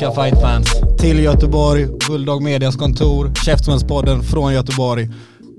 Svenska 0.00 0.22
fightfans 0.22 0.68
till 0.98 1.18
Göteborg, 1.18 1.86
Bulldog 2.08 2.42
Medias 2.42 2.76
kontor, 2.76 3.32
Käftsmällspodden 3.44 4.22
från 4.22 4.52
Göteborg, 4.52 5.08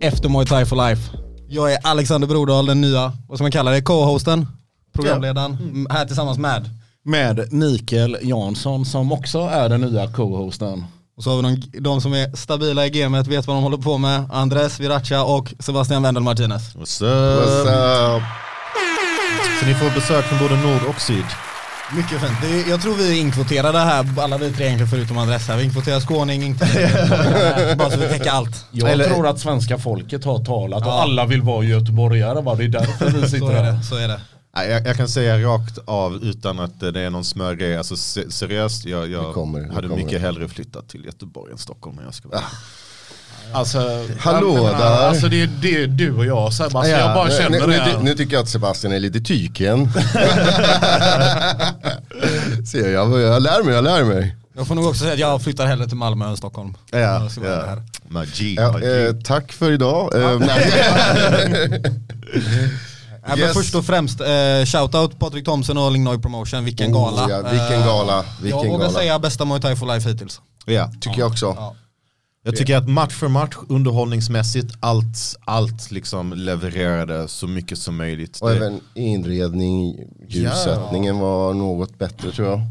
efter 0.02 0.30
Muay 0.30 0.46
Thai 0.46 0.66
for 0.66 0.90
Life. 0.90 1.12
Jag 1.48 1.74
är 1.74 1.80
Alexander 1.84 2.28
Brodal, 2.28 2.66
den 2.66 2.82
nya, 2.82 3.14
vad 3.28 3.38
ska 3.38 3.44
man 3.44 3.52
kalla 3.52 3.72
det, 3.72 3.82
co-hosten, 3.82 4.48
programledaren, 4.94 5.58
m- 5.62 5.88
här 5.90 6.06
tillsammans 6.06 6.38
med. 6.38 6.70
Med 7.06 7.54
Mikael 7.54 8.18
Jansson 8.22 8.86
som 8.86 9.12
också 9.12 9.40
är 9.40 9.70
den 9.70 9.82
nya 9.82 10.08
co-hosten. 10.08 10.86
Och 11.18 11.24
så 11.24 11.30
har 11.30 11.38
vi 11.38 11.44
de, 11.44 11.80
de 11.80 12.02
som 12.02 12.14
är 12.14 12.36
stabila 12.36 12.86
i 12.86 12.90
gamet, 12.90 13.28
vet 13.28 13.48
vad 13.48 13.56
de 13.58 13.64
håller 13.64 13.78
på 13.78 13.98
med, 13.98 14.24
Andres 14.32 14.80
Viracha 14.80 15.24
och 15.24 15.54
Sebastian 15.60 16.04
Wendel 16.04 16.24
Martinez. 16.24 16.76
What's 16.76 17.04
up? 17.04 18.24
Så 19.60 19.66
ni 19.66 19.74
får 19.74 19.96
besök 19.96 20.26
från 20.26 20.40
både 20.40 20.56
nord 20.56 20.82
och 20.90 21.02
syd. 21.02 21.26
Mycket 21.96 22.22
fint. 22.22 22.34
Det 22.42 22.48
är, 22.62 22.70
jag 22.70 22.82
tror 22.82 22.96
vi 22.96 23.18
är 23.18 23.22
inkvoterade 23.22 23.80
här, 23.80 24.06
alla 24.20 24.38
vi 24.38 24.52
tre 24.54 24.66
egentligen 24.66 24.90
förutom 24.90 25.18
Andres 25.18 25.48
här. 25.48 25.58
Vi 25.58 25.64
inkvoterar 25.64 26.00
skåning, 26.00 26.44
inkvoterar 26.44 27.76
bara 27.76 27.92
så 27.92 27.98
vi 27.98 28.08
täcker 28.08 28.30
allt. 28.32 28.66
Jag 28.72 28.92
Eller- 28.92 29.06
tror 29.10 29.28
att 29.28 29.40
svenska 29.40 29.78
folket 29.78 30.24
har 30.26 30.46
talat 30.46 30.82
och 30.82 30.88
Ja. 30.88 31.02
alla 31.02 31.26
vill 31.26 31.42
vara 31.42 31.64
göteborgare 31.66 32.42
va? 32.42 32.56
Det 32.56 32.64
är 32.64 32.68
därför 32.68 33.10
vi 33.10 33.22
Så 33.22 33.28
sitter 33.28 33.52
är 33.52 33.64
här. 33.64 33.82
Så 33.82 33.96
är 33.96 34.08
det. 34.08 34.22
Nej, 34.56 34.70
Jag, 34.72 34.88
jag 34.88 34.98
kan 34.98 35.08
säga 35.08 35.38
rakt 35.40 35.78
av 35.86 36.16
utan 36.24 36.60
att 36.60 36.80
det 36.80 37.02
är 37.02 37.10
någon 37.10 37.24
smörgrej, 37.26 37.78
alltså 37.78 37.96
se- 37.98 38.32
seriöst, 38.32 38.86
jag, 38.86 39.10
jag 39.12 39.30
Det 39.30 39.34
kommer, 39.34 39.60
det 39.60 39.74
hade 39.74 39.88
kommer. 39.88 40.04
mycket 40.04 40.22
hellre 40.22 40.48
flyttat 40.50 40.90
till 40.90 41.06
Göteborg 41.06 41.52
än 41.52 41.58
Stockholm 41.58 41.98
jag 42.06 42.14
ska 42.14 42.28
vara 42.30 42.42
Alltså, 43.54 44.06
Hallå 44.20 44.54
menar, 44.54 44.78
där. 44.80 45.08
Alltså 45.08 45.28
det 45.28 45.42
är, 45.42 45.48
det 45.62 45.84
är 45.84 45.88
du 45.88 46.14
och 46.16 46.26
jag 46.26 46.54
Seb, 46.54 46.76
alltså, 46.76 46.92
Ja, 46.92 46.98
jag 47.00 47.16
bara 47.16 47.26
nu- 47.28 47.32
känner 47.38 47.68
nu, 47.68 47.74
det. 47.78 47.86
nu, 47.98 48.04
nu 48.04 48.14
tycker 48.16 48.34
jag 48.34 48.44
att 48.44 48.50
Sebastian 48.50 48.94
är 48.94 49.00
lite 49.00 49.20
tyken. 49.22 49.90
Ser 52.72 52.94
jag, 52.94 53.20
jag 53.22 53.42
lär 53.44 53.64
mig, 53.64 53.74
jag 53.74 53.84
lär 53.84 54.04
mig. 54.04 54.36
Jag 54.56 54.68
får 54.68 54.76
nog 54.76 54.86
också 54.86 55.00
säga 55.00 55.14
att 55.14 55.20
jag 55.20 55.42
flyttar 55.42 55.66
hellre 55.66 55.88
till 55.88 55.98
Malmö 55.98 56.30
än 56.30 56.38
Stockholm. 56.38 56.78
Ja, 56.92 56.98
ja. 57.00 57.20
här. 57.44 57.84
Magi, 58.08 58.56
Ja, 58.56 58.72
magi. 58.72 59.06
eh, 59.08 59.14
tack 59.24 59.52
för 59.52 59.72
idag. 59.72 60.16
Eh. 60.16 60.22
Ja, 63.24 63.30
men 63.30 63.40
Yes. 63.40 63.54
först 63.54 63.76
och 63.76 63.86
främst, 63.86 64.22
eh, 64.22 64.28
shoutout 64.66 65.20
Patrik 65.20 65.46
Thomsen 65.46 65.78
och 65.78 65.92
Lingnoy 65.92 66.18
Promotion, 66.18 66.66
vilken 66.66 66.96
Oh, 66.96 67.04
gala. 67.16 67.30
ja, 67.30 67.38
vilken 67.52 67.80
Eh, 67.82 67.86
gala, 67.86 68.26
vilken 68.42 68.60
jag 68.60 68.68
vågar 68.68 68.86
gala. 68.86 69.00
säga 69.00 69.20
bästa 69.20 69.46
Muay 69.46 69.62
Thai 69.62 69.76
for 69.76 69.94
Life 69.96 70.10
hittills. 70.10 70.42
ja. 70.66 70.92
Tycker 71.02 71.20
jag 71.20 71.28
också. 71.32 71.74
Ja. 72.44 72.50
Jag 72.50 72.56
tycker 72.58 72.78
att 72.78 72.90
match 72.90 73.14
för 73.14 73.28
match, 73.28 73.56
underhållningsmässigt, 73.70 74.74
allt, 74.80 75.36
allt 75.46 75.92
liksom 75.92 76.34
levererade 76.34 77.28
så 77.28 77.48
mycket 77.48 77.78
som 77.78 77.98
möjligt. 77.98 78.40
Och 78.42 78.50
Det, 78.50 78.56
även 78.56 78.80
inredning, 78.96 79.96
ljussättningen 80.28 81.20
var 81.20 81.54
något 81.54 81.98
bättre 82.00 82.32
tror 82.32 82.48
jag. 82.48 82.62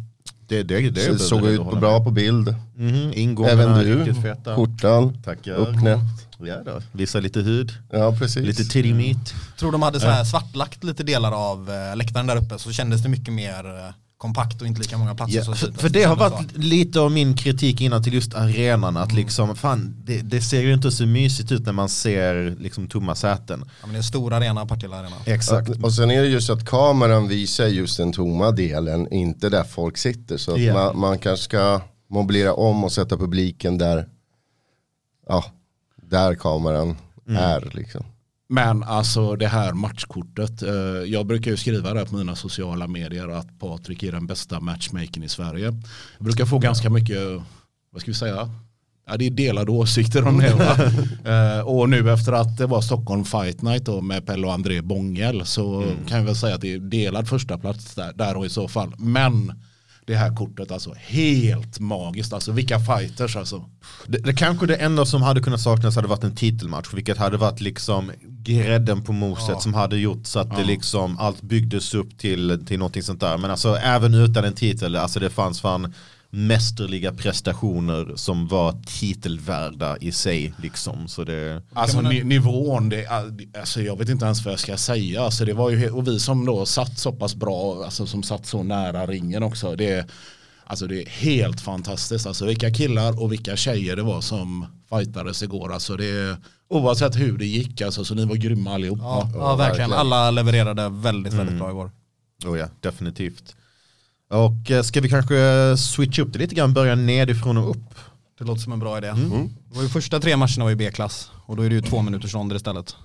det, 0.49 0.63
det, 0.63 0.81
det, 0.81 0.91
Det 1.13 1.19
såg 1.19 1.47
ut 1.47 1.61
på 1.61 1.77
bra 1.77 2.05
på 2.05 2.11
bild. 2.11 2.55
Mm, 2.79 3.13
ingångarna 3.15 3.63
Även 3.63 4.05
du, 4.05 4.15
skjortan, 4.57 5.23
Tackar. 5.25 5.55
uppknäppt. 5.55 6.03
Ja 6.43 6.57
då. 6.65 6.81
Visa 6.93 7.21
lite 7.21 7.41
hud, 7.41 7.73
Ja 7.91 8.17
precis. 8.19 8.47
lite 8.47 8.65
titty 8.65 8.95
meat. 8.95 9.35
Tror 9.59 9.73
de 9.73 9.83
hade 9.83 10.01
så 10.01 10.07
här 10.07 10.25
svartlagt 10.25 10.85
lite 10.85 11.03
delar 11.03 11.33
av 11.51 11.71
eh, 11.71 11.97
läktaren 11.97 12.27
där 12.27 12.37
uppe 12.37 12.59
så 12.59 12.73
kändes 12.73 13.03
det 13.03 13.09
mycket 13.09 13.35
mer 13.35 13.65
eh, 13.67 13.95
kompakt 14.21 14.61
och 14.61 14.67
inte 14.67 14.81
lika 14.81 14.99
många 14.99 15.15
platser. 15.15 15.37
Ja, 15.39 15.45
så 15.45 15.55
för, 15.55 15.67
så- 15.67 15.73
för 15.73 15.89
det 15.89 16.03
har 16.03 16.17
varit 16.17 16.57
lite 16.57 17.01
av 17.01 17.11
min 17.13 17.37
kritik 17.37 17.81
innan 17.81 18.03
till 18.03 18.15
just 18.15 18.35
arenan. 18.35 18.97
Att 18.97 19.13
liksom, 19.13 19.57
fan, 19.57 19.97
det, 20.05 20.21
det 20.21 20.41
ser 20.41 20.61
ju 20.63 20.75
inte 20.75 20.91
så 20.91 21.07
mysigt 21.07 21.53
ut 21.53 21.67
när 21.67 21.73
man 21.73 21.89
ser 21.89 22.57
liksom 22.61 22.89
tomma 22.89 23.15
säten. 23.15 23.61
Ja, 23.67 23.67
men 23.81 23.91
det 23.91 23.95
är 23.95 23.99
en 23.99 24.03
stor 24.05 24.33
arena, 24.33 24.67
Partille 24.67 24.97
arena. 24.97 25.17
Exakt. 25.27 25.71
Att, 25.71 25.83
och 25.85 25.93
sen 25.95 26.11
är 26.11 26.23
det 26.23 26.29
just 26.29 26.51
att 26.51 26.65
kameran 26.65 27.29
visar 27.29 27.67
just 27.67 27.97
den 27.97 28.13
tomma 28.13 28.51
delen, 28.51 29.13
inte 29.13 29.49
där 29.49 29.65
folk 29.65 29.97
sitter. 29.99 30.37
Så 30.37 30.53
att 30.55 30.61
Ja. 30.61 30.75
man, 30.75 30.99
man 30.99 31.19
kanske 31.19 31.45
ska 31.45 31.81
mobilera 32.11 32.55
om 32.55 32.85
och 32.85 32.93
sätta 32.93 33.17
publiken 33.17 33.79
där, 33.79 34.09
ja, 35.29 35.45
där 36.03 36.35
kameran 36.35 36.97
Mm. 37.29 37.43
är 37.43 37.71
liksom. 37.75 38.05
Men 38.53 38.83
alltså 38.83 39.37
det 39.37 39.47
här 39.47 39.73
matchkortet, 39.73 40.63
eh, 40.63 40.73
jag 41.07 41.27
brukar 41.27 41.51
ju 41.51 41.57
skriva 41.57 41.95
det 41.95 42.07
på 42.07 42.17
mina 42.17 42.37
sociala 42.37 42.87
medier 42.87 43.29
att 43.29 43.59
Patrik 43.59 44.03
är 44.03 44.13
den 44.13 44.27
bästa 44.27 44.61
matchmakern 44.61 45.23
i 45.23 45.29
Sverige. 45.29 45.65
Jag 46.19 46.25
brukar 46.25 46.45
få 46.47 46.59
ganska 46.59 46.91
mycket, 46.91 47.19
vad 47.93 48.03
ska 48.03 48.11
vi 48.11 48.15
säga, 48.15 48.51
ja, 49.07 49.17
det 49.17 49.27
är 49.27 49.31
delade 49.31 49.71
åsikter 49.71 50.29
om 50.29 50.39
det. 50.39 50.55
Va? 50.55 50.77
Eh, 51.31 51.61
och 51.61 51.89
nu 51.89 52.13
efter 52.13 52.33
att 52.33 52.57
det 52.57 52.67
var 52.67 52.81
Stockholm 52.81 53.25
Fight 53.25 53.63
Night 53.63 53.85
då 53.85 54.01
med 54.01 54.27
Pelle 54.27 54.47
och 54.47 54.53
André 54.53 54.83
Bångel 54.83 55.47
så 55.47 55.93
kan 56.09 56.19
jag 56.19 56.25
väl 56.25 56.37
säga 56.37 56.55
att 56.55 56.61
det 56.61 56.75
är 56.75 56.79
delad 56.79 57.29
första 57.29 57.59
plats 57.59 57.95
där, 57.95 58.13
där 58.13 58.37
och 58.37 58.47
i 58.47 58.49
så 58.49 58.69
fall. 58.69 58.95
Men 58.99 59.53
det 60.11 60.17
här 60.17 60.35
kortet 60.35 60.71
alltså 60.71 60.95
helt 60.97 61.81
magiskt, 61.81 62.33
alltså 62.33 62.53
vilka 62.53 62.79
fighters 62.81 63.37
alltså. 63.37 63.65
Det, 64.07 64.19
det 64.19 64.33
kanske 64.33 64.67
det 64.67 64.77
enda 64.77 65.07
som 65.07 65.23
hade 65.23 65.41
kunnat 65.41 65.61
saknas 65.61 65.97
hade 65.97 66.09
varit 66.09 66.25
en 66.25 66.37
titelmatch. 66.37 66.95
Vilket 66.95 67.19
hade 67.19 67.37
varit 67.37 67.61
liksom 67.61 68.13
grädden 68.23 69.03
på 69.03 69.13
moset 69.13 69.63
som 69.63 69.75
hade 69.75 69.97
gjort 69.97 70.27
så 70.27 70.39
att 70.39 70.57
det 70.57 70.65
liksom 70.65 71.19
allt 71.19 71.43
byggdes 71.43 71.95
upp 71.95 72.19
till, 72.19 72.67
till 72.67 72.79
någonting 72.79 73.03
sånt 73.03 73.21
där. 73.21 73.39
Men 73.39 73.51
alltså 73.51 73.77
även 73.77 74.15
utan 74.15 74.45
en 74.45 74.55
titel, 74.55 74.97
alltså 74.97 75.21
det 75.21 75.31
fanns 75.31 75.61
fan 75.61 75.95
mästerliga 76.31 77.13
prestationer 77.13 78.13
som 78.17 78.49
var 78.49 78.75
titelvärda 79.01 79.97
i 79.97 80.13
sig 80.13 80.53
liksom. 80.63 81.09
Så 81.09 81.25
det, 81.25 81.63
Alltså 81.73 82.01
ni, 82.01 82.25
nivån, 82.25 82.89
det, 82.89 83.07
alltså 83.61 83.83
jag 83.83 83.99
vet 83.99 84.09
inte 84.09 84.25
ens 84.25 84.45
vad 84.45 84.53
jag 84.53 84.61
ska 84.61 84.77
säga. 84.77 85.23
Alltså 85.23 85.45
det 85.45 85.53
var 85.53 85.71
ju, 85.71 85.91
och 85.91 86.09
vi 86.09 86.21
som 86.21 86.47
då 86.47 86.67
satt 86.67 86.99
så 86.99 87.13
pass 87.13 87.35
bra, 87.35 87.85
alltså 87.85 88.07
som 88.07 88.23
satt 88.23 88.47
så 88.47 88.63
nära 88.63 89.07
ringen 89.07 89.43
också. 89.43 89.77
Det, 89.77 89.91
är- 89.91 90.05
alltså 90.65 90.87
det 90.87 91.03
är 91.03 91.07
helt 91.09 91.61
fantastiskt. 91.61 92.27
Alltså 92.27 92.47
vilka 92.47 92.71
killar 92.71 93.23
och 93.23 93.33
vilka 93.33 93.57
tjejer 93.57 93.97
det 93.97 94.03
var 94.03 94.21
som 94.21 94.67
fightades 94.91 95.43
igår. 95.43 95.73
Alltså 95.73 95.97
det, 95.97 96.37
oavsett 96.69 97.17
hur 97.17 97.39
det 97.39 97.47
gick, 97.47 97.81
alltså, 97.81 98.05
så 98.05 98.15
ni 98.15 98.25
var 98.25 98.35
grymma 98.37 98.75
allihopa. 98.75 99.03
Ja, 99.03 99.31
ja, 99.35 99.39
Ja, 99.39 99.57
verkligen. 99.57 99.91
verkligen. 99.91 99.93
Alla 100.13 100.31
levererade 100.31 100.89
väldigt, 100.89 101.33
väldigt 101.33 101.59
bra 101.59 101.71
igår. 101.71 101.91
oh 102.47 102.59
ja, 102.59 102.67
definitivt. 102.81 103.57
Och 104.31 104.71
eh, 104.71 104.83
ska 104.83 105.01
vi 105.01 105.09
kanske 105.09 105.77
switcha 105.77 106.23
upp 106.23 106.33
det 106.33 106.39
lite 106.39 106.55
grann, 106.55 106.73
börja 106.73 106.95
nedifrån 106.95 107.57
och 107.57 107.71
upp? 107.71 107.95
Det 108.39 108.45
låter 108.45 108.63
som 108.63 108.73
en 108.73 108.79
bra 108.79 108.99
idé. 108.99 109.13
Det 109.69 109.77
var 109.77 109.83
ju 109.83 109.89
första 109.89 110.21
tre 110.21 110.37
matcherna 110.37 110.65
var 110.65 110.71
i 110.71 110.77
B-klass 110.77 111.31
och 111.47 111.57
då 111.57 111.63
är 111.63 111.69
det 111.69 111.75
ju 111.75 111.83
två 111.83 112.03
minuters 112.03 112.35
ronder 112.35 112.57
istället. 112.57 112.97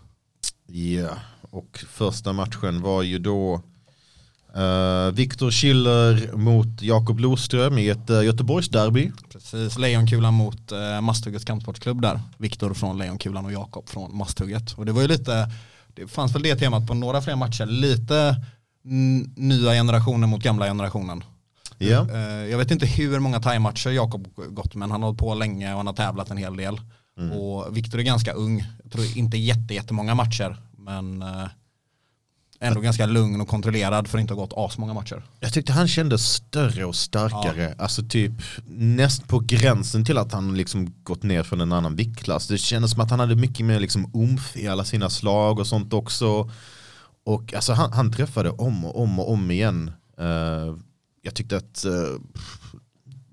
Ja, 0.67 1.09
och 1.41 1.85
första 1.89 2.33
matchen 2.33 2.81
var 2.81 3.03
ju 3.03 3.19
då 3.19 3.61
uh, 4.57 5.13
Viktor 5.13 5.51
Schiller 5.51 6.31
mot 6.33 6.81
Jakob 6.81 7.19
Loström 7.19 7.77
i 7.77 7.89
ett 7.89 8.09
uh, 8.09 8.25
Göteborgsderby. 8.25 9.11
Precis, 9.31 9.77
Lejonkulan 9.77 10.33
mot 10.33 10.71
eh, 10.71 11.01
Masthuggets 11.01 11.45
kampsportsklubb 11.45 12.01
där. 12.01 12.19
Viktor 12.37 12.73
från 12.73 12.97
Lejonkulan 12.97 13.45
och 13.45 13.51
Jakob 13.51 13.89
från 13.89 14.17
Masthugget. 14.17 14.73
Och 14.73 14.85
det 14.85 14.91
var 14.91 15.01
ju 15.01 15.07
lite, 15.07 15.51
det 15.95 16.07
fanns 16.07 16.35
väl 16.35 16.43
det 16.43 16.55
temat 16.55 16.87
på 16.87 16.93
några 16.93 17.21
fler 17.21 17.35
matcher, 17.35 17.65
lite 17.65 18.35
nya 19.35 19.71
generationen 19.73 20.29
mot 20.29 20.43
gamla 20.43 20.65
generationen. 20.65 21.23
Ja. 21.77 22.07
Eh, 22.11 22.45
jag 22.49 22.57
vet 22.57 22.71
inte 22.71 22.85
hur 22.85 23.19
många 23.19 23.39
thaimatcher 23.39 23.89
Jakob 23.89 24.27
gått 24.49 24.75
men 24.75 24.91
han 24.91 25.01
har 25.01 25.07
hållit 25.07 25.19
på 25.19 25.33
länge 25.33 25.71
och 25.71 25.77
han 25.77 25.87
har 25.87 25.93
tävlat 25.93 26.31
en 26.31 26.37
hel 26.37 26.57
del. 26.57 26.79
Och 27.37 27.77
Viktor 27.77 27.99
är 27.99 28.03
ganska 28.03 28.33
ung, 28.33 28.65
jag 28.83 28.91
tror 28.91 29.17
inte 29.17 29.37
jätte, 29.37 29.73
jättemånga 29.73 30.15
matcher 30.15 30.57
men 30.77 31.21
eh, 31.21 31.47
ändå 32.59 32.81
ganska 32.81 33.05
lugn 33.05 33.41
och 33.41 33.47
kontrollerad 33.47 34.07
för 34.07 34.17
att 34.17 34.21
inte 34.21 34.33
ha 34.33 34.41
gått 34.41 34.53
asmånga 34.55 34.93
matcher. 34.93 35.23
Jag 35.39 35.53
tyckte 35.53 35.73
han 35.73 35.87
kändes 35.87 36.33
större 36.33 36.85
och 36.85 36.95
starkare. 36.95 37.75
Alltså 37.77 38.03
typ 38.03 38.31
näst 38.67 39.27
på 39.27 39.39
gränsen 39.39 40.05
till 40.05 40.17
att 40.17 40.31
han 40.31 40.57
liksom 40.57 40.93
gått 41.03 41.23
ner 41.23 41.43
från 41.43 41.61
en 41.61 41.71
annan 41.71 41.95
viktklass. 41.95 42.47
Det 42.47 42.57
kändes 42.57 42.91
som 42.91 43.01
att 43.01 43.09
han 43.09 43.19
hade 43.19 43.35
mycket 43.35 43.65
mer 43.65 43.79
liksom 43.79 44.11
umf 44.13 44.57
i 44.57 44.67
alla 44.67 44.83
sina 44.83 45.09
slag 45.09 45.59
och 45.59 45.67
sånt 45.67 45.93
också. 45.93 46.49
Och 47.25 47.53
alltså 47.53 47.73
han, 47.73 47.93
han 47.93 48.11
träffade 48.11 48.49
om 48.49 48.85
och 48.85 49.01
om 49.01 49.19
och 49.19 49.31
om 49.31 49.51
igen. 49.51 49.91
Eh, 50.19 50.75
jag 51.21 51.33
tyckte 51.33 51.57
att 51.57 51.85
uh, 51.87 52.19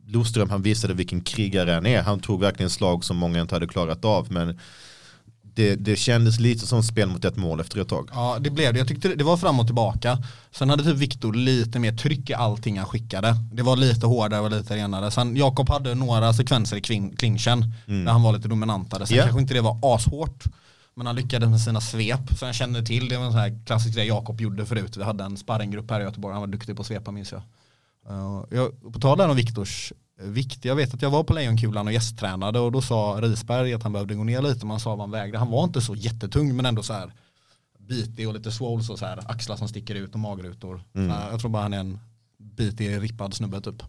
Loström 0.06 0.50
han 0.50 0.62
visade 0.62 0.94
vilken 0.94 1.21
krigare 1.21 1.71
han 1.71 1.87
är. 1.87 2.03
Han 2.03 2.21
tog 2.21 2.41
verkligen 2.41 2.71
slag 2.71 3.05
som 3.05 3.17
många 3.17 3.41
inte 3.41 3.55
hade 3.55 3.67
klarat 3.67 4.05
av. 4.05 4.33
Men 4.33 4.59
det, 5.55 5.75
det 5.77 5.97
kändes 5.97 6.41
lite 6.41 6.67
som 6.67 6.83
spel 6.83 7.09
mot 7.09 7.25
ett 7.25 7.37
mål 7.37 7.61
efter 7.61 7.81
ett 7.81 7.89
tag. 7.89 8.09
Ja 8.12 8.39
det 8.41 8.50
blev 8.50 8.73
det, 8.73 8.79
jag 8.79 8.89
tyckte 8.89 9.15
det 9.15 9.25
var 9.25 9.37
fram 9.37 9.61
och 9.61 9.67
tillbaka. 9.67 10.19
Sen 10.50 10.71
hade 10.71 10.85
typ 10.85 10.97
Viktor 10.97 11.35
lite 11.35 11.79
mer 11.79 11.93
tryck 11.97 12.31
i 12.31 12.35
allting 12.35 12.79
han 12.79 12.87
skickade. 12.89 13.37
Det 13.53 13.62
var 13.62 13.77
lite 13.77 14.06
hårdare 14.06 14.41
och 14.41 14.50
lite 14.50 14.77
renare. 14.77 15.11
Sen 15.11 15.37
Jakob 15.37 15.69
hade 15.69 15.94
några 15.94 16.33
sekvenser 16.33 16.77
i 16.77 16.81
klin- 16.81 17.17
clinchen 17.17 17.75
där 17.87 18.12
han 18.12 18.23
var 18.23 18.33
lite 18.33 18.49
dominantare. 18.49 19.06
Sen 19.06 19.17
Ja. 19.17 19.23
kanske 19.23 19.41
inte 19.41 19.55
det 19.55 19.61
var 19.61 19.79
ashårt. 19.83 20.44
Men 20.94 21.06
han 21.06 21.17
lyckades 21.17 21.49
med 21.49 21.61
sina 21.61 21.81
svep 21.81 22.39
som 22.39 22.47
jag 22.47 22.55
kände 22.55 22.83
till. 22.83 23.09
Det 23.09 23.17
var 23.17 23.25
en 23.25 23.33
sån 23.33 23.41
här 23.41 23.61
klassisk 23.67 23.94
grej 23.94 24.06
Jakob 24.06 24.41
gjorde 24.41 24.67
förut. 24.67 24.97
Vi 24.97 25.03
hade 25.03 25.25
en 25.25 25.37
sparringgrupp 25.37 25.91
här 25.91 26.00
i 26.00 26.05
Göteborg. 26.05 26.33
Han 26.33 26.43
var 26.43 26.47
duktig 26.47 26.77
på 26.77 26.81
att 26.81 26.87
svepa 26.87 27.11
minns 27.11 27.33
jag. 27.33 27.43
Uh, 28.11 28.44
jag 28.50 28.93
på 28.93 29.00
tal 29.00 29.21
om 29.21 29.37
Viktors 29.37 29.93
eh, 30.21 30.27
vikt. 30.27 30.65
Jag 30.65 30.77
vet 30.77 30.94
att 30.94 31.03
jag 31.03 31.11
var 31.11 31.25
på 31.25 31.33
Lejonkulan 31.33 31.87
och 31.87 31.93
gästtränade 31.93 32.61
och 32.61 32.73
då 32.73 32.83
sa 32.83 33.19
Risberg 33.23 33.75
att 33.75 33.83
han 33.83 33.93
behövde 33.93 34.15
gå 34.15 34.25
ner 34.25 34.43
lite. 34.43 34.67
Man 34.67 34.81
sa 34.81 34.91
vad 34.91 35.00
han 35.00 35.11
vägde. 35.11 35.39
Han 35.39 35.50
var 35.50 35.65
inte 35.65 35.81
så 35.81 35.94
jättetung 35.94 36.56
men 36.56 36.67
ändå 36.67 36.83
så 36.83 36.93
här 36.93 37.12
bitig 37.79 38.29
och 38.29 38.35
lite 38.35 38.53
swole 38.53 38.83
så, 38.83 38.97
så 38.97 39.06
här 39.06 39.31
axlar 39.31 39.56
som 39.56 39.69
sticker 39.69 39.94
ut 39.94 40.15
och 40.15 40.21
magrutor. 40.21 40.83
Mm. 40.94 41.11
Här, 41.11 41.31
jag 41.31 41.41
tror 41.41 41.50
bara 41.50 41.62
han 41.62 41.73
är 41.73 41.81
en 41.81 41.99
bitig 42.39 43.03
rippad 43.03 43.35
snubbe 43.35 43.61
typ. 43.61 43.83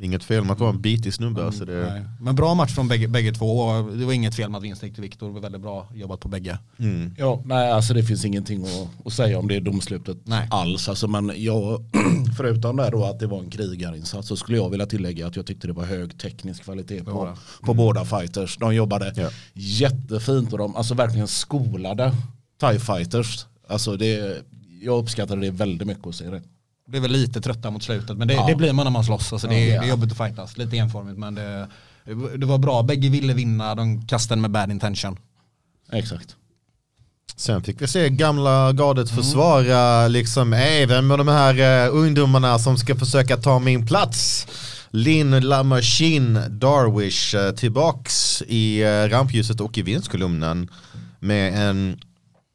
Inget 0.00 0.24
fel 0.24 0.42
med 0.44 0.52
att 0.52 0.60
vara 0.60 0.70
en 0.70 0.80
bitig 0.80 1.14
snubbe. 1.14 1.46
Alltså 1.46 1.64
det. 1.64 2.04
Men 2.20 2.34
bra 2.34 2.54
match 2.54 2.74
från 2.74 2.88
bägge, 2.88 3.08
bägge 3.08 3.32
två. 3.32 3.58
och 3.58 3.96
Det 3.96 4.04
var 4.04 4.12
inget 4.12 4.34
fel 4.34 4.50
med 4.50 4.58
att 4.58 4.64
vinsten 4.64 4.88
gick 4.88 4.94
till 4.96 5.02
Viktor. 5.02 5.26
Det 5.26 5.32
var 5.32 5.40
väldigt 5.40 5.60
bra 5.60 5.88
jobbat 5.94 6.20
på 6.20 6.28
bägge. 6.28 6.58
mm. 6.78 7.14
Ja, 7.18 7.42
nej, 7.44 7.72
alltså 7.72 7.94
det 7.94 8.02
finns 8.02 8.24
ingenting 8.24 8.64
att, 8.64 9.06
att 9.06 9.12
säga 9.12 9.38
om 9.38 9.48
det 9.48 9.60
domslutet 9.60 10.16
Nej. 10.24 10.48
alls. 10.50 10.88
Alltså, 10.88 11.08
men 11.08 11.32
jag, 11.36 11.84
förutom 12.36 12.76
det 12.76 12.90
då 12.90 13.04
att 13.04 13.18
det 13.18 13.26
var 13.26 13.40
en 13.40 13.50
krigarinsats 13.50 14.28
så 14.28 14.36
skulle 14.36 14.58
jag 14.58 14.70
vilja 14.70 14.86
tillägga 14.86 15.26
att 15.26 15.36
jag 15.36 15.46
tyckte 15.46 15.66
det 15.66 15.72
var 15.72 15.84
hög 15.84 16.18
teknisk 16.18 16.64
kvalitet 16.64 17.04
på, 17.04 17.36
på 17.62 17.74
båda 17.74 18.04
fighters. 18.04 18.56
De 18.56 18.74
jobbade 18.74 19.12
Ja. 19.16 19.30
jättefint 19.52 20.52
och 20.52 20.58
de 20.58 20.76
alltså 20.76 20.94
verkligen 20.94 21.28
skolade 21.28 22.12
TIE 22.60 22.78
fighters. 22.80 23.46
Alltså 23.68 23.96
det, 23.96 24.42
jag 24.82 24.98
uppskattade 24.98 25.40
det 25.40 25.50
väldigt 25.50 25.88
mycket 25.88 26.06
att 26.06 26.14
se 26.14 26.30
det. 26.30 26.42
Blev 26.88 27.02
väl 27.02 27.10
lite 27.10 27.40
trötta 27.40 27.70
mot 27.70 27.82
slutet 27.82 28.16
men 28.18 28.28
det, 28.28 28.34
Ja. 28.34 28.46
det 28.46 28.54
blir 28.54 28.72
man 28.72 28.84
när 28.86 28.90
man 28.90 29.04
slåss. 29.04 29.32
Alltså 29.32 29.48
det, 29.48 29.66
Ja. 29.66 29.80
det 29.80 29.86
är 29.86 29.90
jobbigt 29.90 30.12
att 30.12 30.18
fightas. 30.18 30.58
Lite 30.58 30.76
enformigt 30.76 31.18
men 31.18 31.34
det, 31.34 31.68
det 32.36 32.46
var 32.46 32.58
bra. 32.58 32.82
Bägge 32.82 33.08
ville 33.08 33.34
vinna. 33.34 33.74
De 33.74 34.06
kastade 34.06 34.40
med 34.40 34.50
bad 34.50 34.70
intention. 34.70 35.18
Exakt. 35.92 36.36
Sen 37.36 37.62
fick 37.62 37.82
vi 37.82 37.86
se 37.86 38.08
gamla 38.08 38.72
gardet 38.72 39.10
försvara 39.10 40.08
liksom 40.08 40.52
även 40.52 41.06
med 41.06 41.18
de 41.18 41.28
här 41.28 41.86
uh, 41.88 41.96
ungdomarna 41.96 42.58
som 42.58 42.76
ska 42.78 42.94
försöka 42.96 43.36
ta 43.36 43.58
min 43.58 43.86
plats. 43.86 44.46
Lin 44.90 45.40
La 45.40 45.62
Machine 45.62 46.40
Darwish 46.48 47.34
uh, 47.34 47.50
tillbaks 47.50 48.42
i 48.46 48.84
uh, 48.84 49.08
rampljuset 49.10 49.60
och 49.60 49.78
i 49.78 49.82
vinstkolumnen 49.82 50.70
med 51.20 51.68
en 51.68 52.00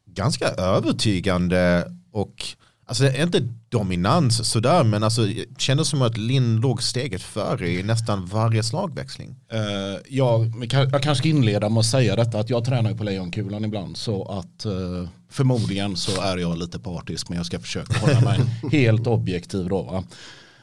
ganska 0.06 0.48
övertygande 0.48 1.84
och 2.12 2.44
alltså 2.90 3.16
inte 3.16 3.48
dominans 3.68 4.50
sådär 4.50 4.84
men 4.84 5.02
alltså 5.02 5.22
det 5.22 5.46
kändes 5.58 5.88
som 5.88 6.02
att 6.02 6.16
Lin 6.16 6.56
låg 6.56 6.82
steget 6.82 7.22
före 7.22 7.68
i 7.68 7.82
nästan 7.82 8.26
varje 8.26 8.62
slagväxling. 8.62 9.36
Eh, 9.52 9.60
jag, 10.08 10.52
jag 10.72 10.90
kanske 10.90 11.14
ska 11.14 11.28
inleda 11.28 11.68
med 11.68 11.80
att 11.80 11.86
säga 11.86 12.16
detta 12.16 12.38
att 12.38 12.50
jag 12.50 12.64
tränar 12.64 12.90
ju 12.90 12.96
på 12.96 13.04
Lejonkulan 13.04 13.64
ibland 13.64 13.96
så 13.96 14.24
att 14.24 14.64
eh, 14.64 15.08
förmodligen 15.30 15.96
så 15.96 16.22
är 16.22 16.36
jag 16.36 16.58
lite 16.58 16.78
partisk 16.78 17.28
men 17.28 17.36
jag 17.36 17.46
ska 17.46 17.60
försöka 17.60 17.98
hålla 17.98 18.20
mig 18.20 18.40
helt 18.72 19.06
objektiv 19.06 19.68
då. 19.68 19.82
Va? 19.82 20.04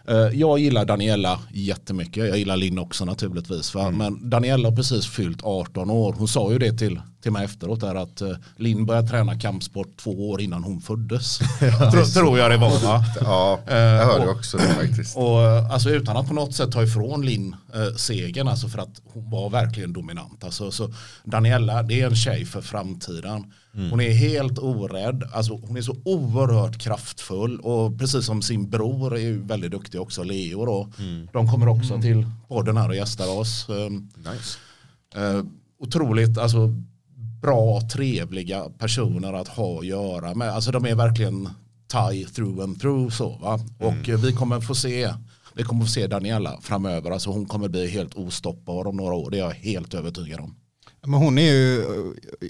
Eh, 0.10 0.16
jag 0.40 0.60
gillar 0.60 0.86
Daniela 0.86 1.40
jättemycket, 1.54 2.28
jag 2.28 2.38
gillar 2.38 2.58
Linn 2.58 2.80
också 2.80 3.06
naturligtvis. 3.06 3.76
Va? 3.76 3.92
Men 3.92 4.30
Daniela 4.30 4.70
har 4.70 4.76
precis 4.76 5.08
fyllt 5.08 5.40
18 5.44 5.90
år, 5.90 6.14
hon 6.18 6.28
sa 6.28 6.52
ju 6.52 6.60
det 6.60 6.78
till, 6.78 7.02
till 7.24 7.32
mig 7.32 7.46
efteråt 7.46 7.80
där 7.80 7.96
att 7.96 8.22
uh, 8.22 8.32
Linn 8.58 8.86
började 8.86 9.08
träna 9.08 9.40
kampsport 9.40 9.98
två 9.98 10.30
år 10.30 10.42
innan 10.42 10.64
hon 10.64 10.82
föddes. 10.82 11.38
tror, 11.92 12.14
tror 12.14 12.40
jag 12.40 12.52
det 12.52 12.58
var 12.58 12.80
va? 12.80 13.04
Ja, 13.22 13.60
Eh, 13.68 13.78
jag 13.78 14.06
hörde 14.06 14.26
och- 14.26 14.36
också 14.36 14.58
det 14.58 14.68
faktiskt. 14.68 15.18
Och 15.18 15.42
eh, 15.42 15.72
alltså 15.72 15.90
utan 15.90 16.18
att 16.18 16.28
på 16.28 16.34
något 16.34 16.56
sätt 16.56 16.72
ta 16.72 16.84
ifrån 16.84 17.26
Linn 17.26 17.56
eh, 17.74 17.96
segern, 17.96 18.48
alltså 18.48 18.68
för 18.70 18.80
att 18.80 19.02
hon 19.14 19.30
var 19.30 19.50
verkligen 19.50 19.94
dominant. 19.94 20.44
Alltså, 20.44 20.72
så 20.72 20.94
Daniela, 21.24 21.84
det 21.84 22.02
är 22.02 22.08
en 22.08 22.16
tjej 22.16 22.46
för 22.46 22.62
framtiden. 22.62 23.44
Hon 23.92 24.02
är 24.02 24.12
helt 24.12 24.60
orädd, 24.60 25.24
alltså, 25.34 25.60
hon 25.68 25.78
är 25.78 25.82
så 25.82 25.96
oerhört 26.06 26.78
kraftfull 26.78 27.60
och 27.60 28.00
precis 28.00 28.26
som 28.26 28.42
sin 28.42 28.70
bror 28.70 29.16
är 29.16 29.20
ju 29.20 29.44
väldigt 29.44 29.72
duktig 29.72 30.02
också, 30.02 30.24
Leo 30.24 30.66
då. 30.66 30.90
De 31.34 31.52
kommer 31.52 31.68
också 31.68 32.02
till 32.02 32.26
podden 32.48 32.78
här 32.78 32.90
och 32.90 32.96
gästar 32.96 33.40
oss. 33.40 33.70
Um, 33.70 34.10
Nice. 34.18 34.58
Eh, 35.16 35.44
otroligt 35.80 36.38
alltså, 36.38 36.68
bra, 37.42 37.82
trevliga 37.82 38.70
personer 38.78 39.34
att 39.34 39.48
ha 39.48 39.80
att 39.80 39.86
göra 39.86 40.34
med. 40.34 40.50
Alltså 40.50 40.72
de 40.72 40.86
är 40.86 40.96
verkligen 40.96 41.50
tie 41.88 42.26
through 42.26 42.64
and 42.64 42.82
through 42.82 43.10
så 43.10 43.30
va. 43.30 43.60
Och 43.80 44.10
eh, 44.10 44.20
vi 44.20 44.34
kommer 44.34 44.62
få 44.62 44.76
se 44.76 45.14
vi 45.54 45.64
kommer 45.64 45.86
få 45.86 45.92
se 45.92 46.08
Daniela 46.08 46.60
framöver. 46.62 47.12
Alltså 47.12 47.30
hon 47.30 47.46
kommer 47.46 47.68
bli 47.68 47.88
helt 47.88 48.14
ostoppbar 48.14 48.88
om 48.88 48.98
några 48.98 49.14
år. 49.14 49.32
Det 49.32 49.38
är 49.38 49.44
jag 49.44 49.52
helt 49.52 49.94
övertygad 49.94 50.40
om. 50.40 50.56
Men 51.08 51.20
hon 51.20 51.38
är 51.38 51.42
ju, 51.42 51.84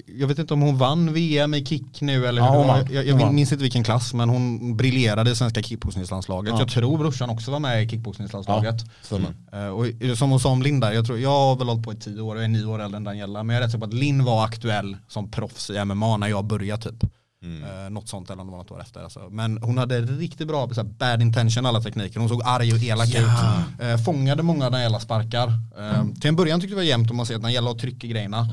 jag 0.06 0.28
vet 0.28 0.38
inte 0.38 0.54
om 0.54 0.62
hon 0.62 0.78
vann 0.78 1.12
VM 1.12 1.54
i 1.54 1.66
kick 1.66 2.00
nu 2.00 2.26
eller 2.26 2.42
Ja, 2.42 2.50
hur 2.50 2.58
hon. 2.58 2.86
Jag, 2.94 3.06
jag 3.06 3.14
Hon 3.14 3.34
minns 3.34 3.52
inte 3.52 3.62
vilken 3.62 3.84
klass 3.84 4.14
men 4.14 4.28
hon 4.28 4.76
briljerade 4.76 5.30
i 5.30 5.34
svenska 5.36 5.62
kickboxningslandslaget. 5.62 6.52
Ja. 6.52 6.58
Jag 6.58 6.68
tror 6.68 6.98
brorsan 6.98 7.30
också 7.30 7.50
var 7.50 7.60
med 7.60 7.84
i 7.84 7.88
kickboxningslandslaget. 7.88 8.74
stämmer. 9.02 9.34
Eh, 9.52 9.68
Och 9.68 10.18
som 10.18 10.30
hon 10.30 10.40
sa 10.40 10.48
om 10.50 10.62
Linda, 10.62 10.94
jag, 10.94 11.06
tror, 11.06 11.18
jag 11.18 11.30
har 11.30 11.56
väl 11.56 11.68
hållit 11.68 11.84
på 11.84 11.92
i 11.92 11.96
tio 11.96 12.20
år, 12.20 12.36
jag 12.36 12.44
är 12.44 12.48
nio 12.48 12.64
år 12.64 12.82
äldre 12.82 12.96
än 12.96 13.04
Daniela, 13.04 13.42
men 13.42 13.54
jag 13.56 13.62
är 13.62 13.66
rätt 13.66 13.72
säker 13.72 13.80
på 13.80 13.86
att 13.86 13.94
Linn 13.94 14.24
var 14.24 14.44
aktuell 14.44 14.96
som 15.08 15.30
proffs 15.30 15.70
i 15.70 15.84
MMA 15.84 16.16
när 16.16 16.28
jag 16.28 16.44
började 16.44 16.82
typ. 16.82 17.10
Eh, 17.42 17.90
något 17.90 18.08
sånt 18.08 18.30
eller 18.30 18.40
om 18.40 18.46
det 18.46 18.50
var 18.50 18.58
något 18.58 18.70
år 18.70 18.80
efter. 18.80 19.00
Alltså. 19.02 19.28
Men 19.30 19.58
hon 19.62 19.78
hade 19.78 20.00
riktigt 20.00 20.48
bra 20.48 20.68
så 20.68 20.74
här, 20.74 20.88
bad 20.88 21.22
intention 21.22 21.66
alla 21.66 21.80
tekniker. 21.80 22.20
Hon 22.20 22.28
såg 22.28 22.42
arg 22.44 22.72
och 22.72 22.82
elak 22.82 23.08
ut. 23.08 23.28
Eh, 23.80 23.96
fångade 24.04 24.42
många 24.42 24.66
av 24.66 24.72
Danielas 24.72 25.02
sparkar. 25.02 25.48
Eh, 25.78 26.04
Till 26.20 26.28
en 26.28 26.36
början 26.36 26.60
tyckte 26.60 26.72
jag 26.72 26.76
det 26.78 26.84
var 26.84 26.88
jämnt 26.88 27.10
om 27.10 27.16
man 27.16 27.26
ser 27.26 27.34
att 27.36 27.42
Daniela 27.42 27.70
har 27.70 27.74
tryck 27.74 28.04
i 28.04 28.08
grejerna. 28.08 28.48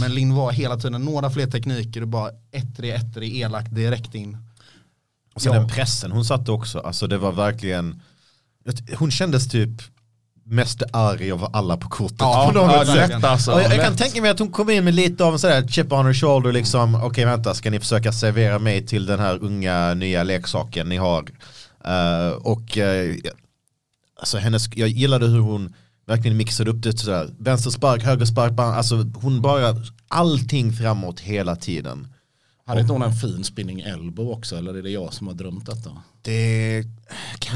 Men 0.00 0.14
Linn 0.14 0.34
var 0.34 0.52
hela 0.52 0.76
tiden 0.76 1.02
några 1.04 1.30
fler 1.30 1.46
tekniker 1.46 2.02
och 2.02 2.08
bara 2.08 2.30
ettrig, 2.52 2.90
ettrig, 2.94 3.36
elak 3.40 3.66
direkt 3.70 4.14
in. 4.14 4.36
Och 5.34 5.42
sen 5.42 5.52
Ja. 5.52 5.58
den 5.58 5.68
pressen 5.68 6.12
hon 6.12 6.24
satte 6.24 6.52
också, 6.52 6.78
alltså 6.80 7.06
det 7.06 7.18
var 7.18 7.32
verkligen, 7.32 8.02
hon 8.98 9.10
kändes 9.10 9.48
typ 9.48 9.82
mest 10.48 10.82
arg 10.92 11.32
av 11.32 11.50
alla 11.52 11.76
på 11.76 11.88
kortet. 11.88 12.16
Ja, 12.18 12.50
på 12.52 12.58
något 12.58 12.72
ja, 12.72 12.94
verkligen. 12.94 13.24
alltså. 13.24 13.52
Och 13.52 13.60
jag, 13.60 13.72
jag 13.72 13.80
kan 13.82 13.90
lätt. 13.92 13.98
tänka 14.00 14.22
mig 14.22 14.30
att 14.30 14.38
hon 14.38 14.48
kom 14.52 14.70
in 14.70 14.84
med 14.84 14.94
lite 14.94 15.24
av 15.24 15.32
en 15.32 15.38
sådär 15.38 15.68
chip 15.68 15.92
on 15.92 16.06
her 16.06 16.14
shoulder 16.14 16.52
liksom, 16.52 16.94
okej 16.94 17.24
vänta, 17.24 17.54
ska 17.54 17.70
ni 17.70 17.80
försöka 17.80 18.12
servera 18.12 18.58
mig 18.58 18.86
till 18.86 19.06
den 19.06 19.20
här 19.20 19.38
unga 19.42 19.94
nya 19.94 20.22
leksaken 20.22 20.88
ni 20.88 20.96
har? 20.96 21.24
Eh, 21.84 22.30
och 22.42 22.78
eh, 22.78 23.14
alltså 24.20 24.38
hennes, 24.38 24.68
jag 24.76 24.88
gillade 24.88 25.26
hur 25.26 25.38
hon 25.40 25.74
verkligen 26.06 26.36
mixade 26.36 26.70
upp 26.70 26.82
det 26.82 26.98
sådär, 26.98 27.28
vänster 27.38 27.70
spark, 27.70 28.02
höger 28.02 28.26
spark, 28.26 28.52
bara- 28.52 28.74
alltså 28.74 29.04
hon 29.14 29.40
bara, 29.42 29.74
allting 30.08 30.72
framåt 30.72 31.20
hela 31.20 31.56
tiden. 31.56 32.08
Hade 32.68 32.80
inte 32.80 32.92
hon 32.92 33.02
en 33.02 33.12
fin 33.12 33.44
spinning 33.44 33.80
elbow 33.80 34.30
också? 34.30 34.56
Eller 34.56 34.74
är 34.74 34.82
det 34.82 34.90
jag 34.90 35.12
som 35.12 35.26
har 35.26 35.34
drömt 35.34 35.66
detta? 35.66 35.90
Det 36.22 36.84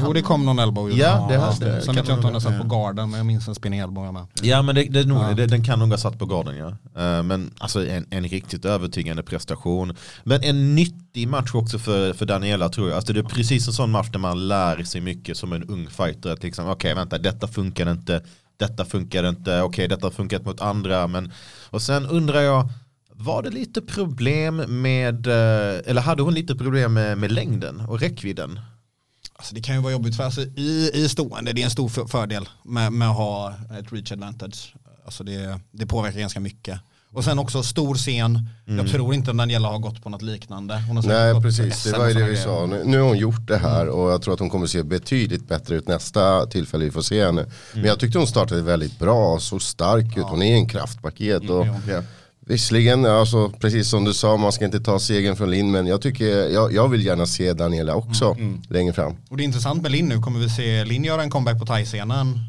Jo 0.01 0.13
det 0.13 0.21
kom 0.21 0.45
någon 0.45 0.59
elbow. 0.59 0.91
Ja, 0.91 1.25
det 1.29 1.37
hade- 1.37 1.81
Sen 1.81 1.85
kan 1.85 1.95
vet 1.95 2.07
jag 2.07 2.17
inte 2.17 2.27
om 2.27 2.33
den 2.33 2.41
satt 2.41 2.61
på 2.61 2.67
garden 2.67 3.09
men 3.09 3.17
jag 3.17 3.25
minns 3.25 3.47
en 3.47 3.55
spinning 3.55 3.79
elbow 3.79 4.05
jag 4.05 4.13
med. 4.13 4.25
Ja 4.41 4.61
men 4.61 4.75
det, 4.75 4.83
det, 4.83 4.99
är 4.99 5.05
nog, 5.05 5.17
Ja. 5.23 5.33
det, 5.33 5.45
den 5.45 5.63
kan 5.63 5.79
nog 5.79 5.89
ha 5.89 5.97
satt 5.97 6.19
på 6.19 6.25
garden 6.25 6.55
ja. 6.57 6.67
Eh, 7.01 7.23
men 7.23 7.51
alltså 7.57 7.87
en, 7.87 8.05
en 8.09 8.23
riktigt 8.23 8.65
övertygande 8.65 9.23
prestation. 9.23 9.95
Men 10.23 10.43
en 10.43 10.75
nyttig 10.75 11.27
match 11.27 11.51
också 11.53 11.79
för, 11.79 12.13
för 12.13 12.25
Daniela 12.25 12.69
tror 12.69 12.89
jag. 12.89 12.95
Alltså 12.95 13.13
det 13.13 13.19
är 13.19 13.23
precis 13.23 13.67
en 13.67 13.73
sån 13.73 13.91
match 13.91 14.09
där 14.11 14.19
man 14.19 14.47
lär 14.47 14.83
sig 14.83 15.01
mycket 15.01 15.37
som 15.37 15.53
en 15.53 15.63
ung 15.63 15.87
fighter. 15.87 16.29
Att 16.33 16.43
liksom, 16.43 16.69
okej 16.69 16.93
vänta, 16.95 17.17
detta 17.17 17.47
funkar 17.47 17.91
inte, 17.91 18.21
detta 18.57 18.85
funkar 18.85 19.29
inte, 19.29 19.61
okej 19.61 19.87
detta 19.87 20.05
har 20.05 20.11
funkat 20.11 20.45
mot 20.45 20.61
andra. 20.61 21.07
Men, 21.07 21.31
och 21.69 21.81
sen 21.81 22.05
undrar 22.05 22.41
jag, 22.41 22.69
var 23.23 23.43
det 23.43 23.49
lite 23.49 23.81
problem 23.81 24.55
med, 24.81 25.27
eh, 25.27 25.81
eller 25.85 26.01
hade 26.01 26.23
hon 26.23 26.33
lite 26.33 26.55
problem 26.55 26.93
med, 26.93 27.17
med 27.17 27.31
längden 27.31 27.79
och 27.81 27.99
räckvidden? 27.99 28.59
Alltså 29.35 29.55
det 29.55 29.61
kan 29.61 29.75
ju 29.75 29.81
vara 29.81 29.93
jobbigt 29.93 30.15
för 30.15 30.23
alltså, 30.23 30.41
i, 30.41 30.91
i 30.93 31.09
stående, 31.09 31.53
det 31.53 31.61
är 31.61 31.65
en 31.65 31.71
stor 31.71 31.89
för- 31.89 32.05
fördel 32.05 32.49
med, 32.63 32.93
med 32.93 33.09
att 33.09 33.15
ha 33.15 33.53
ett 33.79 33.93
reach 33.93 34.11
advantage. 34.11 34.73
Alltså 35.05 35.23
det, 35.23 35.59
det 35.71 35.85
påverkar 35.85 36.19
ganska 36.19 36.39
mycket. 36.39 36.79
Och 37.13 37.23
sen 37.23 37.39
också 37.39 37.63
stor 37.63 37.95
scen, 37.95 38.49
jag 38.65 38.87
tror 38.89 39.13
inte 39.13 39.33
Daniela 39.33 39.67
har 39.67 39.79
gått 39.79 40.03
på 40.03 40.09
något 40.09 40.21
liknande. 40.21 40.73
Hon 40.87 40.95
har 40.95 41.03
säkert 41.03 41.17
Nej 41.33 41.41
precis, 41.41 41.83
det 41.83 41.97
var 41.97 42.05
ju 42.07 42.13
och 42.13 42.19
det 42.19 42.25
vi 42.25 42.31
grejer. 42.31 42.43
sa. 42.45 42.65
Nu, 42.65 42.81
nu 42.85 42.99
har 42.99 43.07
hon 43.07 43.17
gjort 43.17 43.47
det 43.47 43.57
här 43.57 43.87
och 43.89 44.11
jag 44.11 44.21
tror 44.21 44.33
att 44.33 44.39
hon 44.39 44.49
kommer 44.49 44.67
se 44.67 44.83
betydligt 44.83 45.47
bättre 45.47 45.75
ut 45.75 45.87
nästa 45.87 46.45
tillfälle 46.45 46.85
vi 46.85 46.91
får 46.91 47.01
se 47.01 47.25
henne. 47.25 47.45
Men 47.73 47.83
jag 47.85 47.99
tyckte 47.99 48.17
hon 48.17 48.27
startade 48.27 48.61
väldigt 48.61 48.99
bra, 48.99 49.39
så 49.39 49.59
stark 49.59 50.17
ut, 50.17 50.23
hon 50.23 50.41
är 50.41 50.55
en 50.55 50.67
kraftpaket. 50.69 51.49
Och 51.49 51.67
Ja. 51.87 52.01
Visserligen, 52.51 53.05
alltså, 53.05 53.49
precis 53.49 53.89
som 53.89 54.03
du 54.03 54.13
sa, 54.13 54.37
man 54.37 54.51
ska 54.51 54.65
inte 54.65 54.79
ta 54.79 54.99
segern 54.99 55.35
från 55.35 55.51
Linn, 55.51 55.71
men 55.71 55.87
jag, 55.87 56.01
tycker, 56.01 56.25
jag, 56.25 56.73
jag 56.73 56.87
vill 56.87 57.05
gärna 57.05 57.25
se 57.25 57.53
Daniela 57.53 57.95
också 57.95 58.37
längre 58.69 58.93
fram. 58.93 59.15
Och 59.29 59.37
det 59.37 59.43
är 59.43 59.45
intressant 59.45 59.81
med 59.81 59.91
Linn 59.91 60.07
nu, 60.07 60.19
kommer 60.19 60.39
vi 60.39 60.49
se 60.49 60.85
Linn 60.85 61.03
göra 61.03 61.23
en 61.23 61.29
comeback 61.29 61.59
på 61.59 61.65
thai-scenen 61.65 62.39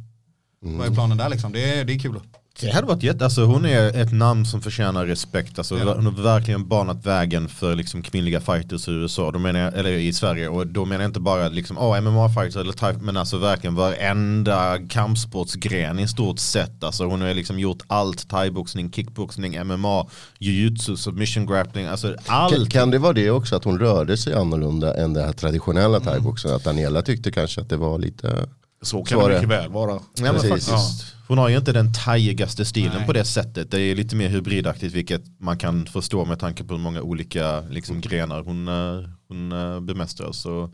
Vad 0.61 0.87
är 0.87 0.95
planen 0.95 1.19
där 1.19 1.29
liksom? 1.29 1.53
Det 1.53 1.65
är, 1.65 1.85
det 1.85 1.93
är 1.93 1.99
kul. 1.99 2.21
Det 2.61 2.71
hade 2.71 2.87
varit 2.87 3.03
jätte, 3.03 3.25
alltså 3.25 3.45
hon 3.45 3.65
är 3.65 3.97
ett 4.03 4.13
namn 4.13 4.47
som 4.47 4.61
förtjänar 4.63 5.07
respekt. 5.07 5.59
Alltså, 5.59 5.75
Hon 5.79 6.07
har 6.07 6.23
verkligen 6.23 6.69
banat 6.69 7.07
vägen 7.07 7.49
för 7.49 7.75
liksom, 7.77 8.03
kvinnliga 8.03 8.41
fighters 8.41 8.89
i 8.89 8.91
USA, 8.91 9.31
då 9.31 9.39
menar 9.39 9.61
jag, 9.61 9.75
eller 9.79 9.91
i 9.91 10.13
Sverige. 10.13 10.49
Och 10.49 10.67
då 10.67 10.85
menar 10.85 11.03
jag 11.03 11.09
inte 11.09 11.21
bara 11.21 11.49
liksom, 11.49 11.79
oh, 11.79 11.97
MMA-fighters 12.01 12.61
eller 12.61 12.73
thai, 12.73 12.95
men 13.01 13.17
alltså 13.17 13.39
verkligen 13.39 13.75
varenda 13.75 14.79
kampsportsgren 14.89 15.99
i 15.99 16.09
stort 16.09 16.39
sett. 16.39 16.85
Alltså, 16.85 17.05
hon 17.05 17.21
har 17.21 17.35
liksom 17.35 17.59
gjort 17.59 17.83
allt, 17.87 18.29
thaiboxning, 18.29 18.93
kickboxning, 18.93 19.65
MMA, 19.67 20.07
jujutsu, 20.39 20.97
submission 20.97 21.47
grappling, 21.47 21.87
alltså 21.87 22.09
Kan, 22.09 22.35
allt. 22.37 22.71
kan 22.71 22.91
det 22.91 22.99
vara 22.99 23.13
det 23.13 23.31
också 23.31 23.57
att 23.57 23.65
hon 23.65 23.79
rörde 23.79 24.17
sig 24.17 24.35
annorlunda 24.35 24.95
än 24.95 25.13
det 25.15 25.23
här 25.23 25.33
traditionella 25.33 25.97
Mm. 25.97 26.09
thaiboxen? 26.09 26.55
Att 26.55 26.65
Daniela 26.65 27.03
tyckte 27.03 27.31
kanske 27.31 27.61
att 27.61 27.69
det 27.69 27.77
var 27.77 27.99
lite... 27.99 28.47
Så 28.83 29.05
kan 29.05 29.21
Så 29.21 29.29
det 29.29 29.35
mycket 29.35 29.49
väl 29.49 29.71
vara. 29.71 29.93
Ja, 29.93 30.01
men 30.19 30.35
Precis. 30.35 30.51
faktiskt. 30.51 31.15
Hon 31.29 31.39
har 31.39 31.49
ju 31.49 31.57
inte 31.57 31.73
den 31.73 31.93
tajigaste 31.93 32.65
stilen 32.65 32.97
Nej. 32.97 33.07
på 33.07 33.13
det 33.13 33.25
sättet. 33.25 33.71
Det 33.71 33.81
är 33.81 33.95
lite 33.95 34.17
mer 34.17 34.29
hybridaktigt 34.29 34.95
vilket 34.95 35.23
man 35.41 35.59
kan 35.59 35.87
förstå 35.87 36.25
med 36.25 36.39
tanke 36.39 36.65
på 36.65 36.75
hur 36.75 36.81
många 36.81 37.03
olika 37.03 37.61
liksom, 37.61 38.01
grenar 38.01 38.43
hon, 38.43 38.69
eh, 38.69 39.09
hon 39.29 39.53
eh, 39.53 39.81
bemästrar. 39.81 40.33
Så, 40.33 40.71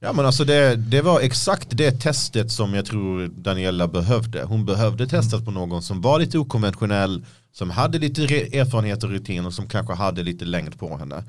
ja, 0.00 0.12
men 0.12 0.26
alltså 0.26 0.44
det, 0.44 0.76
det 0.76 1.02
var 1.02 1.20
exakt 1.20 1.68
det 1.70 1.90
testet 2.00 2.52
som 2.52 2.74
jag 2.74 2.86
tror 2.86 3.28
Daniela 3.28 3.88
behövde. 3.88 4.42
Hon 4.44 4.64
behövde 4.66 5.06
testas 5.06 5.44
på 5.44 5.50
någon 5.50 5.82
som 5.82 6.00
var 6.00 6.18
lite 6.18 6.38
okonventionell, 6.38 7.24
som 7.52 7.70
hade 7.70 7.98
lite 7.98 8.26
re- 8.26 8.56
erfarenhet 8.60 9.04
och 9.04 9.10
rutin 9.10 9.46
och 9.46 9.54
som 9.54 9.68
kanske 9.68 9.94
hade 9.94 10.22
lite 10.22 10.44
längd 10.44 10.78
på 10.78 10.96
henne. 10.96 11.24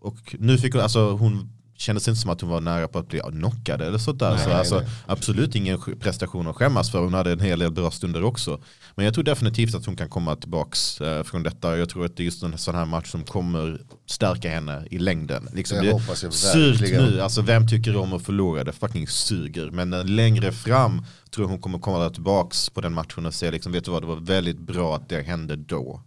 Och 0.00 0.36
nu 0.38 0.58
fick 0.58 0.72
hon, 0.74 0.82
alltså 0.82 1.10
hon 1.10 1.50
kändes 1.76 2.08
inte 2.08 2.20
som 2.20 2.30
att 2.30 2.40
hon 2.40 2.50
var 2.50 2.60
nära 2.60 2.88
på 2.88 2.98
att 2.98 3.08
bli 3.08 3.20
knockad 3.20 3.82
eller 3.82 3.98
sådär. 3.98 4.36
så 4.36 4.48
nej, 4.48 4.58
alltså, 4.58 4.82
absolut 5.06 5.54
ingen 5.54 5.78
prestation 6.00 6.46
att 6.46 6.56
skämmas 6.56 6.90
för. 6.90 6.98
Hon 6.98 7.14
hade 7.14 7.32
en 7.32 7.40
hel 7.40 7.58
del 7.58 7.72
bra 7.72 7.90
stunder 7.90 8.24
också. 8.24 8.60
Men 8.94 9.04
jag 9.04 9.14
tror 9.14 9.24
definitivt 9.24 9.74
att 9.74 9.86
hon 9.86 9.96
kan 9.96 10.08
komma 10.08 10.36
tillbaks 10.36 11.00
eh, 11.00 11.22
från 11.22 11.42
detta. 11.42 11.78
Jag 11.78 11.88
tror 11.88 12.04
att 12.04 12.16
det 12.16 12.22
är 12.22 12.24
just 12.24 12.42
en 12.42 12.58
sån 12.58 12.74
här 12.74 12.84
match 12.84 13.10
som 13.10 13.24
kommer 13.24 13.80
stärka 14.06 14.50
henne 14.50 14.86
i 14.90 14.98
längden. 14.98 15.48
Liksom, 15.52 15.78
Det 15.78 15.84
det 15.84 15.92
hoppas 15.92 16.22
jag 16.22 16.32
surt 16.32 16.80
nu, 16.80 17.20
alltså 17.20 17.42
vem 17.42 17.68
tycker 17.68 17.96
om 17.96 18.12
att 18.12 18.22
förlora? 18.22 18.64
Det 18.64 18.72
fucking 18.72 19.08
suger. 19.08 19.70
Men 19.70 19.92
eh, 19.92 20.04
längre 20.04 20.52
fram 20.52 21.04
tror 21.30 21.44
jag 21.44 21.50
hon 21.50 21.60
kommer 21.60 21.78
komma 21.78 22.10
tillbaks 22.10 22.70
på 22.70 22.80
den 22.80 22.92
matchen 22.92 23.26
och 23.26 23.34
säga 23.34 23.50
liksom, 23.50 23.72
vet 23.72 23.84
du 23.84 23.90
vad, 23.90 24.02
det 24.02 24.06
var 24.06 24.16
väldigt 24.16 24.58
bra 24.58 24.96
att 24.96 25.08
det 25.08 25.22
hände 25.22 25.56
då. 25.56 26.00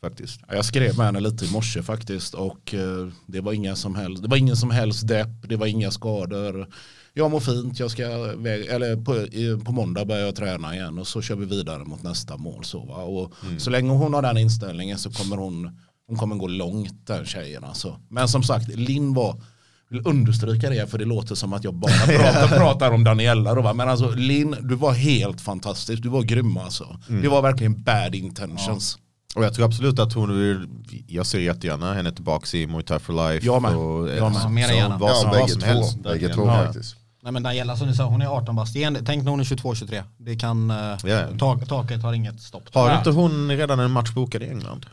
Faktiskt. 0.00 0.40
Jag 0.48 0.64
skrev 0.64 0.96
med 0.96 1.06
henne 1.06 1.20
lite 1.20 1.44
i 1.44 1.50
morse 1.52 1.82
faktiskt 1.82 2.34
och 2.34 2.74
eh, 2.74 3.08
det 3.26 3.40
var 3.40 3.52
ingen 3.52 3.76
som 3.76 3.94
helst, 3.94 4.22
det 4.22 4.28
var 4.28 4.36
ingen 4.36 4.56
som 4.56 4.70
helst 4.70 5.08
depp, 5.08 5.48
det 5.48 5.56
var 5.56 5.66
inga 5.66 5.90
skador. 5.90 6.68
Jag 7.14 7.30
mår 7.30 7.40
fint, 7.40 7.78
jag 7.78 7.90
ska 7.90 8.02
eller 8.02 8.96
på, 8.96 9.64
på 9.64 9.72
måndag 9.72 10.04
börjar 10.04 10.24
jag 10.24 10.36
träna 10.36 10.74
igen 10.74 10.98
och 10.98 11.06
så 11.06 11.22
kör 11.22 11.36
vi 11.36 11.46
vidare 11.46 11.84
mot 11.84 12.02
nästa 12.02 12.36
mål. 12.36 12.64
Så, 12.64 12.84
va? 12.84 12.94
Och 12.94 13.34
så 13.58 13.70
länge 13.70 13.90
hon 13.90 14.14
har 14.14 14.22
den 14.22 14.38
inställningen 14.38 14.98
så 14.98 15.10
kommer 15.10 15.36
hon, 15.36 15.78
hon 16.06 16.16
kommer 16.16 16.36
gå 16.36 16.46
långt 16.46 17.06
den 17.06 17.26
tjejen. 17.26 17.64
Alltså. 17.64 18.00
Men 18.08 18.28
som 18.28 18.42
sagt, 18.42 18.68
Linn 18.68 19.14
var, 19.14 19.42
vill 19.90 20.02
understryka 20.06 20.70
det 20.70 20.86
för 20.86 20.98
det 20.98 21.04
låter 21.04 21.34
som 21.34 21.52
att 21.52 21.64
jag 21.64 21.74
bara 21.74 21.92
pratar, 22.06 22.48
pratar 22.58 22.90
om 22.90 23.04
Daniela. 23.04 23.54
Då, 23.54 23.62
va? 23.62 23.72
Men 23.72 23.88
alltså 23.88 24.10
Linn, 24.10 24.56
du 24.60 24.74
var 24.74 24.92
helt 24.92 25.40
fantastisk, 25.40 26.02
du 26.02 26.08
var 26.08 26.22
grym 26.22 26.56
alltså. 26.56 26.98
Det 27.22 27.28
var 27.28 27.42
verkligen 27.42 27.82
bad 27.82 28.14
intentions. 28.14 28.98
Och 29.36 29.44
jag 29.44 29.54
tror 29.54 29.64
absolut 29.64 29.98
att 29.98 30.12
hon 30.12 30.40
vill, 30.40 30.68
jag 31.06 31.26
ser 31.26 31.38
jättegärna 31.38 31.94
henne 31.94 32.12
tillbaks 32.12 32.54
i 32.54 32.66
Muay 32.66 32.82
Thai 32.82 32.98
for 32.98 33.12
Life. 33.32 33.46
Jag 33.46 33.62
med. 33.62 33.76
Och, 33.76 34.08
Jag 34.08 34.32
med. 34.32 34.40
så- 34.42 34.48
Mera 34.48 34.68
så 34.68 34.74
gärna. 34.74 34.98
Vad 34.98 35.16
som, 35.16 35.30
Ja, 35.32 35.38
vad 35.40 35.50
som 35.50 35.58
bägge 35.60 35.72
två. 35.72 35.80
helst. 35.80 36.02
Bägge 36.02 36.34
två 36.34 36.46
Ja. 36.46 36.64
faktiskt. 36.64 36.96
Nej 37.22 37.32
men 37.32 37.42
Daniela 37.42 37.76
som 37.76 37.86
du 37.88 37.94
sa, 37.94 38.04
hon 38.04 38.22
är 38.22 38.26
18 38.26 38.56
bast. 38.56 38.76
Igen, 38.76 38.98
Tänk 39.06 39.24
när 39.24 39.30
hon 39.30 39.40
är 39.40 39.44
22-23. 39.44 40.02
Det 40.16 40.36
kan, 40.36 40.70
eh, 40.70 40.76
Ja. 41.04 41.22
tak, 41.38 41.68
taket 41.68 42.02
har 42.02 42.12
inget 42.12 42.40
stopp. 42.42 42.74
Har 42.74 42.90
Ja. 42.90 42.98
inte 42.98 43.10
hon 43.10 43.50
redan 43.56 43.80
en 43.80 43.90
match 43.90 44.10
bokad 44.14 44.42
i 44.42 44.48
England? 44.48 44.86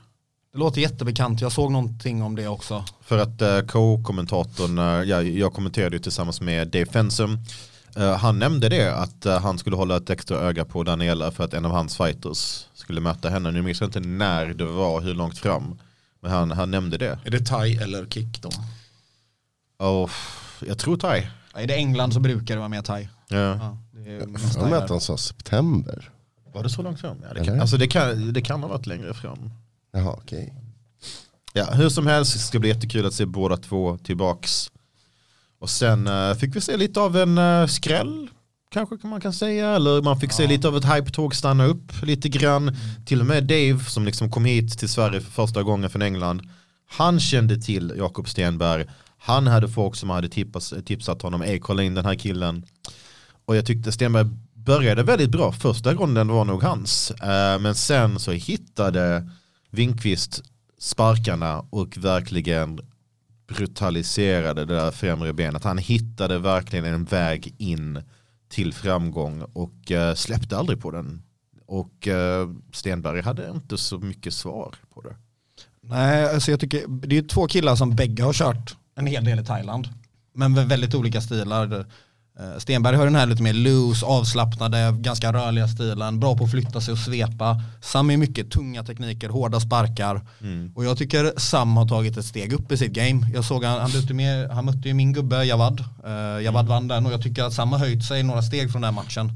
Det 0.53 0.59
låter 0.59 0.81
jättebekant, 0.81 1.41
jag 1.41 1.51
såg 1.51 1.71
någonting 1.71 2.23
om 2.23 2.35
det 2.35 2.47
också. 2.47 2.83
För 3.01 3.17
att 3.17 3.41
uh, 3.41 3.59
co-kommentatorn, 3.67 4.77
eh, 4.79 4.83
ja, 5.09 5.21
jag 5.21 5.53
kommenterade 5.53 5.95
ju 5.95 6.01
tillsammans 6.01 6.41
med 6.41 6.67
Dave 6.67 6.85
Fensum, 6.85 7.37
Eh, 7.97 8.15
han 8.17 8.39
nämnde 8.39 8.69
det 8.69 8.95
att 8.95 9.25
eh, 9.25 9.39
han 9.39 9.57
skulle 9.57 9.75
hålla 9.75 9.97
ett 9.97 10.09
extra 10.09 10.37
öga 10.37 10.65
på 10.65 10.83
Daniela 10.83 11.31
för 11.31 11.43
att 11.43 11.53
en 11.53 11.65
av 11.65 11.71
hans 11.71 11.97
fighters 11.97 12.65
skulle 12.85 13.01
möta 13.01 13.29
henne. 13.29 13.51
Nu 13.51 13.61
minns 13.61 13.81
jag 13.81 13.87
inte 13.87 13.99
när 13.99 14.45
det 14.45 14.65
var, 14.65 15.01
hur 15.01 15.13
långt 15.13 15.37
fram. 15.37 15.79
Men 16.21 16.31
han, 16.31 16.51
han 16.51 16.71
nämnde 16.71 16.97
det. 16.97 17.19
Är 17.25 17.31
det 17.31 17.45
thai 17.45 17.75
eller 17.75 18.05
kick 18.05 18.41
då? 18.41 18.49
Och 19.85 20.09
jag 20.67 20.77
tror 20.77 20.97
thai. 20.97 21.27
Är 21.53 21.67
det 21.67 21.75
England 21.75 22.13
så 22.13 22.19
brukar 22.19 22.53
det 22.53 22.59
vara 22.59 22.69
mer 22.69 22.81
thai. 22.81 23.07
Ja. 23.29 23.37
Ja, 23.37 23.77
det 23.91 24.11
är 24.11 24.27
mest 24.27 24.55
Jag 24.55 24.69
där. 24.69 24.77
att 24.77 24.89
han 24.89 25.01
sa 25.01 25.17
september. 25.17 26.11
Var 26.53 26.63
det 26.63 26.69
så 26.69 26.81
långt 26.81 26.99
fram? 26.99 27.17
Ja, 27.27 27.33
det, 27.33 27.45
kan, 27.45 27.61
alltså 27.61 27.77
det, 27.77 27.87
kan, 27.87 28.33
det 28.33 28.41
kan 28.41 28.61
ha 28.61 28.69
varit 28.69 28.85
längre 28.85 29.13
fram. 29.13 29.51
Jaha, 29.93 30.15
okej. 30.17 30.53
Ja, 31.53 31.65
hur 31.73 31.89
som 31.89 32.07
helst 32.07 32.33
det 32.33 32.39
ska 32.39 32.59
bli 32.59 32.69
jättekul 32.69 33.05
att 33.05 33.13
se 33.13 33.25
båda 33.25 33.57
två 33.57 33.97
tillbaks. 33.97 34.71
Och 35.59 35.69
sen 35.69 36.07
eh, 36.07 36.33
fick 36.33 36.55
vi 36.55 36.61
se 36.61 36.77
lite 36.77 36.99
av 36.99 37.17
en 37.17 37.37
uh, 37.37 37.67
skräll, 37.67 38.29
kanske 38.69 38.97
kan 38.97 39.09
man 39.09 39.21
kan 39.21 39.33
säga. 39.33 39.69
Eller 39.69 40.01
man 40.01 40.19
fick 40.19 40.31
se 40.31 40.47
lite 40.47 40.67
av 40.67 40.77
ett 40.77 40.85
hype-tåg 40.85 41.35
stanna 41.35 41.65
upp 41.65 42.01
lite 42.01 42.29
grann. 42.29 42.75
Till 43.05 43.19
och 43.21 43.25
med 43.25 43.43
Dave 43.43 43.79
som 43.79 44.05
liksom 44.05 44.31
kom 44.31 44.45
hit 44.45 44.79
till 44.79 44.89
Sverige 44.89 45.21
för 45.21 45.31
första 45.31 45.63
gången 45.63 45.89
från 45.89 46.01
England. 46.01 46.41
Han 46.89 47.19
kände 47.19 47.61
till 47.61 47.93
Jakob 47.97 48.29
Stenberg. 48.29 48.85
Han 49.17 49.47
hade 49.47 49.69
folk 49.69 49.95
som 49.95 50.09
hade 50.09 50.29
tippas, 50.29 50.73
tipsat 50.85 51.21
honom, 51.21 51.41
ey 51.41 51.59
kolla 51.59 51.83
in 51.83 51.93
den 51.93 52.05
här 52.05 52.15
killen. 52.15 52.65
Och 53.45 53.55
jag 53.55 53.65
tyckte 53.65 53.91
Stenberg 53.91 54.25
började 54.53 55.03
väldigt 55.03 55.29
bra. 55.29 55.51
Första 55.51 55.93
ronden 55.93 56.27
var 56.27 56.45
nog 56.45 56.63
hans. 56.63 57.11
Eh, 57.11 57.59
men 57.59 57.75
sen 57.75 58.19
så 58.19 58.31
hittade 58.31 59.29
Winkvist 59.71 60.43
sparkarna 60.79 61.65
och 61.69 61.97
verkligen 61.97 62.79
brutaliserade 63.47 64.65
det 64.65 64.75
där 64.75 64.91
främre 64.91 65.33
benet. 65.33 65.63
Han 65.63 65.77
hittade 65.77 66.39
verkligen 66.39 66.85
en 66.85 67.05
väg 67.05 67.55
in 67.57 68.01
till 68.49 68.73
framgång 68.73 69.41
och 69.53 69.91
eh, 69.91 70.15
släppte 70.15 70.57
aldrig 70.57 70.81
på 70.81 70.91
den. 70.91 71.23
Och 71.65 72.07
eh, 72.07 72.49
Stenberg 72.73 73.21
hade 73.21 73.49
inte 73.49 73.77
så 73.77 73.99
mycket 73.99 74.33
svar 74.33 74.75
på 74.93 75.01
det. 75.01 75.15
Nej, 75.81 76.33
alltså 76.33 76.51
jag 76.51 76.59
tycker, 76.59 76.87
det 76.87 77.15
är 77.15 77.21
ju 77.21 77.27
två 77.27 77.47
killar 77.47 77.75
som 77.75 77.95
bägge 77.95 78.23
har 78.23 78.33
kört 78.33 78.77
en 78.95 79.07
hel 79.07 79.25
del 79.25 79.39
i 79.39 79.45
Thailand. 79.45 79.89
Men 80.33 80.53
med 80.53 80.67
väldigt 80.67 80.95
olika 80.95 81.21
stilar. 81.21 81.85
Eh, 82.39 82.57
Stenberg 82.57 82.95
har 82.95 83.05
den 83.05 83.15
här 83.15 83.25
lite 83.25 83.43
mer 83.43 83.53
loose, 83.53 84.05
avslappnade, 84.05 84.95
ganska 84.99 85.33
rörliga 85.33 85.67
stilen. 85.67 86.19
Bra 86.19 86.37
på 86.37 86.43
att 86.43 86.51
flytta 86.51 86.81
sig 86.81 86.91
och 86.91 86.97
svepa. 86.97 87.61
Sam 87.81 88.09
är 88.09 88.17
mycket 88.17 88.51
tunga 88.51 88.83
tekniker, 88.83 89.29
hårda 89.29 89.59
sparkar. 89.59 90.21
Och 90.75 90.85
jag 90.85 90.97
tycker 90.97 91.33
Sam 91.37 91.77
har 91.77 91.87
tagit 91.87 92.17
ett 92.17 92.25
steg 92.25 92.53
upp 92.53 92.71
i 92.71 92.77
sitt 92.77 92.91
game. 92.91 93.29
Jag 93.33 93.45
såg 93.45 93.63
han, 93.63 93.81
han, 93.81 93.91
mötte, 93.91 94.13
med, 94.13 94.49
han 94.51 94.65
mötte 94.65 94.87
ju 94.87 94.93
min 94.93 95.13
gubbe 95.13 95.45
Javad. 95.45 95.83
Uh, 96.05 96.43
Javad 96.43 96.67
vann 96.67 96.87
den 96.87 97.05
och 97.05 97.11
jag 97.11 97.21
tycker 97.21 97.43
att 97.43 97.53
Sam 97.53 97.71
har 97.71 97.79
höjt 97.79 98.05
sig 98.05 98.23
några 98.23 98.41
steg 98.41 98.71
från 98.71 98.81
den 98.81 98.93
matchen. 98.93 99.31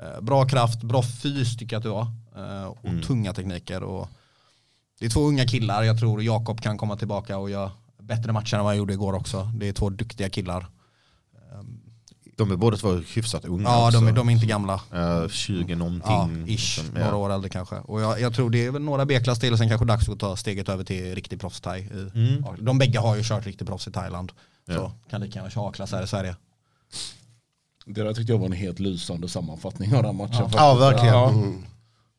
Eh, 0.00 0.20
bra 0.20 0.44
kraft, 0.44 0.82
bra 0.82 1.02
fys 1.02 1.56
tycker 1.56 1.76
jag 1.76 1.80
att 1.80 1.84
du 1.84 1.90
har. 1.90 2.06
Eh, 2.36 2.66
och 2.66 3.06
tunga 3.06 3.32
tekniker. 3.32 3.82
Och 3.82 4.08
det 5.00 5.06
är 5.06 5.10
två 5.10 5.20
unga 5.20 5.46
killar, 5.46 5.82
jag 5.82 5.98
tror 5.98 6.22
Jakob 6.22 6.60
kan 6.60 6.78
komma 6.78 6.96
tillbaka 6.96 7.38
och 7.38 7.50
göra 7.50 7.70
bättre 8.02 8.32
matcher 8.32 8.56
än 8.56 8.64
vad 8.64 8.72
jag 8.72 8.78
gjorde 8.78 8.92
igår 8.92 9.12
också. 9.12 9.50
Det 9.54 9.68
är 9.68 9.72
två 9.72 9.90
duktiga 9.90 10.30
killar. 10.30 10.66
De 12.36 12.50
är 12.50 12.56
båda 12.56 12.76
två 12.76 12.92
hyfsat 12.92 13.44
unga 13.44 13.62
Ja, 13.68 13.90
de, 13.90 14.08
är- 14.08 14.12
de 14.12 14.28
är 14.28 14.32
inte 14.32 14.46
gamla. 14.46 14.80
Eh, 14.94 15.28
20 15.28 15.74
någonting. 15.74 16.12
Ja, 16.12 16.28
ish, 16.46 16.48
liksom, 16.78 16.84
ja. 16.96 17.04
några 17.04 17.16
år 17.16 17.32
äldre 17.32 17.50
kanske. 17.50 17.76
Och 17.76 18.00
jag, 18.00 18.20
jag 18.20 18.34
tror 18.34 18.50
det 18.50 18.66
är 18.66 18.70
väl 18.70 18.82
några 18.82 19.04
B-klass 19.06 19.38
till, 19.38 19.58
sen 19.58 19.68
kanske 19.68 19.84
dags 19.86 20.08
att 20.08 20.18
ta 20.20 20.36
steget 20.36 20.68
över 20.68 20.84
till 20.84 21.14
riktig 21.14 21.40
proffs-thai. 21.40 21.78
i- 21.78 22.42
ja, 22.44 22.54
De 22.60 22.78
bägge 22.78 22.98
har 22.98 23.16
ju 23.16 23.22
kört 23.24 23.46
riktig 23.46 23.66
proffs 23.66 23.88
i 23.88 23.92
Thailand. 23.92 24.32
Så 24.66 24.72
Ja. 24.72 24.92
kan 25.10 25.20
lika 25.20 25.38
gärna 25.38 25.50
köra 25.50 25.68
A-klass 25.68 25.92
här 25.92 26.02
i 26.04 26.06
Sverige. 26.06 26.36
Det 27.86 28.02
där 28.02 28.14
tyckte 28.14 28.32
jag 28.32 28.38
var 28.38 28.46
en 28.46 28.52
helt 28.52 28.78
lysande 28.78 29.28
sammanfattning 29.28 29.94
av 29.96 30.02
den 30.02 30.16
matchen. 30.16 30.32
faktiskt. 30.34 30.54
Ja, 30.56 30.74
verkligen. 30.74 31.14
Ja. 31.14 31.34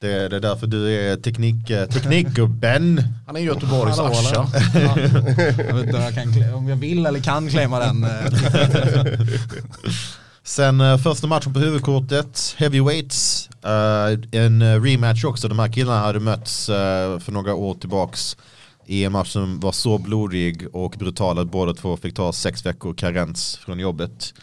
Det, 0.06 0.28
det 0.30 0.36
är 0.36 0.40
därför 0.40 0.68
du 0.68 0.92
är 0.92 1.16
teknik, 1.16 1.70
eh, 1.70 1.86
teknikgubben. 1.88 3.04
Han 3.26 3.36
är 3.36 3.40
Göteborgs 3.40 4.00
eller? 4.00 4.36
Ja. 4.36 4.50
Jag 5.68 5.76
vet 5.76 5.86
inte 5.86 5.98
om 5.98 6.04
jag, 6.04 6.14
kan, 6.14 6.54
om 6.54 6.68
jag 6.68 6.76
vill 6.76 7.06
eller 7.06 7.20
kan 7.20 7.50
claima 7.50 7.80
den. 7.80 8.04
eh, 8.04 8.10
Sen 10.44 10.82
eh, 10.82 10.98
första 10.98 11.28
matchen 11.28 11.54
på 11.54 11.60
huvudkortet, 11.60 12.56
Heavyweights. 12.58 13.50
en 14.32 14.84
rematch 14.84 15.24
också, 15.26 15.48
de 15.48 15.60
här 15.60 15.68
killarna 15.74 16.00
hade 16.00 16.20
mötts 16.20 16.66
för 17.20 17.32
några 17.32 17.54
år 17.54 17.74
tillbaks 17.74 18.38
i 18.86 19.04
en 19.04 19.12
match 19.12 19.30
som 19.32 19.60
var 19.60 19.72
så 19.72 19.98
blodig 19.98 20.68
och 20.74 20.92
brutal 21.00 21.40
att 21.40 21.52
båda 21.52 21.74
två 21.74 21.98
fick 21.98 22.16
ta 22.16 22.34
sex 22.34 22.66
veckor 22.66 22.94
karens 22.94 23.56
från 23.66 23.80
jobbet. 23.80 24.34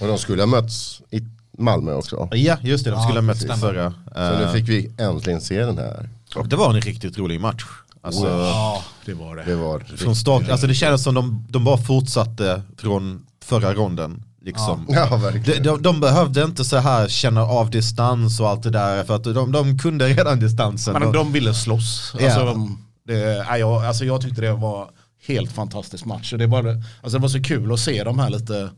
Och 0.00 0.06
de 0.06 0.18
skulle 0.18 0.42
ha 0.42 0.46
mötts 0.46 1.02
i 1.10 1.20
Malmö 1.58 1.92
också. 1.94 2.28
Ja, 2.32 2.56
just 2.62 2.84
det, 2.84 2.90
de 2.90 2.96
Ja, 2.96 3.02
skulle 3.02 3.18
ha 3.18 3.22
mötts 3.22 3.60
förra. 3.60 3.90
Så 4.14 4.38
nu 4.38 4.44
Eh, 4.44 4.52
fick 4.52 4.68
vi 4.68 4.90
äntligen 4.98 5.40
se 5.40 5.64
den 5.64 5.78
här. 5.78 6.08
och 6.36 6.48
det 6.48 6.56
var 6.56 6.74
en 6.74 6.80
riktigt 6.80 7.18
rolig 7.18 7.40
match. 7.40 7.64
Alltså, 8.04 8.26
Ja, 8.26 8.82
det 9.04 9.14
var 9.14 9.36
det. 9.36 9.42
Det 9.46 9.54
var 9.54 9.80
från 9.96 10.16
start, 10.16 10.48
alltså 10.48 10.66
det 10.66 10.74
kändes 10.74 11.02
som 11.02 11.14
de, 11.14 11.46
de 11.50 11.64
bara 11.64 11.76
fortsatte 11.78 12.62
från 12.76 13.26
förra 13.44 13.74
ronden. 13.74 14.22
Liksom. 14.44 14.86
Ja, 14.88 15.08
De, 15.10 15.22
verkligen. 15.22 15.62
de, 15.62 15.82
de 15.82 16.00
behövde 16.00 16.42
inte 16.44 16.64
så 16.64 16.76
här 16.76 17.08
känna 17.08 17.42
av 17.42 17.70
distans 17.70 18.40
och 18.40 18.48
allt 18.48 18.62
det 18.62 18.70
där 18.70 19.04
för 19.04 19.16
att 19.16 19.24
de, 19.24 19.52
de 19.52 19.78
kunde 19.78 20.08
redan 20.08 20.40
distansen. 20.40 20.92
Men 20.98 21.12
de 21.12 21.32
ville 21.32 21.54
slåss. 21.54 22.14
Ja. 22.18 22.24
Alltså, 22.24 22.44
de, 22.44 22.78
det, 23.06 23.46
nej, 23.50 23.60
jag, 23.60 23.84
alltså 23.84 24.04
jag 24.04 24.20
tyckte 24.20 24.40
det 24.40 24.52
var 24.52 24.90
helt 25.26 25.52
fantastisk 25.52 26.04
match. 26.04 26.32
Och 26.32 26.38
Det, 26.38 26.46
var, 26.46 26.58
alltså 27.02 27.18
det 27.18 27.22
var 27.22 27.28
så 27.28 27.42
kul 27.42 27.72
att 27.72 27.80
se 27.80 28.04
de 28.04 28.18
här 28.18 28.30
lite, 28.30 28.70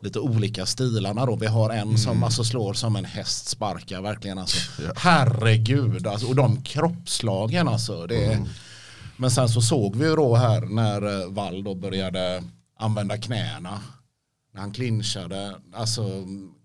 lite 0.00 0.18
olika 0.18 0.66
stilarna. 0.66 1.26
Då. 1.26 1.36
Vi 1.36 1.46
har 1.46 1.70
en 1.70 1.98
som 1.98 2.22
alltså 2.22 2.44
slår 2.44 2.74
som 2.74 2.96
en 2.96 3.04
häst 3.04 3.48
sparkar 3.48 4.00
verkligen. 4.00 4.38
Alltså. 4.38 4.58
Herregud, 4.96 6.06
alltså, 6.06 6.26
och 6.26 6.34
de 6.34 6.62
kroppslagen 6.62 7.68
alltså. 7.68 8.06
Det, 8.06 8.46
Men 9.16 9.30
sen 9.30 9.48
så 9.48 9.60
såg 9.60 9.96
vi 9.96 10.06
ju 10.06 10.16
då 10.16 10.36
här 10.36 10.60
när 10.60 11.22
eh, 11.22 11.28
Wall 11.30 11.64
då 11.64 11.74
började 11.74 12.44
använda 12.78 13.18
knäna. 13.18 13.80
Han 14.58 14.72
clinchade, 14.72 15.54
alltså 15.72 16.02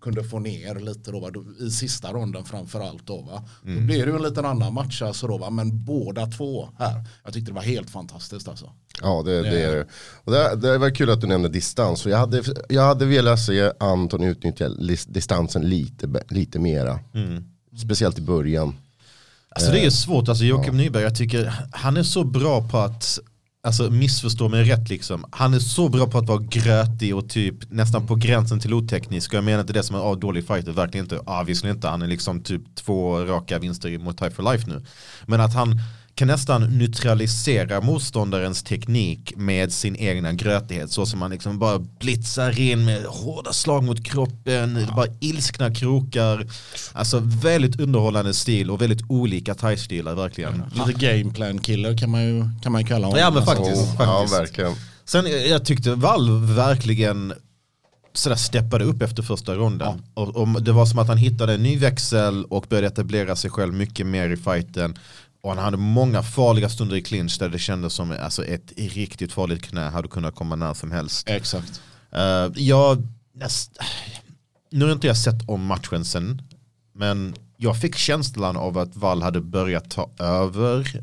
kunde 0.00 0.24
få 0.24 0.38
ner 0.38 0.74
lite 0.74 1.10
då, 1.10 1.20
va, 1.20 1.30
i 1.60 1.70
sista 1.70 2.12
ronden 2.12 2.44
framförallt 2.44 3.06
då 3.06 3.20
va. 3.20 3.48
Då 3.62 3.80
blir 3.80 4.06
det 4.06 4.10
ju 4.10 4.16
en 4.16 4.22
liten 4.22 4.44
annan 4.44 4.74
match 4.74 5.02
alltså 5.02 5.26
då 5.26 5.38
va, 5.38 5.50
men 5.50 5.84
båda 5.84 6.26
två 6.26 6.68
här. 6.78 7.04
Jag 7.24 7.32
tyckte 7.32 7.50
det 7.50 7.54
var 7.54 7.62
helt 7.62 7.90
fantastiskt 7.90 8.48
alltså. 8.48 8.70
Ja 9.02 9.22
det, 9.22 9.42
det 9.42 9.62
är 9.62 9.76
det. 9.76 9.86
Och 10.14 10.32
det, 10.32 10.56
det 10.56 10.78
var 10.78 10.90
kul 10.90 11.10
att 11.10 11.20
du 11.20 11.26
nämnde 11.26 11.48
distans. 11.48 12.06
Jag, 12.06 12.18
hade, 12.18 12.42
jag 12.68 12.82
hade 12.82 13.04
velat 13.04 13.40
se 13.40 13.72
Anton 13.80 14.22
utnyttja 14.22 14.68
distansen 15.06 15.68
lite, 15.68 16.22
lite 16.28 16.58
mera. 16.58 16.98
Speciellt 17.82 18.18
i 18.18 18.22
början. 18.22 18.74
Alltså 19.48 19.70
det 19.70 19.80
är 19.80 19.84
ju 19.84 19.90
svårt, 19.90 20.28
alltså 20.28 20.44
Joakim 20.44 20.76
Nyberg, 20.76 21.02
jag 21.02 21.16
tycker 21.16 21.66
han 21.72 21.96
är 21.96 22.02
så 22.02 22.24
bra 22.24 22.68
på 22.68 22.78
att 22.78 23.18
Alltså 23.64 23.90
missförstå 23.90 24.48
mig 24.48 24.64
rätt 24.64 24.88
liksom. 24.88 25.24
Han 25.30 25.54
är 25.54 25.58
så 25.58 25.88
bra 25.88 26.06
på 26.06 26.18
att 26.18 26.28
vara 26.28 26.42
grötig 26.50 27.16
och 27.16 27.28
typ 27.28 27.70
nästan 27.70 28.06
på 28.06 28.14
gränsen 28.14 28.60
till 28.60 28.74
oteknisk. 28.74 29.32
Och 29.32 29.36
jag 29.36 29.44
menar 29.44 29.60
inte 29.60 29.72
det 29.72 29.82
som 29.82 29.96
en 29.96 30.02
ah, 30.02 30.14
dålig 30.14 30.46
fighter, 30.46 30.72
verkligen 30.72 31.04
inte. 31.04 31.20
Ah, 31.26 31.42
visserligen 31.42 31.76
inte, 31.76 31.88
han 31.88 32.02
är 32.02 32.06
liksom 32.06 32.42
typ 32.42 32.74
två 32.74 33.24
raka 33.24 33.58
vinster 33.58 33.98
mot 33.98 34.18
Type 34.18 34.30
for 34.30 34.52
Life 34.52 34.70
nu. 34.70 34.82
Men 35.26 35.40
att 35.40 35.54
han 35.54 35.78
kan 36.14 36.28
nästan 36.28 36.78
neutralisera 36.78 37.80
motståndarens 37.80 38.62
teknik 38.62 39.32
med 39.36 39.72
sin 39.72 39.96
egna 39.96 40.32
grötighet. 40.32 40.90
Så 40.90 41.06
som 41.06 41.18
man 41.18 41.30
liksom 41.30 41.58
bara 41.58 41.78
blitzar 41.78 42.60
in 42.60 42.84
med 42.84 43.04
hårda 43.04 43.52
slag 43.52 43.84
mot 43.84 44.04
kroppen, 44.04 44.86
bara 44.96 45.06
ilskna 45.20 45.74
krokar. 45.74 46.46
Alltså 46.92 47.22
väldigt 47.24 47.80
underhållande 47.80 48.34
stil 48.34 48.70
och 48.70 48.82
väldigt 48.82 49.02
olika 49.08 49.54
thai-stilar 49.54 50.14
verkligen. 50.14 50.62
Lite 50.86 51.06
gameplan 51.06 51.58
killer 51.58 51.98
kan 51.98 52.10
man 52.10 52.24
ju, 52.24 52.44
kan 52.62 52.72
man 52.72 52.80
ju 52.80 52.86
kalla 52.86 53.06
honom. 53.06 53.20
Ja 53.20 53.30
men 53.30 53.44
faktiskt. 53.44 53.86
Ja 53.98 54.06
faktiskt. 54.06 54.34
verkligen. 54.40 54.74
Sen 55.04 55.26
jag, 55.26 55.48
jag 55.48 55.64
tyckte 55.64 55.94
Valv 55.94 56.54
verkligen 56.54 57.32
sådär 58.16 58.36
steppade 58.36 58.84
upp 58.84 59.02
efter 59.02 59.22
första 59.22 59.54
ronden. 59.54 60.02
Och, 60.14 60.36
och 60.36 60.62
det 60.62 60.72
var 60.72 60.86
som 60.86 60.98
att 60.98 61.08
han 61.08 61.16
hittade 61.16 61.54
en 61.54 61.62
ny 61.62 61.78
växel 61.78 62.44
och 62.44 62.66
började 62.68 62.86
etablera 62.86 63.36
sig 63.36 63.50
själv 63.50 63.74
mycket 63.74 64.06
mer 64.06 64.30
i 64.30 64.36
fighten. 64.36 64.98
Och 65.44 65.50
han 65.50 65.64
hade 65.64 65.76
många 65.76 66.22
farliga 66.22 66.68
stunder 66.68 66.96
i 66.96 67.02
clinch 67.02 67.36
där 67.38 67.48
det 67.48 67.58
kändes 67.58 67.92
som 67.92 68.16
alltså, 68.20 68.44
ett 68.44 68.72
riktigt 68.76 69.32
farligt 69.32 69.62
knä 69.62 69.88
hade 69.88 70.08
kunnat 70.08 70.34
komma 70.34 70.56
när 70.56 70.74
som 70.74 70.90
helst. 70.90 71.28
Exakt. 71.28 71.80
Uh, 72.16 72.52
jag, 72.62 73.08
näst, 73.32 73.78
nu 74.70 74.84
har 74.84 74.92
inte 74.92 75.06
jag 75.06 75.16
sett 75.16 75.48
om 75.48 75.66
matchen 75.66 76.04
sen, 76.04 76.42
men 76.94 77.34
jag 77.56 77.80
fick 77.80 77.96
känslan 77.96 78.56
av 78.56 78.78
att 78.78 78.96
Wall 78.96 79.22
hade 79.22 79.40
börjat 79.40 79.90
ta 79.90 80.10
över 80.18 81.02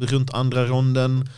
runt 0.00 0.34
andra 0.34 0.66
ronden 0.66 1.28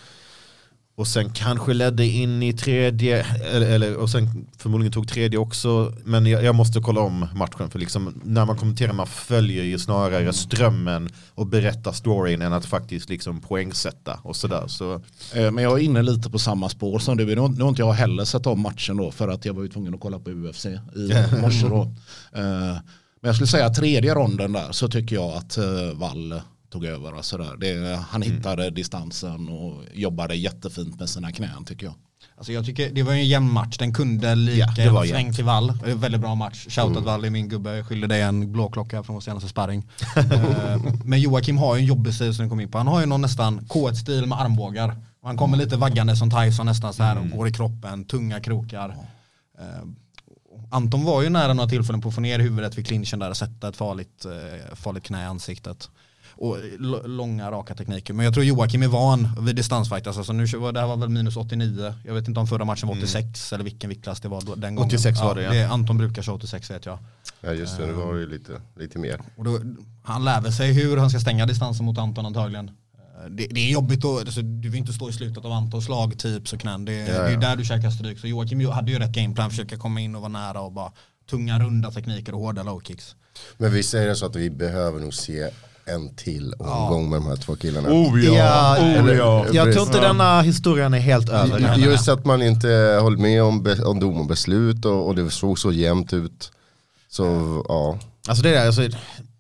och 0.94 1.06
sen 1.06 1.30
kanske 1.30 1.72
ledde 1.74 2.06
in 2.06 2.42
i 2.42 2.52
tredje, 2.52 3.26
eller, 3.52 3.96
och 3.96 4.10
sen 4.10 4.46
förmodligen 4.58 4.92
tog 4.92 5.08
tredje 5.08 5.38
också, 5.38 5.92
men 6.04 6.26
jag, 6.26 6.44
jag 6.44 6.54
måste 6.54 6.80
kolla 6.80 7.00
om 7.00 7.26
matchen 7.34 7.70
för 7.70 7.78
liksom, 7.78 8.20
när 8.24 8.44
man 8.44 8.56
kommenterar 8.56 8.92
man 8.92 9.06
följer 9.06 9.64
ju 9.64 9.78
snarare 9.78 10.32
strömmen 10.32 11.08
och 11.34 11.46
berättar 11.46 11.92
storyn 11.92 12.42
än 12.42 12.52
att 12.52 12.66
faktiskt 12.66 13.08
liksom 13.08 13.40
poängsätta 13.40 14.20
och 14.22 14.36
sådär. 14.36 14.64
Så, 14.66 15.02
Eh, 15.34 15.50
Men 15.50 15.64
jag 15.64 15.78
är 15.80 15.82
inne 15.84 16.02
lite 16.02 16.30
på 16.30 16.38
samma 16.38 16.68
spår 16.68 16.98
som 16.98 17.16
du. 17.16 17.24
Nu 17.34 17.40
har 17.40 17.68
inte 17.68 17.82
jag 17.82 17.92
heller 17.92 18.24
sett 18.24 18.46
om 18.46 18.60
matchen 18.60 18.96
då 18.96 19.10
för 19.10 19.28
att 19.28 19.44
jag 19.44 19.54
var 19.54 19.62
ju 19.62 19.68
tvungen 19.68 19.94
att 19.94 20.00
kolla 20.00 20.18
på 20.18 20.30
UFC 20.30 20.66
i 20.66 20.78
morse 21.42 21.68
då. 21.68 21.82
Eh, 22.32 22.76
Men 23.20 23.28
jag 23.28 23.34
skulle 23.34 23.46
säga 23.46 23.70
tredje 23.70 24.14
ronden 24.14 24.52
där 24.52 24.72
så 24.72 24.88
tycker 24.88 25.16
jag 25.16 25.30
att 25.32 25.58
eh, 25.58 25.64
Wall 25.94 26.40
tog 26.72 26.84
över. 26.84 27.12
Alltså 27.12 27.36
där. 27.38 27.56
Det, 27.56 27.96
han 27.96 28.22
hittade 28.22 28.70
distansen 28.70 29.48
och 29.48 29.82
jobbade 29.94 30.34
jättefint 30.34 31.00
med 31.00 31.08
sina 31.08 31.32
knän 31.32 31.64
tycker 31.64 31.86
jag. 31.86 31.94
Alltså 32.36 32.52
jag 32.52 32.66
tycker 32.66 32.90
det 32.90 33.02
var 33.02 33.12
en 33.12 33.26
jämn 33.28 33.52
match, 33.52 33.76
den 33.78 33.94
kunde 33.94 34.34
lika 34.34 34.58
Ja, 34.58 34.72
det 34.76 34.84
ja, 34.84 34.92
var 34.92 35.00
var 35.00 35.06
sväng 35.06 35.32
till 35.32 35.44
Wall. 35.44 35.72
Väldigt 35.84 36.20
bra 36.20 36.34
match. 36.34 36.66
Shoutout 36.68 36.96
Mm. 36.96 37.04
Wall 37.04 37.24
är 37.24 37.30
min 37.30 37.48
gubbe, 37.48 37.76
jag 37.76 37.86
skyller 37.86 38.08
dig 38.08 38.22
en 38.22 38.52
blåklocka 38.52 39.02
från 39.02 39.14
vår 39.14 39.20
senaste 39.20 39.48
sparring. 39.48 39.88
Eh, 40.16 40.82
Men 41.04 41.20
Joakim 41.20 41.58
har 41.58 41.76
ju 41.76 41.80
en 41.80 41.86
jobbig 41.86 42.14
stil 42.14 42.34
som 42.34 42.44
vi 42.44 42.48
kom 42.48 42.60
in 42.60 42.70
på. 42.70 42.78
Han 42.78 42.86
har 42.86 43.00
ju 43.00 43.06
någon 43.06 43.20
nästan 43.20 43.60
K1-stil 43.60 44.26
med 44.26 44.40
armbågar. 44.40 44.88
Och 45.20 45.28
han 45.28 45.36
kommer 45.36 45.56
lite 45.56 45.76
vaggande 45.76 46.16
som 46.16 46.30
Tyson 46.30 46.66
nästan 46.66 46.92
så 46.94 47.02
här 47.02 47.16
Mm. 47.16 47.32
och 47.32 47.38
går 47.38 47.48
i 47.48 47.52
kroppen, 47.52 48.04
tunga 48.04 48.40
krokar. 48.40 48.88
Eh, 49.58 49.64
Anton 50.70 51.04
var 51.04 51.22
ju 51.22 51.28
nära 51.28 51.52
några 51.54 51.68
tillfällen 51.68 52.00
på 52.00 52.08
att 52.08 52.14
få 52.14 52.20
ner 52.20 52.38
huvudet 52.38 52.78
vid 52.78 52.86
clinchen 52.86 53.18
där 53.18 53.30
och 53.30 53.36
sätta 53.36 53.68
ett 53.68 53.76
farligt, 53.76 54.24
eh, 54.24 54.74
farligt 54.76 55.04
knä 55.04 55.22
i 55.22 55.24
ansiktet. 55.26 55.90
Och 56.36 56.58
långa 57.04 57.50
raka 57.50 57.74
tekniker. 57.74 58.14
Men 58.14 58.24
jag 58.24 58.34
tror 58.34 58.46
Joakim 58.46 58.82
är 58.82 58.88
van 58.88 59.28
vid 59.40 59.56
distansfight. 59.56 60.06
Alltså, 60.06 60.32
nu, 60.32 60.46
det 60.46 60.80
här 60.80 60.86
var 60.86 60.96
väl 60.96 61.08
minus 61.08 61.36
89. 61.36 61.94
Jag 62.04 62.14
vet 62.14 62.28
inte 62.28 62.40
om 62.40 62.46
förra 62.46 62.64
matchen 62.64 62.88
var 62.88 62.96
86 62.96 63.52
eller 63.52 63.64
vilken 63.64 63.90
viktklass 63.90 64.20
det 64.20 64.28
var 64.28 64.40
då, 64.40 64.54
den 64.54 64.74
gången. 64.74 64.88
86 64.88 65.20
var 65.20 65.34
det, 65.34 65.56
ja. 65.56 65.68
Anton 65.68 65.98
brukar 65.98 66.22
köra 66.22 66.34
86 66.34 66.70
vet 66.70 66.86
jag. 66.86 66.98
Ja 67.40 67.52
just 67.52 67.78
det, 67.78 67.86
det 67.86 67.92
var 67.92 68.14
ju 68.14 68.26
lite, 68.26 68.60
lite 68.76 68.98
mer. 68.98 69.20
Då, 69.36 69.60
han 70.02 70.24
lär 70.24 70.40
väl 70.40 70.52
sig 70.52 70.72
hur 70.72 70.96
han 70.96 71.10
ska 71.10 71.20
stänga 71.20 71.46
distansen 71.46 71.86
mot 71.86 71.98
Anton 71.98 72.26
antagligen. 72.26 72.68
Eh, 72.68 73.30
Det, 73.30 73.46
det 73.46 73.60
är 73.60 73.72
jobbigt 73.72 74.04
att, 74.04 74.20
alltså, 74.20 74.42
du 74.42 74.68
vill 74.68 74.78
inte 74.80 74.92
stå 74.92 75.08
i 75.08 75.12
slutet 75.12 75.44
av 75.44 75.52
Antons 75.52 75.84
slag 75.84 76.18
typ 76.18 76.52
och 76.52 76.60
knän. 76.60 76.84
Det, 76.84 76.92
det 76.92 77.12
är 77.32 77.36
där 77.36 77.56
du 77.56 77.64
käkar 77.64 77.90
stryk. 77.90 78.18
Så 78.18 78.26
Joakim 78.26 78.68
hade 78.70 78.92
ju 78.92 78.98
rätt 78.98 79.12
gameplan, 79.12 79.50
försöka 79.50 79.76
komma 79.76 80.00
in 80.00 80.14
och 80.14 80.20
vara 80.20 80.32
nära 80.32 80.60
och 80.60 80.72
bara 80.72 80.92
tunga 81.30 81.58
runda 81.58 81.90
tekniker 81.90 82.34
och 82.34 82.40
hårda 82.40 82.62
low 82.62 82.80
kicks. 82.80 83.16
Men 83.58 83.72
vi 83.72 83.82
säger 83.82 84.08
det 84.08 84.16
så 84.16 84.26
att 84.26 84.36
vi 84.36 84.50
behöver 84.50 85.00
nog 85.00 85.14
se 85.14 85.50
en 85.84 86.14
till 86.14 86.54
omgång 86.58 87.10
med 87.10 87.20
de 87.20 87.26
här 87.26 87.36
två 87.36 87.56
killarna. 87.56 87.88
ja, 88.34 88.76
Eller- 88.76 89.14
jag 89.54 89.72
tror 89.72 89.86
inte 89.86 90.00
denna 90.00 90.40
historien 90.42 90.94
är 90.94 90.98
helt 90.98 91.28
över. 91.28 91.58
än. 91.60 91.80
Just 91.80 92.08
att 92.08 92.24
man 92.24 92.42
inte 92.42 92.68
höll 93.02 93.16
med 93.18 93.42
om, 93.42 93.76
om 93.84 94.00
dom 94.00 94.20
och 94.20 94.26
beslut 94.26 94.84
och, 94.84 95.06
och 95.06 95.14
det 95.14 95.30
såg 95.30 95.58
så 95.58 95.72
jämnt 95.72 96.12
ut. 96.12 96.50
Så 97.08 97.24
ja, 97.68 97.98
Alltså 98.28 98.42
det 98.42 98.50
där, 98.50 98.66
alltså, 98.66 98.82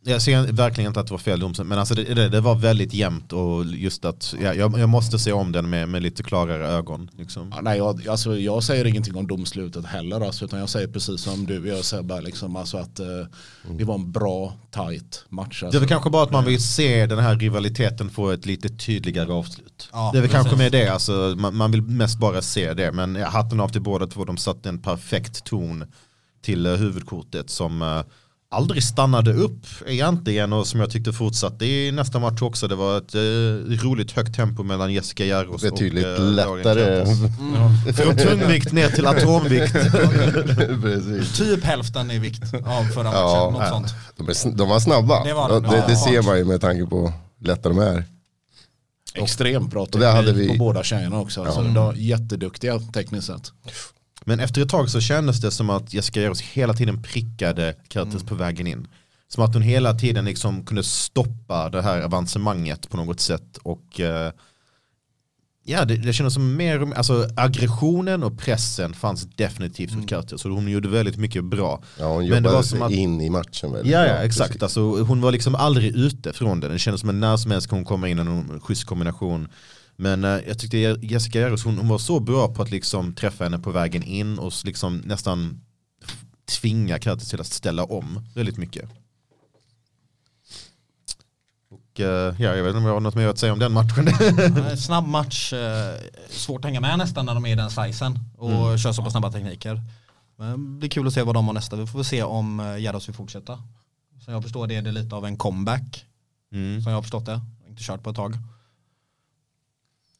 jag 0.04 0.22
ser 0.22 0.52
verkligen 0.52 0.88
inte 0.88 1.00
att 1.00 1.06
det 1.06 1.12
var 1.12 1.18
fel 1.18 1.40
dom, 1.40 1.54
men 1.64 1.78
alltså 1.78 1.94
det, 1.94 2.14
det, 2.14 2.28
det 2.28 2.40
var 2.40 2.54
väldigt 2.54 2.94
jämnt 2.94 3.32
och 3.32 3.64
just 3.66 4.04
att 4.04 4.34
ja, 4.42 4.54
jag, 4.54 4.78
jag 4.78 4.88
måste 4.88 5.18
se 5.18 5.32
om 5.32 5.52
den 5.52 5.70
med, 5.70 5.88
med 5.88 6.02
lite 6.02 6.22
klarare 6.22 6.68
ögon. 6.68 7.10
Liksom. 7.18 7.52
Ja, 7.56 7.60
nej, 7.62 7.78
jag, 7.78 8.08
alltså, 8.08 8.38
jag 8.38 8.62
säger 8.62 8.84
ingenting 8.84 9.16
om 9.16 9.26
domslutet 9.26 9.86
heller, 9.86 10.20
alltså, 10.20 10.44
utan 10.44 10.58
jag 10.58 10.68
säger 10.68 10.88
precis 10.88 11.20
som 11.20 11.46
du. 11.46 11.68
Jag 11.68 11.84
säger 11.84 12.02
bara 12.02 12.20
liksom, 12.20 12.56
alltså, 12.56 12.76
att 12.76 13.00
eh, 13.00 13.06
det 13.78 13.84
var 13.84 13.94
en 13.94 14.12
bra, 14.12 14.54
tight 14.70 15.24
match. 15.28 15.60
Det 15.60 15.64
är 15.64 15.66
Alltså. 15.66 15.80
väl 15.80 15.88
kanske 15.88 16.10
bara 16.10 16.22
att 16.22 16.32
man 16.32 16.44
vill 16.44 16.62
se 16.62 17.06
den 17.06 17.18
här 17.18 17.36
rivaliteten 17.36 18.10
få 18.10 18.30
ett 18.30 18.46
lite 18.46 18.68
tydligare 18.68 19.32
avslut. 19.32 19.88
Ja, 19.92 20.10
det 20.12 20.18
är 20.18 20.22
väl 20.22 20.30
precis. 20.30 20.42
kanske 20.42 20.62
med 20.62 20.72
det, 20.72 20.88
alltså, 20.88 21.34
man, 21.38 21.56
man 21.56 21.70
vill 21.72 21.82
mest 21.82 22.18
bara 22.18 22.42
se 22.42 22.74
det. 22.74 22.92
Men 22.92 23.16
hatten 23.16 23.60
av 23.60 23.68
till 23.68 23.82
båda 23.82 24.06
två, 24.06 24.24
de 24.24 24.36
satte 24.36 24.68
en 24.68 24.78
perfekt 24.78 25.44
ton 25.44 25.84
till 26.42 26.66
eh, 26.66 26.72
huvudkortet 26.72 27.50
som 27.50 27.82
eh, 27.82 28.00
aldrig 28.52 28.82
stannade 28.84 29.32
upp 29.32 29.66
egentligen 29.86 30.52
och 30.52 30.66
som 30.66 30.80
jag 30.80 30.90
tyckte 30.90 31.12
fortsatte 31.12 31.66
i 31.66 31.92
nästa 31.92 32.18
match 32.18 32.42
också. 32.42 32.68
Det 32.68 32.74
var 32.74 32.98
ett 32.98 33.14
eh, 33.14 33.20
roligt 33.86 34.12
högt 34.12 34.34
tempo 34.36 34.62
mellan 34.62 34.92
Jessica 34.92 35.44
betydligt 35.62 36.04
och 36.06 36.10
eh, 36.12 36.20
Lauren 36.20 36.56
lättare. 36.56 37.04
Curtis. 37.04 37.96
Från 37.96 38.16
tungvikt 38.16 38.72
ner 38.72 38.88
till 38.88 39.06
atomvikt. 39.06 39.72
Typ 41.36 41.64
hälften 41.64 42.10
i 42.10 42.18
vikt 42.18 42.54
av 42.54 42.84
förra 42.84 43.04
matchen, 43.04 43.14
Ja, 43.20 43.50
något 43.50 43.68
sånt. 43.68 43.94
De, 44.16 44.28
är, 44.28 44.56
de 44.56 44.68
var 44.68 44.80
snabba. 44.80 45.24
Det 45.24 45.34
var 45.34 45.48
de. 45.48 45.62
det, 45.62 45.68
Ja, 45.76 45.84
det 45.86 45.92
ja. 45.92 45.98
ser 46.04 46.22
man 46.22 46.38
ju 46.38 46.44
med 46.44 46.60
tanke 46.60 46.86
på 46.86 47.12
hur 47.38 47.46
lätta 47.46 47.68
de 47.68 47.78
är. 47.78 48.04
Extremt 49.14 49.70
bra 49.70 49.86
hade 50.12 50.26
teknik 50.28 50.50
vi- 50.50 50.58
på 50.58 50.64
båda 50.64 50.82
tjejerna 50.82 51.20
också. 51.20 51.44
Alltså, 51.44 51.62
de 51.62 51.74
var 51.74 51.94
jätteduktiga 51.94 52.78
tekniskt 52.78 53.26
sett. 53.26 53.52
Men 54.24 54.40
efter 54.40 54.62
ett 54.62 54.68
tag 54.68 54.90
så 54.90 55.00
kändes 55.00 55.40
det 55.40 55.50
som 55.50 55.70
att 55.70 55.94
Jessica 55.94 56.20
Jarros 56.20 56.40
hela 56.40 56.74
tiden 56.74 57.02
prickade 57.02 57.74
Curtis 57.88 58.22
på 58.22 58.34
vägen 58.34 58.66
in. 58.66 58.86
Som 59.28 59.44
att 59.44 59.54
hon 59.54 59.62
hela 59.62 59.94
tiden 59.94 60.24
liksom 60.24 60.64
kunde 60.64 60.82
stoppa 60.84 61.68
det 61.68 61.82
här 61.82 62.00
avancemanget 62.02 62.90
på 62.90 62.96
något 62.96 63.20
sätt. 63.20 63.58
Och 63.62 64.00
eh, 64.00 64.32
ja, 65.64 65.84
det, 65.84 65.96
det 65.96 66.12
kändes 66.12 66.34
som 66.34 66.56
mer, 66.56 66.94
alltså 66.94 67.28
aggressionen 67.36 68.22
och 68.22 68.38
pressen 68.38 68.94
fanns 68.94 69.22
definitivt 69.36 69.94
hos 69.94 70.06
Curtis. 70.06 70.44
Och 70.44 70.50
hon 70.50 70.68
gjorde 70.68 70.88
väldigt 70.88 71.16
mycket 71.16 71.44
bra. 71.44 71.82
Ja, 71.98 72.06
hon 72.06 72.18
Men 72.18 72.28
det 72.30 72.36
jobbade 72.36 72.54
var 72.54 72.62
som 72.62 72.82
att- 72.82 72.92
in 72.92 73.20
i 73.20 73.30
matchen 73.30 73.72
väldigt 73.72 73.92
Ja, 73.92 74.06
ja 74.06 74.14
exakt. 74.14 74.62
Alltså, 74.62 74.80
hon 74.80 75.20
var 75.20 75.32
liksom 75.32 75.54
aldrig 75.54 75.96
ute 75.96 76.32
från 76.32 76.60
det. 76.60 76.68
Den 76.68 76.78
kändes 76.78 77.00
som 77.00 77.10
att 77.10 77.16
när 77.16 77.36
som 77.36 77.50
helst 77.50 77.68
kan 77.68 77.78
hon 77.78 77.84
komma 77.84 78.08
in 78.08 78.18
i 78.18 78.24
någon 78.24 78.60
schysst 78.60 78.84
kombination. 78.84 79.48
Men 80.02 80.24
eh, 80.24 80.40
jag 80.46 80.58
tyckte 80.58 80.78
Jessica 81.02 81.40
Jarros, 81.40 81.64
hon, 81.64 81.78
hon 81.78 81.88
var 81.88 81.98
så 81.98 82.20
bra 82.20 82.54
på 82.54 82.62
att 82.62 82.70
liksom 82.70 83.14
träffa 83.14 83.44
henne 83.44 83.58
på 83.58 83.70
vägen 83.70 84.02
in 84.02 84.38
och 84.38 84.52
liksom 84.64 84.96
nästan 84.96 85.60
tvinga 86.60 86.98
Curtis 86.98 87.28
till 87.28 87.40
att 87.40 87.46
ställa 87.46 87.84
om 87.84 88.26
väldigt 88.34 88.56
mycket. 88.56 88.90
Och 91.70 92.00
eh, 92.00 92.34
ja, 92.38 92.56
jag 92.56 92.62
vet 92.62 92.68
inte 92.68 92.78
om 92.78 92.84
jag 92.84 92.92
har 92.92 93.00
något 93.00 93.14
mer 93.14 93.26
att 93.26 93.38
säga 93.38 93.52
om 93.52 93.58
den 93.58 93.72
matchen. 93.72 94.08
Snabb 94.76 95.06
match, 95.06 95.52
eh, 95.52 96.00
svårt 96.30 96.58
att 96.58 96.64
hänga 96.64 96.80
med 96.80 96.98
nästan 96.98 97.26
när 97.26 97.34
de 97.34 97.46
är 97.46 97.52
i 97.52 97.54
den 97.54 97.70
sizen 97.70 98.18
och 98.38 98.78
kör 98.78 98.92
så 98.92 99.02
pass 99.02 99.12
snabba 99.12 99.32
tekniker. 99.32 99.80
Men 100.36 100.74
det 100.74 100.78
blir 100.78 100.90
kul 100.90 101.06
att 101.06 101.12
se 101.12 101.22
vad 101.22 101.34
de 101.34 101.46
har 101.46 101.54
nästa. 101.54 101.76
Vi 101.76 101.86
får 101.86 101.98
väl 101.98 102.04
se 102.04 102.22
om 102.22 102.60
eh, 102.60 102.78
Gärdos 102.78 103.08
vill 103.08 103.14
fortsätta. 103.14 103.62
Som 104.24 104.34
jag 104.34 104.42
förstår 104.42 104.66
det 104.66 104.76
är 104.76 104.82
det 104.82 104.92
lite 104.92 105.16
av 105.16 105.26
en 105.26 105.36
comeback. 105.36 106.04
Mm. 106.52 106.82
Som 106.82 106.90
jag 106.90 106.96
har 106.96 107.02
förstått 107.02 107.26
det. 107.26 107.40
Inte 107.68 107.82
kört 107.82 108.02
på 108.02 108.10
ett 108.10 108.16
tag. 108.16 108.36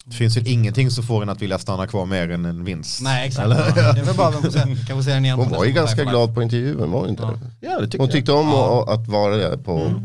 Det 0.05 0.17
finns 0.17 0.37
väl 0.37 0.47
ingenting 0.49 0.91
som 0.91 1.05
får 1.05 1.23
en 1.23 1.29
att 1.29 1.43
vilja 1.43 1.59
stanna 1.59 1.87
kvar 1.87 2.07
mer 2.07 2.31
än 2.31 2.45
en 2.45 2.65
vinst. 2.65 3.01
Nej 3.03 3.29
exakt. 3.29 3.49
Det 3.49 3.55
är 4.01 4.05
väl 4.05 4.17
bara 4.17 4.33
får 4.33 4.51
se. 4.51 4.61
Kan 4.87 4.97
vi 4.99 5.05
se 5.05 5.11
den 5.15 5.25
igen 5.25 5.38
Hon 5.38 5.49
var 5.51 5.65
ju 5.65 5.73
ganska 5.73 6.05
glad 6.05 6.35
på 6.35 6.43
intervjun, 6.43 6.91
var 6.91 7.01
hon 7.01 7.09
inte 7.09 7.23
det? 7.23 7.38
Ja, 7.61 7.81
det 7.81 7.87
tycker 7.87 7.99
Hon 7.99 8.07
jag. 8.07 8.12
tyckte 8.12 8.33
om 8.33 8.49
att- 8.55 8.88
att 8.88 9.09
vara 9.09 9.37
där 9.37 9.57
på... 9.57 10.03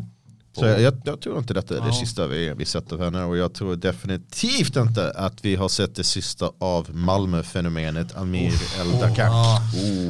Så 0.59 0.65
jag, 0.65 0.81
jag, 0.81 0.93
jag 1.03 1.21
tror 1.21 1.37
inte 1.37 1.53
detta 1.53 1.77
är 1.77 1.81
det 1.81 1.87
Ja. 1.87 1.93
sista 1.93 2.27
vi, 2.27 2.53
vi 2.57 2.65
sett 2.65 2.91
av 2.91 3.03
henne 3.03 3.23
och 3.23 3.37
jag 3.37 3.53
tror 3.53 3.75
definitivt 3.75 4.75
inte 4.75 5.11
att 5.11 5.45
vi 5.45 5.55
har 5.55 5.69
sett 5.69 5.95
det 5.95 6.03
sista 6.03 6.49
av 6.59 6.87
Malmö-fenomenet 6.95 8.17
Amir 8.17 8.53
El 8.81 8.99
Dakar. 8.99 9.25
Ja, 9.25 9.61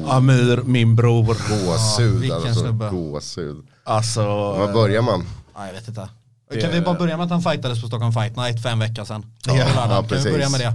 Amir, 0.08 0.62
min 0.66 0.96
bror. 0.96 1.26
Gåshud 1.26 2.20
vilken 2.22 2.38
alltså. 2.48 2.72
Gåshud. 2.92 3.66
Alltså, 3.84 4.22
Var 4.26 4.74
börjar 4.74 5.02
man? 5.02 5.26
ja, 5.56 5.66
jag 5.68 5.74
vet 5.74 5.88
inte. 5.88 6.10
Kan 6.62 6.72
vi 6.72 6.82
bara 6.82 6.96
börja 7.00 7.18
med 7.18 7.24
att 7.24 7.32
han 7.32 7.42
fightades 7.42 7.82
på 7.82 7.88
Stockholm 7.88 8.14
Fight 8.14 8.36
Night 8.36 8.62
för 8.62 8.70
en 8.70 8.80
vecka 8.80 9.06
sedan? 9.06 9.26
Ja, 9.48 9.56
ja, 9.56 9.66
kan 9.66 10.04
vi 10.04 10.10
precis. 10.10 10.32
börja 10.32 10.50
med 10.50 10.60
det? 10.60 10.74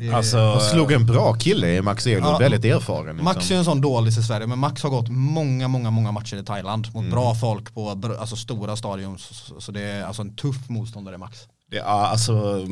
det 0.00 0.12
alltså 0.12 0.38
Och 0.40 0.62
slog 0.62 0.92
en 0.92 1.06
bra 1.06 1.34
kille 1.34 1.76
i 1.76 1.82
Max 1.82 2.06
Elund, 2.06 2.26
Ja. 2.26 2.38
väldigt 2.38 2.64
erfaren. 2.64 3.06
Liksom. 3.06 3.24
Max 3.24 3.50
är 3.50 3.54
ju 3.54 3.58
en 3.58 3.64
sån 3.64 3.80
dålig 3.80 4.10
i 4.10 4.22
Sverige, 4.22 4.46
men 4.46 4.58
Max 4.58 4.82
har 4.82 4.90
gått 4.90 5.08
många, 5.08 5.68
många, 5.68 5.90
många 5.90 6.12
matcher 6.12 6.36
i 6.36 6.44
Thailand 6.44 6.86
mot 6.86 7.00
Mm. 7.02 7.10
bra 7.10 7.34
folk 7.34 7.74
på 7.74 7.90
alltså, 8.20 8.36
stora 8.36 8.76
stadion. 8.76 9.18
Så, 9.18 9.60
så 9.60 9.72
det 9.72 9.80
är 9.82 10.04
alltså 10.04 10.22
en 10.22 10.36
tuff 10.36 10.68
motståndare 10.68 11.18
Max. 11.18 11.38
Det, 11.70 11.76
ja, 11.76 12.06
alltså, 12.06 12.66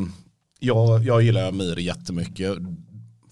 jag, 0.61 1.05
jag 1.05 1.23
gillar 1.23 1.49
Amir 1.49 1.79
jättemycket. 1.79 2.53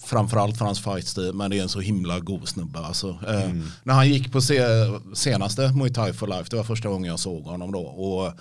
Framförallt 0.05 0.59
för 0.59 0.65
hans 0.65 0.81
fightstil, 0.85 1.33
men 1.35 1.51
det 1.51 1.59
är 1.59 1.63
en 1.63 1.69
så 1.69 1.81
himla 1.81 2.21
god 2.21 2.49
snubbe. 2.49 2.79
Alltså. 2.79 3.09
Eh, 3.09 3.51
när 3.83 3.95
han 3.95 4.09
gick 4.09 4.33
på 4.33 4.41
se, 4.41 4.61
senaste 5.15 5.73
Muay 5.73 5.91
Thai 5.93 6.13
for 6.13 6.27
Life, 6.27 6.45
det 6.51 6.57
var 6.57 6.65
första 6.65 6.89
gången 6.89 7.11
jag 7.11 7.19
såg 7.21 7.45
honom 7.45 7.73
då. 7.73 7.81
Och 7.81 8.33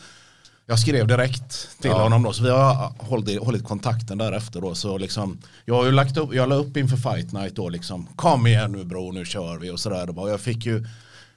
jag 0.74 0.80
skrev 0.80 1.08
direkt 1.08 1.82
till 1.82 1.92
honom 1.92 2.24
då, 2.24 2.34
så 2.34 2.44
vi 2.44 2.50
har 2.50 2.94
hållit, 2.98 3.44
hållit 3.44 3.64
kontakten 3.64 4.18
därefter 4.18 4.62
då. 4.62 4.76
Så 4.76 4.98
liksom, 4.98 5.38
jag 5.66 5.76
har 5.76 5.86
ju 5.86 5.92
lagt 5.92 6.18
upp, 6.18 6.34
jag 6.34 6.50
la 6.50 6.56
upp 6.56 6.78
inför 6.78 6.98
Fight 6.98 7.32
Night 7.32 7.56
då 7.56 7.70
liksom, 7.70 8.08
kom 8.16 8.48
igen 8.48 8.72
nu 8.72 8.84
bro, 8.84 9.12
nu 9.12 9.26
kör 9.26 9.58
vi 9.58 9.70
och 9.70 9.80
sådär. 9.80 10.20
Och 10.20 10.30
jag 10.30 10.40
fick 10.40 10.66
ju 10.66 10.86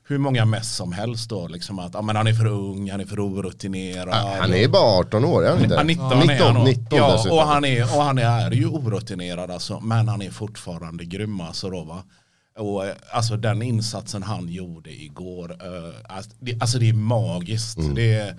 hur 0.09 0.19
många 0.19 0.45
mess 0.45 0.77
som 0.77 0.93
helst 0.93 1.31
då, 1.31 1.49
liksom 1.49 1.79
att 1.79 1.95
ah, 1.97 2.03
men 2.03 2.17
han 2.17 2.27
är 2.27 2.33
för 2.33 2.47
ung, 2.47 2.91
han 2.91 3.01
är 3.01 3.05
för 3.05 3.21
orutinerad. 3.21 4.15
Han 4.15 4.55
är 4.55 4.69
bara 4.69 4.99
18 4.99 5.25
år, 5.25 5.45
är 5.45 5.51
han 5.51 5.63
inte? 5.63 5.75
Ja, 5.75 5.83
19, 5.83 6.07
Ja, 6.11 6.13
är 6.13 6.19
han 6.19 6.27
19, 6.27 6.55
nog. 6.55 6.65
19 6.65 6.99
ja, 6.99 7.13
dessutom. 7.13 7.39
och 7.39 7.45
han, 7.45 7.65
är, 7.65 7.83
och 7.97 8.03
han 8.03 8.19
är 8.19 8.51
ju 8.51 8.67
orutinerad 8.67 9.51
alltså, 9.51 9.81
men 9.81 10.09
han 10.09 10.23
är 10.23 10.31
fortfarande 10.31 11.05
grym 11.05 11.41
alltså 11.41 11.71
då 11.71 11.85
va. 11.85 12.03
Och 12.59 12.87
eh, 12.87 12.95
alltså 13.13 13.37
den 13.37 13.63
insatsen 13.63 14.23
han 14.23 14.49
gjorde 14.49 14.91
igår, 14.91 15.57
det, 16.39 16.61
alltså 16.61 16.79
det 16.79 16.89
är 16.89 16.93
magiskt. 16.93 17.79
Mm. 17.79 17.95
Det 17.95 18.15
är, 18.15 18.37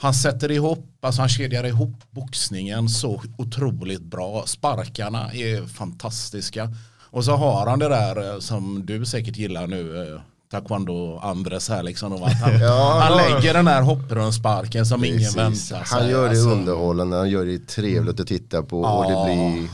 han 0.00 0.14
sätter 0.14 0.50
ihop, 0.50 0.86
alltså 1.00 1.22
han 1.22 1.28
kedjar 1.28 1.66
ihop 1.66 1.94
boxningen 2.10 2.88
så 2.88 3.22
otroligt 3.38 4.02
bra. 4.02 4.42
Sparkarna 4.46 5.32
är 5.32 5.66
fantastiska. 5.66 6.70
Och 7.10 7.24
så 7.24 7.32
har 7.36 7.66
han 7.66 7.78
det 7.78 7.88
där 7.88 8.34
eh, 8.34 8.38
som 8.40 8.86
du 8.86 9.06
säkert 9.06 9.36
gillar 9.36 9.66
nu, 9.66 10.02
eh, 10.02 10.20
taekwondo 10.50 11.18
Andres 11.22 11.68
här 11.68 11.82
liksom. 11.82 12.12
han, 12.12 12.20
Ja, 12.60 13.00
han 13.02 13.18
ja. 13.18 13.34
lägger 13.34 13.54
den 13.54 13.66
här 13.66 13.82
hopprundsparken 13.82 14.86
som 14.86 15.04
ingen 15.04 15.18
Precis. 15.18 15.36
väntar 15.36 15.84
sig. 15.84 15.98
Han 15.98 16.08
gör 16.08 16.22
det 16.22 16.30
alltså. 16.30 16.50
underhållande, 16.50 17.16
han 17.16 17.30
gör 17.30 17.44
det 17.46 17.66
trevligt 17.68 18.20
att 18.20 18.26
titta 18.26 18.62
på 18.62 18.80
och 18.80 19.04
det 19.10 19.24
blir, 19.24 19.68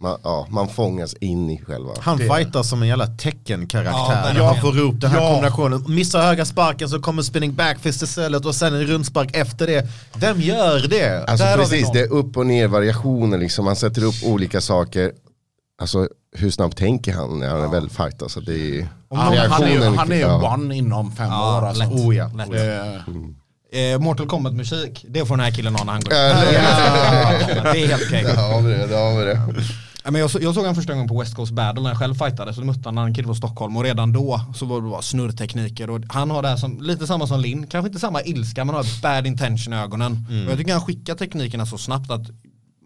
man, 0.00 0.18
ja, 0.24 0.46
man 0.50 0.68
fångas 0.68 1.14
in 1.14 1.50
i 1.50 1.58
själva. 1.64 1.90
Han 2.00 2.18
Det- 2.18 2.24
fightar 2.36 2.62
som 2.62 2.82
en 2.82 2.88
jävla 2.88 3.06
teckenkaraktär. 3.06 4.34
Ja, 4.36 4.46
han 4.52 4.60
får 4.60 4.78
upp 4.80 5.00
den 5.00 5.10
här 5.10 5.20
Ja. 5.22 5.28
kombinationen. 5.32 5.84
Missar 5.88 6.22
höga 6.22 6.44
sparken 6.44 6.88
så 6.88 7.00
kommer 7.00 7.22
spinning 7.22 7.54
backfist 7.54 8.02
istället 8.02 8.44
och 8.46 8.54
sen 8.54 8.74
en 8.74 8.86
rundspark 8.86 9.36
efter 9.36 9.66
det. 9.66 9.86
Vem 10.16 10.40
gör 10.40 10.88
det? 10.88 11.24
Alltså 11.28 11.44
Där 11.46 11.56
precis, 11.56 11.90
det 11.92 12.00
är 12.00 12.12
upp 12.12 12.36
och 12.36 12.46
ner 12.46 12.68
variationer 12.68 13.38
liksom. 13.38 13.66
Han 13.66 13.76
sätter 13.76 14.04
upp 14.04 14.14
olika 14.24 14.60
saker. 14.60 15.12
Alltså 15.80 16.08
hur 16.36 16.50
snabbt 16.50 16.76
tänker 16.78 17.12
han 17.12 17.38
när 17.40 17.48
han 17.48 17.70
väl 17.70 17.90
fightar? 17.90 18.28
Så 18.28 18.40
det 18.40 18.54
är, 18.78 18.88
Han, 19.10 19.18
han 19.18 19.32
är, 19.32 19.36
reaktionen- 19.36 19.98
han 19.98 20.12
är 20.12 20.20
ja. 20.20 20.54
one 20.54 20.76
inom 20.76 21.12
fem 21.12 21.28
Ja, 21.30 21.58
år. 21.58 21.66
Alltså. 21.66 21.82
lätt. 21.84 21.92
Oh 21.92 22.16
ja. 22.16 22.30
Lätt. 22.36 22.50
Det, 22.50 23.02
Eh, 23.72 23.98
Mortal 23.98 24.26
Kombat 24.26 24.52
musik, 24.54 25.04
det 25.08 25.26
får 25.26 25.36
den 25.36 25.44
här 25.44 25.52
killen 25.52 25.74
ha 25.74 25.84
när 25.84 25.92
han 25.92 26.00
går 26.02 26.14
Ja, 26.14 26.28
ut. 26.42 26.48
det- 26.50 27.62
Det 27.72 27.84
är 27.84 27.86
helt 27.88 28.02
okej. 28.06 28.22
Där 28.22 28.36
har 28.52 28.60
vi 28.62 28.72
det, 28.86 28.96
har 28.96 29.18
vi 29.18 29.24
det. 29.24 29.40
Ja, 30.04 30.10
men 30.10 30.20
jag, 30.20 30.30
så- 30.30 30.38
jag 30.42 30.54
såg 30.54 30.66
han 30.66 30.74
första 30.74 30.92
gången 30.92 31.08
på 31.08 31.20
West 31.20 31.34
Coast 31.34 31.52
Battle 31.52 31.82
när 31.82 31.90
jag 31.90 31.98
själv 31.98 32.14
fightade 32.14 32.54
så 32.54 32.60
mötte 32.64 32.80
han 32.84 32.98
en 32.98 33.14
kille 33.14 33.26
från 33.26 33.36
Stockholm. 33.36 33.76
Och 33.76 33.82
redan 33.84 34.12
då 34.12 34.40
så 34.54 34.66
var 34.66 34.82
det 34.82 34.88
bara 34.88 35.02
snurrtekniker. 35.02 35.90
Och 35.90 36.00
han 36.08 36.30
har 36.30 36.42
det 36.42 36.48
här 36.48 36.56
som, 36.56 36.82
lite 36.82 37.06
samma 37.06 37.26
som 37.26 37.40
Linn, 37.40 37.66
kanske 37.66 37.86
inte 37.88 38.00
samma 38.00 38.22
ilska 38.22 38.64
men 38.64 38.74
har 38.74 39.02
bad 39.02 39.26
intention 39.26 39.72
i 39.72 39.76
ögonen. 39.76 40.26
Och 40.46 40.50
jag 40.50 40.58
tycker 40.58 40.72
han 40.72 40.82
skickar 40.82 41.14
teknikerna 41.14 41.66
så 41.66 41.78
snabbt 41.78 42.10
att 42.10 42.26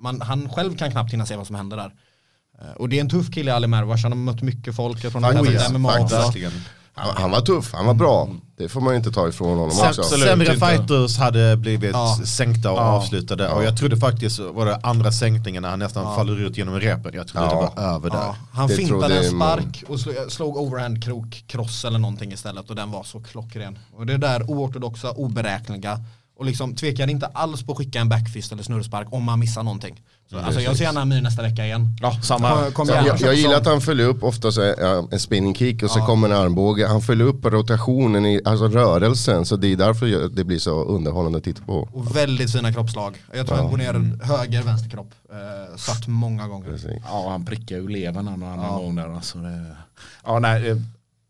man, 0.01 0.20
han 0.20 0.48
själv 0.48 0.77
kan 0.77 0.90
knappt 0.90 1.12
hinna 1.12 1.27
se 1.27 1.37
vad 1.37 1.46
som 1.46 1.57
händer 1.57 1.77
där. 1.77 1.92
Eh, 2.61 2.72
Och 2.77 2.88
det 2.88 2.96
är 2.96 3.01
en 3.01 3.09
tuff 3.11 3.31
kille 3.31 3.55
Ali 3.55 3.66
Merwash, 3.66 4.03
han 4.03 4.12
har 4.12 4.18
mött 4.18 4.42
mycket 4.42 4.77
folk 4.77 5.01
från 5.12 5.22
MMA. 5.33 5.88
Han, 6.94 7.16
han 7.16 7.31
var 7.31 7.40
tuff, 7.40 7.72
han 7.74 7.87
var 7.87 7.94
bra. 7.94 8.28
Det 8.57 8.68
får 8.68 8.81
man 8.81 8.92
ju 8.92 8.96
inte 8.98 9.11
ta 9.12 9.28
ifrån 9.28 9.48
honom 9.48 9.64
också. 9.66 9.85
Absolut. 9.85 10.24
Sämre 10.28 10.55
inte. 10.55 10.66
fighters 10.66 11.18
hade 11.18 11.57
blivit 11.57 11.90
Ja. 11.92 12.18
sänkta 12.26 12.70
och 12.72 12.78
Ja. 12.78 12.83
avslutade. 12.83 13.48
Och 13.48 13.64
jag 13.64 13.76
trodde 13.78 13.96
faktiskt 13.96 14.38
var 14.38 14.66
det 14.66 14.81
andra 14.83 15.12
sänkningen 15.12 15.62
när 15.62 15.70
han 15.70 15.78
nästan 15.78 16.16
faller 16.16 16.40
ut 16.46 16.57
genom 16.57 16.81
repen. 16.81 17.14
Jag 17.14 17.28
trodde 17.28 17.46
Ja. 17.46 17.50
det 17.50 17.83
var 17.83 17.94
över 17.94 18.11
där. 18.11 18.16
Ja, 18.18 18.37
han 18.52 18.68
Det 18.68 18.74
fintade 18.74 19.26
en 19.28 19.37
man. 19.37 19.59
spark 19.59 19.85
och 19.88 20.00
slog, 20.00 20.14
slog 20.28 20.57
overhand 20.57 21.05
krok, 21.05 21.44
cross 21.46 21.85
eller 21.85 21.98
någonting 21.98 22.33
istället 22.33 22.70
och 22.70 22.76
den 22.76 22.90
var 22.90 23.02
så 23.05 23.20
klockren. 23.20 23.78
Och 23.96 24.07
det 24.07 24.16
där 24.16 24.50
oortodoxa, 24.50 25.11
oberäkneliga 25.11 26.00
och 26.38 26.45
liksom 26.45 26.75
tvekade 26.75 27.12
inte 27.12 27.27
alls 27.27 27.62
på 27.62 27.73
att 27.73 27.79
skicka 27.79 28.01
en 28.01 28.09
backfist 28.09 28.53
eller 28.53 28.62
snurrspark 28.62 29.07
om 29.11 29.25
man 29.25 29.38
missar 29.38 29.62
någonting. 29.62 30.03
Så, 30.31 30.38
alltså 30.38 30.61
jag 30.61 30.77
ser 30.77 30.85
gärna 30.85 31.01
Amir 31.03 31.21
nästa 31.23 31.42
vecka 31.42 31.64
igen. 31.66 31.97
ja, 32.01 32.21
samma. 32.23 32.71
Kom, 32.71 32.88
gärna. 32.88 33.07
jag, 33.07 33.21
jag 33.21 33.35
gillar 33.35 33.55
att 33.57 33.66
han 33.66 33.81
följer 33.81 34.07
upp 34.07 34.23
ofta 34.23 34.53
så, 34.53 34.61
ja, 34.61 35.09
en 35.11 35.21
spinning 35.21 35.55
kick 35.55 35.83
och 35.83 35.90
så 35.90 35.99
kommer 36.01 36.29
en 36.29 36.37
armbåge. 36.37 36.87
Han 36.87 37.01
följer 37.03 37.27
upp 37.27 37.45
rotationen, 37.45 38.27
i, 38.27 38.40
alltså 38.45 38.68
rörelsen. 38.68 39.47
Så 39.47 39.57
det 39.57 39.68
är 39.73 39.77
därför 39.77 40.07
jag- 40.07 40.33
det 40.35 40.45
blir 40.45 40.59
så 40.59 40.85
underhållande 40.85 41.38
att 41.38 41.45
titta 41.45 41.62
på. 41.64 41.88
Och 41.92 42.16
väldigt 42.16 42.53
fina 42.53 42.73
kroppslag. 42.73 43.23
Jag 43.35 43.47
tror 43.47 43.57
han 43.57 43.71
går 43.71 43.77
ner 43.77 44.25
höger, 44.25 44.62
vänster 44.62 44.90
kropp. 44.90 45.11
Eh, 45.33 45.77
satt 45.77 46.07
många 46.09 46.49
gånger. 46.49 46.71
Precis. 46.71 46.90
Ja, 47.09 47.29
han 47.31 47.45
prickar 47.45 47.77
ju 47.77 47.88
levern 47.88 48.29
en 48.29 48.42
annan 48.42 48.68
gång 48.79 48.95
där. 48.95 49.14
Alltså, 49.14 49.38
det, 49.38 49.66
ja, 50.25 50.38
nej, 50.38 50.71
eh, 50.71 50.77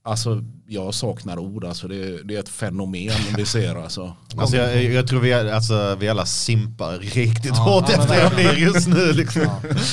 alltså, 0.03 0.43
jag 0.67 0.95
saknar 0.95 1.39
ord. 1.39 1.65
Alltså, 1.65 1.89
det, 1.89 2.23
det 2.23 2.37
är 2.37 2.41
ett 2.41 2.49
fenomen 2.49 3.11
vi 3.37 3.45
ser. 3.47 3.75
Alltså. 3.75 4.17
Alltså 4.37 4.57
jag, 4.57 4.85
jag 4.85 5.09
tror 5.09 5.21
vi, 5.21 5.33
alltså, 5.33 5.97
vi 6.01 6.09
alla 6.09 6.27
simpar 6.27 6.99
riktigt 6.99 7.53
Ja, 7.57 7.63
hårt 7.63 7.85
ja, 7.89 8.03
efter. 8.03 8.27
Amir 8.27 8.59
just 8.59 8.89
nu. 8.89 9.13
Liksom. 9.13 9.47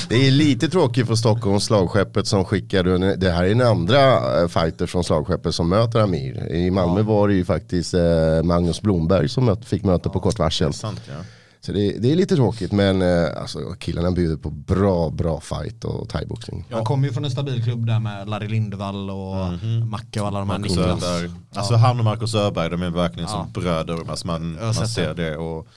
Det 0.10 0.28
är 0.28 0.32
lite 0.32 0.70
tråkigt 0.70 1.08
för 1.08 1.16
Stockholms 1.16 1.64
slagskeppet 1.64 2.28
som 2.28 2.46
skickar, 2.46 3.16
det 3.18 3.32
här 3.32 3.44
är 3.44 3.50
den 3.50 3.62
andra 3.62 4.42
eh, 4.42 4.48
fighter 4.48 4.86
från 4.86 5.04
slagskeppet 5.04 5.56
som 5.56 5.70
möter 5.70 6.00
Amir. 6.00 6.52
I 6.52 6.72
Malmö 6.72 7.02
var 7.02 7.28
det 7.28 7.34
ju 7.34 7.46
faktiskt 7.46 7.94
eh, 7.94 8.44
Magnus 8.44 8.82
Blomberg 8.82 9.30
som 9.30 9.58
fick 9.66 9.84
möta 9.84 10.10
på 10.10 10.20
kort 10.20 10.40
varsel. 10.40 10.74
Sant, 10.74 11.02
ja. 11.08 11.24
Så 11.62 11.72
det, 11.72 11.92
det 12.00 12.12
är 12.12 12.16
lite 12.16 12.36
tråkigt 12.36 12.72
men 12.72 13.02
eh, 13.02 13.42
alltså, 13.42 13.60
killarna 13.80 14.12
bjuder 14.12 14.38
på 14.38 14.50
bra, 14.50 15.10
bra 15.10 15.40
fight 15.42 15.86
och 15.86 16.10
thaiboxning. 16.10 16.66
Han 16.72 16.84
kommer 16.86 17.08
ju 17.08 17.14
från 17.14 17.26
en 17.26 17.32
stabil 17.32 17.64
klubb 17.64 17.86
där 17.86 18.00
med 18.00 18.30
Larry 18.30 18.48
Lindvall 18.48 19.10
och 19.10 19.36
Macke 19.90 20.22
och 20.22 20.28
alla 20.28 20.40
de 20.40 20.50
här 20.50 20.58
Marcus 20.60 20.78
Niklas. 20.78 21.04
Alltså 21.56 21.76
han 21.76 22.00
och 22.00 22.06
Marcus 22.06 22.36
Öberg, 22.36 22.70
de 22.70 22.82
är 22.82 22.90
verkligen 22.90 23.30
som 23.30 23.48
Ja. 23.54 23.62
bröder. 23.62 24.10
Alltså 24.10 24.28
man, 24.28 24.54
man 24.62 24.74
ser 24.74 25.14
det. 25.14 25.38
Och, 25.38 25.68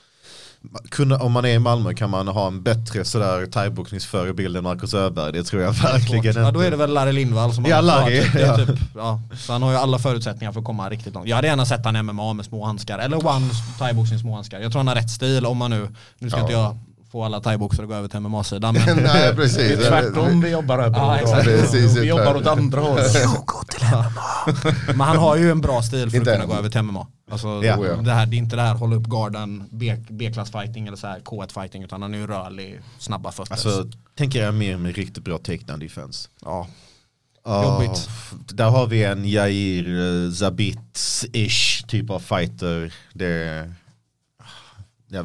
kunna, 0.89 1.17
om 1.17 1.31
man 1.31 1.45
är 1.45 1.49
i 1.49 1.59
Malmö 1.59 1.93
kan 1.93 2.09
man 2.09 2.27
ha 2.27 2.47
en 2.47 2.63
bättre 2.63 3.05
sådär 3.05 3.45
thaiboxningsförebild 3.45 4.57
än 4.57 4.63
Marcus 4.63 4.93
Öberg. 4.93 5.33
Det 5.33 5.43
tror 5.43 5.61
jag 5.61 5.71
verkligen 5.73 6.43
Ja 6.43 6.51
då 6.51 6.59
inte. 6.59 6.67
är 6.67 6.71
det 6.71 6.77
väl 6.77 6.93
Larry 6.93 7.11
Lindvall 7.11 7.53
som 7.53 7.65
Ja, 7.65 7.75
har 7.75 7.81
Larry, 7.83 8.23
det 8.33 8.41
är 8.41 8.47
ja. 8.47 8.57
typ, 8.57 8.79
ja. 8.95 9.21
Så 9.37 9.51
han 9.51 9.61
har 9.63 9.71
ju 9.71 9.77
alla 9.77 9.99
förutsättningar 9.99 10.51
för 10.51 10.59
att 10.59 10.65
komma 10.65 10.89
riktigt 10.89 11.13
långt. 11.13 11.27
Jag 11.27 11.35
hade 11.35 11.47
gärna 11.47 11.65
sett 11.65 11.85
han 11.85 12.05
MMA 12.05 12.33
med 12.33 12.45
små 12.45 12.65
handskar. 12.65 12.99
Eller 12.99 13.27
one 13.27 13.49
thaiboxning 13.79 14.19
små 14.19 14.33
handskar. 14.35 14.59
Jag 14.59 14.71
tror 14.71 14.79
han 14.79 14.87
har 14.87 14.95
rätt 14.95 15.09
stil 15.11 15.45
om 15.45 15.57
man 15.57 15.71
nu, 15.71 15.87
nu 16.19 16.29
ska 16.29 16.39
Ja. 16.39 16.41
inte 16.43 16.53
jag 16.53 16.77
få 17.11 17.23
alla 17.23 17.39
thaiboxare 17.39 17.83
att 17.83 17.89
gå 17.89 17.95
över 17.95 18.07
till 18.07 18.19
MMA-sidan. 18.19 18.77
Men 18.85 18.97
Nej 19.03 19.35
precis. 19.35 19.87
Tvärtom 19.87 20.41
vi 20.41 20.49
jobbar 20.49 20.79
här 20.79 20.89
på. 20.89 20.95
Ja, 20.99 21.17
exakt. 21.19 21.43
Precis, 21.43 21.97
vi 21.97 22.03
jobbar 22.07 22.35
åt 22.35 22.47
andra 22.47 22.81
hållet. 22.81 23.15
Men 24.87 24.99
han 25.01 25.17
har 25.17 25.35
ju 25.35 25.51
en 25.51 25.61
bra 25.61 25.81
stil 25.81 26.09
för 26.09 26.17
Inte 26.17 26.31
att 26.33 26.41
kunna 26.41 26.53
gå 26.53 26.59
över 26.59 26.69
till 26.69 26.81
MMA. 26.81 27.07
Alltså, 27.29 27.47
Ja. 27.63 27.77
Oh, 27.77 27.87
ja. 27.87 27.95
det, 27.95 28.11
här, 28.13 28.25
det 28.25 28.35
är 28.35 28.37
inte 28.37 28.55
det 28.55 28.61
här 28.61 28.75
hålla 28.75 28.95
upp 28.95 29.07
garden, 29.07 29.63
B- 29.71 29.97
B-klass 30.09 30.51
fighting 30.51 30.87
eller 30.87 30.97
så 30.97 31.07
här 31.07 31.19
K1 31.19 31.61
fighting 31.61 31.83
utan 31.83 32.01
han 32.01 32.13
är 32.13 32.17
ju 32.17 32.27
rörlig, 32.27 32.81
snabba 32.99 33.31
fötter. 33.31 33.51
Alltså, 33.51 33.87
tänker 34.15 34.43
jag 34.43 34.53
mer 34.53 34.77
med 34.77 34.95
riktigt 34.95 35.23
bra 35.23 35.37
takedown 35.37 35.79
defense. 35.79 36.29
ja. 36.41 36.67
Jobbigt. 37.45 38.09
Där 38.53 38.69
har 38.69 38.87
vi 38.87 39.03
en 39.03 39.29
Jair 39.29 39.87
eh, 39.87 40.29
Zabit-ish 40.31 41.87
typ 41.87 42.09
av 42.09 42.19
fighter. 42.19 42.93
Det, 43.13 43.71
ja, 45.07 45.23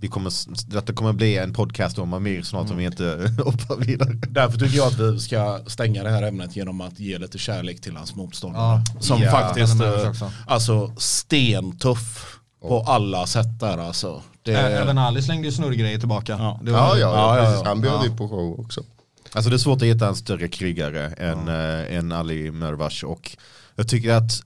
vi 0.00 0.08
kommer, 0.08 0.32
detta 0.70 0.92
kommer 0.92 1.12
bli 1.12 1.36
en 1.38 1.52
podcast 1.52 1.98
om 1.98 2.12
Amir 2.12 2.42
snart 2.42 2.70
om 2.70 2.76
vi 2.76 2.84
inte 2.84 3.04
hoppar 3.44 3.76
vidare. 3.76 4.12
Därför 4.28 4.58
tycker 4.58 4.76
jag 4.76 4.86
att 4.86 4.98
vi 4.98 5.20
ska 5.20 5.60
stänga 5.66 6.02
det 6.02 6.10
här 6.10 6.22
ämnet 6.22 6.56
genom 6.56 6.80
att 6.80 7.00
ge 7.00 7.18
lite 7.18 7.38
kärlek 7.38 7.80
till 7.80 7.96
hans 7.96 8.14
motståndare. 8.14 8.82
Ja. 8.94 9.00
Som 9.00 9.22
Ja. 9.22 9.30
faktiskt 9.30 9.76
med 9.76 9.94
eh, 10.04 10.12
alltså 10.46 10.92
stentuff 10.98 12.34
på 12.68 12.80
alla 12.80 13.26
sätt 13.26 13.60
där 13.60 13.78
alltså. 13.78 14.22
Det, 14.42 14.52
Även 14.56 14.98
Ali 14.98 15.22
slängde 15.22 15.48
ju 15.48 15.52
snurrgrejer 15.52 15.98
tillbaka. 15.98 16.32
Ja. 16.38 16.60
Det 16.62 16.70
var- 16.72 16.78
Ja, 16.78 16.98
ja, 16.98 17.00
Ja, 17.00 17.36
ja, 17.36 17.36
ja, 17.38 17.44
precis. 17.44 17.60
ja. 17.64 17.68
Han 17.68 17.80
bjöd 17.80 18.04
ju 18.04 18.16
på 18.16 18.28
show 18.28 18.60
också. 18.60 18.82
Alltså 19.32 19.50
det 19.50 19.56
är 19.56 19.58
svårt 19.58 19.76
att 19.82 19.88
hitta 19.88 20.08
en 20.08 20.16
större 20.16 20.48
krigare 20.48 21.06
än, 21.06 21.48
äh, 21.48 21.96
än 21.98 22.12
Ali 22.12 22.50
Mervash 22.50 23.04
och 23.04 23.36
jag 23.76 23.88
tycker 23.88 24.12
att 24.14 24.42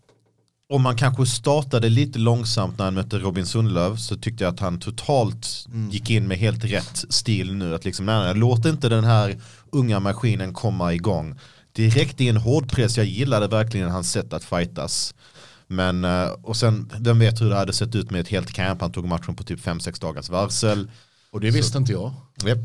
om 0.72 0.82
man 0.82 0.96
kanske 0.96 1.26
startade 1.26 1.88
lite 1.88 2.18
långsamt 2.18 2.78
när 2.78 2.84
han 2.84 2.94
mötte 2.94 3.18
Robin 3.18 3.46
Sundlöv 3.46 3.96
så 3.96 4.16
tyckte 4.16 4.44
jag 4.44 4.54
att 4.54 4.60
han 4.60 4.80
totalt 4.80 5.66
gick 5.90 6.10
in 6.10 6.28
med 6.28 6.38
helt 6.38 6.64
rätt 6.64 7.04
stil 7.08 7.54
nu. 7.54 7.74
Att 7.74 7.84
liksom, 7.84 8.06
nej, 8.06 8.24
nej, 8.24 8.34
låt 8.34 8.66
inte 8.66 8.88
den 8.88 9.04
här 9.04 9.40
unga 9.72 10.00
maskinen 10.00 10.52
komma 10.54 10.92
igång. 10.94 11.38
Direkt 11.72 12.20
i 12.20 12.28
en 12.28 12.36
hård 12.36 12.70
press, 12.70 12.96
jag 12.96 13.06
gillade 13.06 13.48
verkligen 13.48 13.90
hans 13.90 14.12
sätt 14.12 14.32
att 14.32 14.44
fightas. 14.44 15.14
Men, 15.66 16.04
eh, 16.04 16.26
och 16.42 16.56
sen, 16.56 16.90
vem 17.00 17.18
vet 17.18 17.40
hur 17.40 17.50
det 17.50 17.56
hade 17.56 17.72
sett 17.72 17.94
ut 17.94 18.10
med 18.10 18.20
ett 18.20 18.28
helt 18.28 18.52
camp, 18.52 18.80
han 18.80 18.92
tog 18.92 19.06
matchen 19.06 19.34
på 19.36 19.42
typ 19.44 19.60
5-6 19.60 20.00
dagars 20.00 20.28
varsel. 20.28 20.90
och 21.30 21.40
det 21.40 21.50
visste 21.50 21.78
inte 21.78 21.92
jag. 21.92 22.12
Yep. 22.46 22.58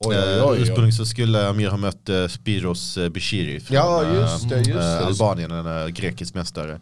Oj, 0.00 0.16
oj, 0.16 0.22
oj, 0.24 0.38
Eh, 0.38 0.46
oj. 0.46 0.58
Ursprungligen 0.60 0.92
så 0.92 1.06
skulle 1.06 1.48
Amir 1.48 1.68
ha 1.68 1.76
mött 1.76 2.08
uh, 2.08 2.28
Spiros 2.28 2.98
Bishiri 3.10 3.60
från 3.60 3.76
Ja, 3.76 4.14
just 4.14 4.48
det, 4.48 4.54
eh, 4.54 4.58
just 4.58 4.80
det. 4.80 4.98
eh, 4.98 5.06
Albanien, 5.06 5.50
en 5.50 5.94
grekisk 5.94 6.34
mästare. 6.34 6.80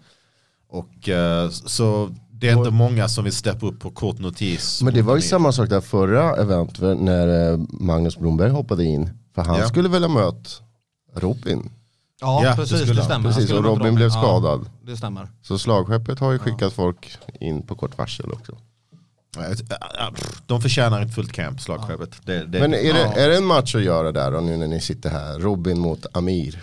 Och 0.73 1.09
eh, 1.09 1.49
så 1.51 2.11
det 2.33 2.49
är 2.49 2.57
inte 2.59 2.71
många 2.71 3.09
som 3.09 3.25
vill 3.25 3.33
steppa 3.33 3.67
upp 3.67 3.81
på 3.81 3.91
kort 3.91 4.19
notis. 4.19 4.83
Men 4.83 4.95
det 4.95 5.03
var 5.03 5.17
ju 5.17 5.23
samma 5.23 5.53
sak 5.53 5.69
där 5.69 5.81
förra 5.81 6.37
event 6.37 6.81
när 6.81 7.53
eh, 7.53 7.59
Magnus 7.69 8.17
Blomberg 8.19 8.51
hoppade 8.51 8.85
in. 8.85 9.11
För 9.35 9.43
han 9.43 9.59
Ja. 9.61 9.69
skulle 9.69 9.89
väl 9.89 10.03
ha 10.03 10.09
mött 10.09 10.61
Robin. 11.17 11.71
Ja, 12.21 12.41
Ja, 12.45 12.51
det 12.51 12.57
precis, 12.57 12.73
det, 12.73 12.79
skulle 12.79 13.01
han. 13.01 13.05
stämmer. 13.05 13.25
Han 13.25 13.33
Precis, 13.35 13.51
skulle 13.51 13.69
och 13.69 13.79
Robin 13.79 13.95
blev 13.95 14.11
skadad. 14.11 14.61
Ja, 14.65 14.91
det 14.91 14.97
stämmer. 14.97 15.29
Så 15.43 15.59
slagskeppet 15.59 16.19
har 16.19 16.33
ju 16.33 16.39
skickat 16.39 16.73
folk 16.73 17.19
in 17.41 17.63
på 17.67 17.75
kort 17.75 17.99
varsel 17.99 18.33
också. 18.33 18.57
De 20.47 20.61
förtjänar 20.61 21.03
ett 21.03 21.15
fullt 21.15 21.33
camp, 21.33 21.61
slagskeppet. 21.61 22.11
Det, 22.25 22.45
det, 22.47 22.61
Men 22.61 22.75
är 22.75 22.93
det, 22.93 23.01
ja. 23.01 23.13
är 23.13 23.29
det 23.29 23.37
en 23.37 23.45
match 23.45 23.75
att 23.75 23.83
göra 23.83 24.13
där 24.13 24.31
då, 24.33 24.41
nu 24.41 24.57
när 24.57 24.67
ni 24.67 24.81
sitter 24.81 25.11
här? 25.11 25.39
Robin 25.39 25.79
mot 25.79 26.07
Amir. 26.13 26.63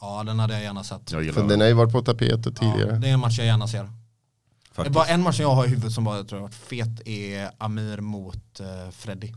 Ja, 0.00 0.22
den 0.26 0.38
hade 0.38 0.54
jag 0.54 0.62
gärna 0.62 0.84
sett. 0.84 1.12
Jag 1.12 1.34
För 1.34 1.42
det. 1.42 1.48
den 1.48 1.60
har 1.60 1.66
ju 1.68 1.74
varit 1.74 1.92
på 1.92 2.02
tapetet 2.02 2.46
Ja, 2.60 2.72
tidigare. 2.72 2.98
det 2.98 3.08
är 3.08 3.12
en 3.12 3.20
match 3.20 3.38
jag 3.38 3.46
gärna 3.46 3.68
ser. 3.68 3.90
Faktiskt. 4.72 4.94
Bara 4.94 5.06
en 5.06 5.22
match 5.22 5.40
jag 5.40 5.54
har 5.54 5.64
i 5.64 5.68
huvudet 5.68 5.92
som 5.92 6.04
bara 6.04 6.16
jag 6.16 6.28
tror 6.28 6.38
har 6.38 6.46
varit 6.46 6.54
fet 6.54 7.00
är 7.08 7.50
Amir 7.58 8.00
mot 8.00 8.60
uh, 8.60 8.90
Freddy. 8.90 9.32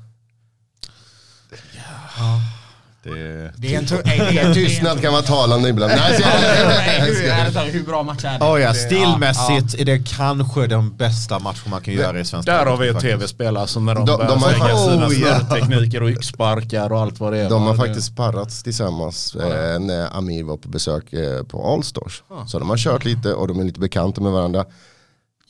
Det, 3.04 3.52
Det 3.58 3.76
är 3.76 3.80
en 3.80 3.86
det 4.04 4.38
är 4.40 4.46
en 4.48 4.54
Tystnad 4.54 5.02
kan 5.02 5.14
vara 5.14 5.22
talande 5.22 5.70
ibland. 5.70 5.92
Nej, 5.96 6.22
hur, 7.02 7.72
hur 7.72 7.84
bra 7.84 8.04
match 8.04 8.24
är 8.26 8.40
det? 8.40 8.46
Oh 8.46 8.62
ja, 8.62 8.74
stilmässigt 8.74 9.80
är 9.82 9.86
det 9.86 10.00
kanske 10.10 10.68
den 10.68 10.96
bästa 10.98 11.40
matchen 11.40 11.70
man 11.72 11.82
kan 11.82 11.94
göra 11.94 12.20
i 12.20 12.26
svensk 12.26 12.46
Där 12.46 12.66
har 12.66 12.78
vi 12.78 12.88
ett 12.88 12.94
faktiskt. 12.94 13.14
tv-spel 13.14 13.58
alltså 13.58 13.80
när 13.80 13.96
de, 13.96 14.06
De- 14.06 14.18
börjar 14.18 14.32
har- 14.32 14.50
slänga 14.50 14.78
sina 14.78 15.08
Oh, 15.08 15.14
ja. 15.30 15.40
snurrtekniker 15.40 16.04
och 16.04 16.10
yxsparkar 16.10 16.92
och 16.92 17.00
allt 17.00 17.20
vad 17.20 17.34
det 17.34 17.40
är. 17.40 17.50
De 17.50 17.64
har 17.64 17.76
faktiskt 17.76 18.08
sparrats 18.08 18.64
tillsammans 18.64 19.36
eh, 19.36 19.80
när 19.80 20.18
Amir 20.18 20.44
var 20.44 20.58
på 20.58 20.70
besök 20.70 21.14
eh, 21.14 21.44
på 21.44 21.74
Allstars. 21.74 22.24
Så 22.48 22.60
de 22.60 22.70
har 22.70 22.78
kört 22.78 23.06
lite 23.06 23.34
och 23.34 23.48
de 23.48 23.60
är 23.60 23.64
lite 23.64 23.80
bekanta 23.80 24.22
med 24.22 24.32
varandra. 24.32 24.66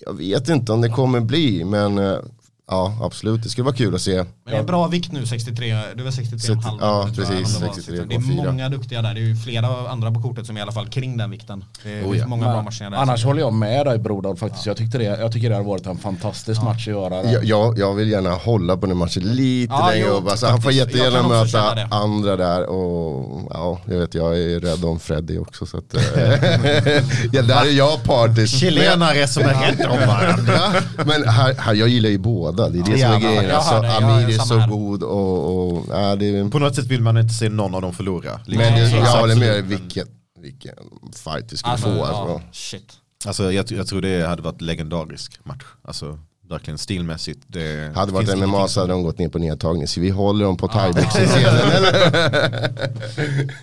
Jag 0.06 0.14
vet 0.18 0.50
inte 0.50 0.72
om 0.72 0.82
det 0.82 0.90
kommer 0.90 1.20
bli, 1.20 1.64
men 1.66 1.98
eh, 1.98 2.18
ja 2.68 2.98
absolut, 3.02 3.44
det 3.44 3.50
skulle 3.50 3.66
vara 3.66 3.76
kul 3.76 3.96
att 3.96 4.02
se. 4.02 4.16
Men 4.16 4.26
det 4.46 4.56
är 4.56 4.64
bra 4.64 4.88
vikt 4.88 5.12
nu, 5.12 5.26
63, 5.26 5.76
det 5.96 6.04
var 6.04 6.12
63 6.12 6.40
60 6.40 6.54
halv. 6.64 6.78
ja, 6.82 7.10
tror 7.16 7.26
jag, 7.26 7.40
precis, 7.40 7.56
om 7.56 7.62
det 7.62 7.68
var. 7.68 7.74
63,4. 7.74 8.06
Det 8.08 8.16
är 8.16 8.46
många 8.46 8.70
duktiga 8.70 9.02
där, 9.02 9.14
det 9.14 9.20
är 9.20 9.24
ju 9.24 9.36
flera 9.36 9.90
andra 9.90 10.12
på 10.12 10.22
kortet 10.22 10.46
som 10.46 10.56
är 10.56 10.60
i 10.60 10.64
alla 10.64 10.72
fall 10.72 10.88
kring 10.88 11.18
den 11.18 11.32
vikten. 11.32 11.66
Det 11.84 12.00
är 12.00 12.04
Oh 12.04 12.18
ja. 12.18 12.28
många 12.28 12.46
bra 12.46 12.62
matcher 12.62 12.90
där. 12.90 12.98
Annars 12.98 13.26
håller 13.26 13.40
jag 13.42 13.54
med 13.54 13.86
dig 13.86 13.98
Brodal 14.00 14.38
faktiskt. 14.38 14.66
Jag, 14.66 14.78
tyckte 14.78 14.98
det, 14.98 15.04
jag 15.04 15.32
tycker 15.32 15.50
det 15.50 15.56
har 15.56 15.64
varit 15.64 15.86
en 15.86 15.98
fantastisk 15.98 16.62
match 16.64 16.88
att 16.88 16.94
göra. 16.94 17.32
Jag, 17.32 17.44
jag, 17.46 17.80
jag 17.80 17.94
vill 17.94 18.10
gärna 18.10 18.32
hålla 18.32 18.78
på 18.78 18.86
den 18.86 18.98
matchen 18.98 19.24
lite 19.24 19.74
Ja, 19.74 19.90
längre 19.90 20.06
jo, 20.08 20.14
upp. 20.14 20.28
Alltså, 20.30 20.46
han 20.48 20.62
får 20.62 20.72
jättegärna 20.72 21.28
möta 21.28 21.88
andra 21.92 22.36
där 22.36 22.70
och 22.70 23.42
ja, 23.54 23.80
jag 23.86 24.00
vet 24.00 24.14
jag 24.16 24.40
är 24.40 24.60
rädd 24.60 24.86
om 24.86 25.00
Freddy 25.00 25.38
också. 25.38 25.66
Så 25.66 25.78
att, 25.78 25.94
eh, 25.94 26.02
ja, 27.32 27.42
där 27.42 27.66
är 27.66 27.78
jag 27.78 28.04
partisk. 28.04 28.58
Chilenare 28.60 29.28
som 29.28 29.44
är 29.44 29.54
rädda 29.72 29.90
om 29.90 30.00
varandra. 30.08 30.54
Ja, 30.98 31.04
men 31.06 31.28
här, 31.28 31.54
här, 31.60 31.74
jag 31.74 31.88
gillar 31.90 32.10
ju 32.10 32.18
båda, 32.18 32.53
det 32.54 32.64
är 32.64 32.70
det 32.70 32.86
som 32.86 32.96
Ja, 33.00 33.16
är 33.16 33.20
grejen. 33.20 33.44
jag 33.44 33.52
Alltså, 33.56 33.82
det, 33.82 33.98
Amir 33.98 34.30
är 34.30 34.40
så 34.40 34.58
här. 34.58 34.68
god 34.68 35.04
och, 35.04 35.74
och 35.74 35.86
ja, 35.90 36.16
det 36.16 36.26
är, 36.26 36.50
På 36.50 36.60
något 36.60 36.76
sätt 36.76 36.86
vill 36.86 37.02
man 37.02 37.18
inte 37.18 37.34
se 37.34 37.50
någon 37.50 37.76
av 37.76 37.82
dem 37.82 37.94
förlora. 37.94 38.40
men 38.48 38.58
Liksom. 38.58 38.76
det, 38.76 38.90
Så 38.90 38.96
jag 38.96 39.06
håller 39.22 39.36
med 39.36 39.64
vilken, 39.64 40.08
vilken 40.40 40.76
fight 41.24 41.50
det 41.50 41.58
skulle 41.58 41.72
Alltså, 41.72 41.88
få. 41.88 41.98
ja, 41.98 42.06
Alltså. 42.06 42.42
shit. 42.52 42.94
Alltså, 43.26 43.52
jag, 43.52 43.72
jag 43.72 43.88
tror 43.88 44.02
det 44.02 44.28
hade 44.28 44.42
varit 44.42 44.62
legendarisk 44.62 45.40
match. 45.44 45.64
Alltså, 45.84 46.20
verkligen 46.50 46.78
stilmässigt. 46.78 47.40
Det 47.48 47.92
Hade 47.96 48.12
det 48.12 48.16
varit 48.34 48.50
MMA 48.50 48.68
så 48.68 48.80
hade 48.80 48.94
de 48.94 49.04
gått 49.04 49.18
ner 49.20 49.30
på 49.30 49.40
nedtagning. 49.40 49.88
Så 49.88 50.00
vi 50.02 50.10
håller 50.10 50.46
dem 50.46 50.58
på 50.58 50.68
thaiboxningsscenen. 50.68 51.62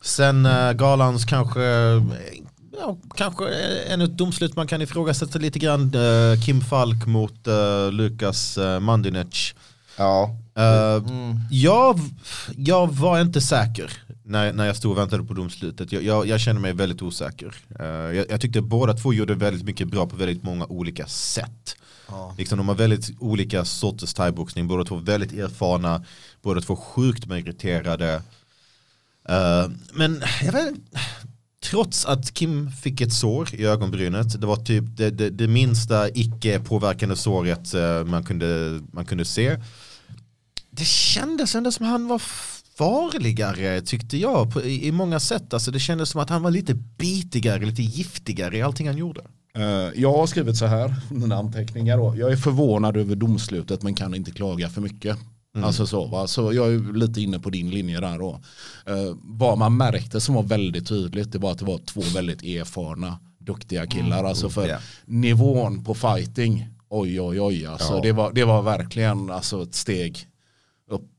Sen 0.00 0.46
uh, 0.46 0.72
galans 0.72 1.24
kanske, 1.24 1.60
ja, 2.78 2.96
kanske 3.14 3.54
en 3.88 4.00
ett 4.00 4.18
domslut 4.18 4.56
man 4.56 4.66
kan 4.66 4.82
ifrågasätta 4.82 5.38
lite 5.38 5.58
grann. 5.58 5.94
Eh, 5.94 6.40
Kim 6.40 6.60
Falk 6.60 7.06
mot 7.06 7.48
uh, 7.48 7.92
Lukas 7.92 8.58
uh, 8.58 8.80
Mandinec. 8.80 9.54
ja, 9.96 10.36
Eh, 10.54 11.02
jag, 11.50 12.00
jag 12.56 12.92
var 12.92 13.20
inte 13.20 13.40
säker 13.40 13.92
när, 14.24 14.52
när 14.52 14.66
jag 14.66 14.76
stod 14.76 14.92
och 14.92 14.98
väntade 14.98 15.24
på 15.24 15.34
domslutet. 15.34 15.92
Jag, 15.92 16.02
jag, 16.02 16.26
jag 16.26 16.40
kände 16.40 16.60
mig 16.60 16.72
väldigt 16.72 17.02
osäker. 17.02 17.54
Eh, 17.80 17.86
jag, 17.86 18.26
jag 18.30 18.40
tyckte 18.40 18.60
båda 18.60 18.94
två 18.94 19.12
gjorde 19.12 19.34
väldigt 19.34 19.64
mycket 19.64 19.88
bra 19.88 20.06
på 20.06 20.16
väldigt 20.16 20.42
många 20.42 20.66
olika 20.66 21.06
sätt. 21.06 21.76
Liksom, 22.38 22.58
de 22.58 22.68
har 22.68 22.74
väldigt 22.74 23.10
olika 23.20 23.64
sorters 23.64 24.14
thaiboxning, 24.14 24.68
båda 24.68 24.84
två 24.84 24.96
väldigt 24.96 25.32
erfarna, 25.32 26.04
båda 26.42 26.60
två 26.60 26.76
sjukt 26.76 27.26
meriterade. 27.26 28.22
Eh, 29.28 29.68
men 29.92 30.22
jag 30.42 30.52
vet, 30.52 30.74
trots 31.62 32.06
att 32.06 32.34
Kim 32.34 32.70
fick 32.70 33.00
ett 33.00 33.12
sår 33.12 33.54
i 33.54 33.66
ögonbrynet, 33.66 34.40
det 34.40 34.46
var 34.46 34.56
typ 34.56 34.84
det, 34.96 35.10
det, 35.10 35.30
det 35.30 35.48
minsta 35.48 36.08
icke 36.08 36.60
påverkande 36.60 37.16
såret 37.16 37.74
eh, 37.74 38.04
man, 38.04 38.24
kunde, 38.24 38.80
man 38.92 39.04
kunde 39.04 39.24
se. 39.24 39.56
Det 40.70 40.84
kändes 40.84 41.54
ändå 41.54 41.72
som 41.72 41.86
han 41.86 42.08
var 42.08 42.22
farligare 42.74 43.80
tyckte 43.80 44.16
jag 44.16 44.52
på, 44.52 44.62
i, 44.62 44.86
i 44.86 44.92
många 44.92 45.20
sätt. 45.20 45.54
Alltså, 45.54 45.70
det 45.70 45.80
kändes 45.80 46.08
som 46.08 46.20
att 46.20 46.30
han 46.30 46.42
var 46.42 46.50
lite 46.50 46.74
bitigare, 46.74 47.64
lite 47.64 47.82
giftigare 47.82 48.56
i 48.56 48.62
allting 48.62 48.86
han 48.86 48.96
gjorde. 48.96 49.20
Eh, 49.54 50.00
jag 50.00 50.12
har 50.12 50.26
skrivit 50.26 50.56
så 50.56 50.66
här, 50.66 50.94
mina 51.10 51.36
anteckningar 51.36 51.96
då. 51.96 52.14
Jag 52.16 52.32
är 52.32 52.36
förvånad 52.36 52.96
över 52.96 53.16
domslutet 53.16 53.82
men 53.82 53.94
kan 53.94 54.14
inte 54.14 54.30
klaga 54.30 54.68
för 54.68 54.80
mycket. 54.80 55.18
Alltså 55.54 55.86
så, 55.86 56.06
va? 56.06 56.26
så 56.26 56.52
jag 56.52 56.74
är 56.74 56.92
lite 56.92 57.20
inne 57.20 57.38
på 57.38 57.50
din 57.50 57.70
linje 57.70 58.00
där 58.00 58.18
då. 58.18 58.40
Uh, 58.90 59.16
vad 59.22 59.58
man 59.58 59.76
märkte 59.76 60.20
som 60.20 60.34
var 60.34 60.42
väldigt 60.42 60.88
tydligt 60.88 61.32
det 61.32 61.38
var 61.38 61.52
att 61.52 61.58
det 61.58 61.64
var 61.64 61.78
två 61.78 62.00
väldigt 62.14 62.42
erfarna 62.42 63.18
duktiga 63.38 63.86
killar. 63.86 64.24
Alltså 64.24 64.50
för 64.50 64.68
ja. 64.68 64.78
nivån 65.04 65.84
på 65.84 65.94
fighting, 65.94 66.68
oj 66.88 67.20
oj 67.20 67.40
oj. 67.40 67.66
Alltså, 67.66 67.94
Ja. 67.94 68.00
det, 68.00 68.12
var, 68.12 68.32
det 68.32 68.44
var 68.44 68.62
verkligen 68.62 69.30
alltså, 69.30 69.62
ett 69.62 69.74
steg. 69.74 70.26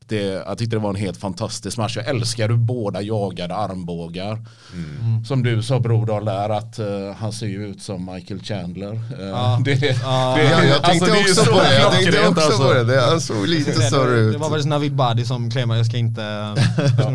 Det, 0.08 0.16
jag 0.22 0.58
tyckte 0.58 0.76
det 0.76 0.80
var 0.80 0.90
en 0.90 0.96
helt 0.96 1.16
fantastisk 1.20 1.76
match. 1.78 1.96
Jag 1.96 2.06
älskar 2.08 2.48
hur 2.48 2.56
båda 2.56 3.02
jagade 3.02 3.54
armbågar. 3.54 4.32
Mm. 4.72 5.24
Som 5.24 5.42
du 5.42 5.62
sa 5.62 5.80
Brodal 5.80 6.24
där 6.24 6.50
att 6.50 6.78
eh, 6.78 6.86
han 7.18 7.32
ser 7.32 7.46
ju 7.46 7.66
ut 7.66 7.82
som 7.82 8.10
Michael 8.14 8.40
Chandler. 8.42 8.92
Eh, 8.92 9.26
Ja. 9.28 9.60
det, 9.64 9.74
det, 9.74 9.96
Ja. 10.02 10.38
Ja, 10.40 10.64
jag 10.64 10.82
tänkte 10.82 10.90
alltså, 10.90 11.04
det 11.04 11.10
är 11.12 11.16
ju 11.16 11.20
också 11.30 11.44
så 11.44 11.50
på 11.52 11.58
det. 11.60 11.74
Jag 11.80 11.92
tänkte 11.92 12.28
också 12.28 12.40
alltså. 12.40 12.62
på 12.62 12.72
det. 12.82 13.00
Han 13.00 13.20
såg 13.20 13.46
lite 13.48 13.72
större 13.72 14.18
ut. 14.18 14.32
det 14.32 14.38
var 14.38 14.50
väl 14.50 14.66
Navid 14.66 14.94
Badi 14.94 15.24
som 15.24 15.50
claimade, 15.50 15.78
jag 15.80 15.86
ska 15.86 15.96
inte... 15.96 16.20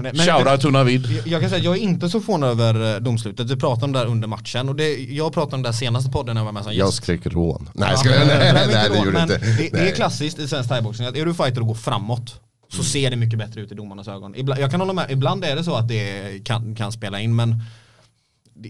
Men- 0.01 0.15
Shoutout 0.15 0.61
to 0.61 0.69
Navid. 0.69 1.05
Jag- 1.05 1.27
Jag 1.27 1.41
kan 1.41 1.49
säga 1.49 1.59
att 1.59 1.65
jag 1.65 1.75
är 1.77 1.81
inte 1.81 2.09
så 2.09 2.19
förvånad 2.19 2.49
över 2.49 2.95
eh, 2.95 2.99
domslutet. 3.01 3.49
Vi 3.49 3.55
pratade 3.55 3.85
om 3.85 3.91
det 3.91 3.99
här 3.99 4.05
under 4.05 4.27
matchen 4.27 4.69
och 4.69 4.75
det, 4.75 4.95
jag 4.97 5.33
pratade 5.33 5.55
om 5.55 5.61
det 5.63 5.69
här 5.69 5.73
senaste 5.73 6.11
podden 6.11 6.35
när 6.35 6.41
jag 6.41 6.45
var 6.45 6.51
med 6.53 6.63
som 6.63 6.73
Jag 6.73 6.85
gäst. 6.87 6.97
skrek 6.97 7.21
rån. 7.25 7.69
Nej, 7.73 7.89
Ja, 7.91 7.97
ska 7.97 8.09
jag, 8.09 8.27
nej, 8.27 8.37
men 8.37 8.53
nej, 8.55 8.63
inte 8.65 8.77
nej, 8.77 8.89
det 8.89 8.97
gjorde 8.97 9.11
men 9.11 9.21
inte. 9.21 9.37
Det, 9.37 9.55
det 9.71 9.79
är 9.79 9.83
Nej. 9.83 9.93
klassiskt 9.95 10.39
i 10.39 10.47
svensk 10.47 10.69
thaiboxning 10.69 11.07
att 11.07 11.15
är 11.15 11.25
du 11.25 11.33
fighter 11.33 11.61
och 11.61 11.67
går 11.67 11.75
framåt 11.75 12.39
så 12.71 12.83
ser 12.83 13.09
det 13.09 13.15
mycket 13.15 13.39
bättre 13.39 13.61
ut 13.61 13.71
i 13.71 13.75
domarnas 13.75 14.07
ögon. 14.07 14.35
Ibland, 14.35 14.61
jag 14.61 14.71
kan 14.71 14.79
hålla 14.79 14.93
med, 14.93 15.11
ibland 15.11 15.43
är 15.43 15.55
det 15.55 15.63
så 15.63 15.75
att 15.75 15.87
det 15.87 16.45
kan, 16.45 16.75
kan 16.75 16.91
spela 16.91 17.19
in 17.19 17.35
men 17.35 17.63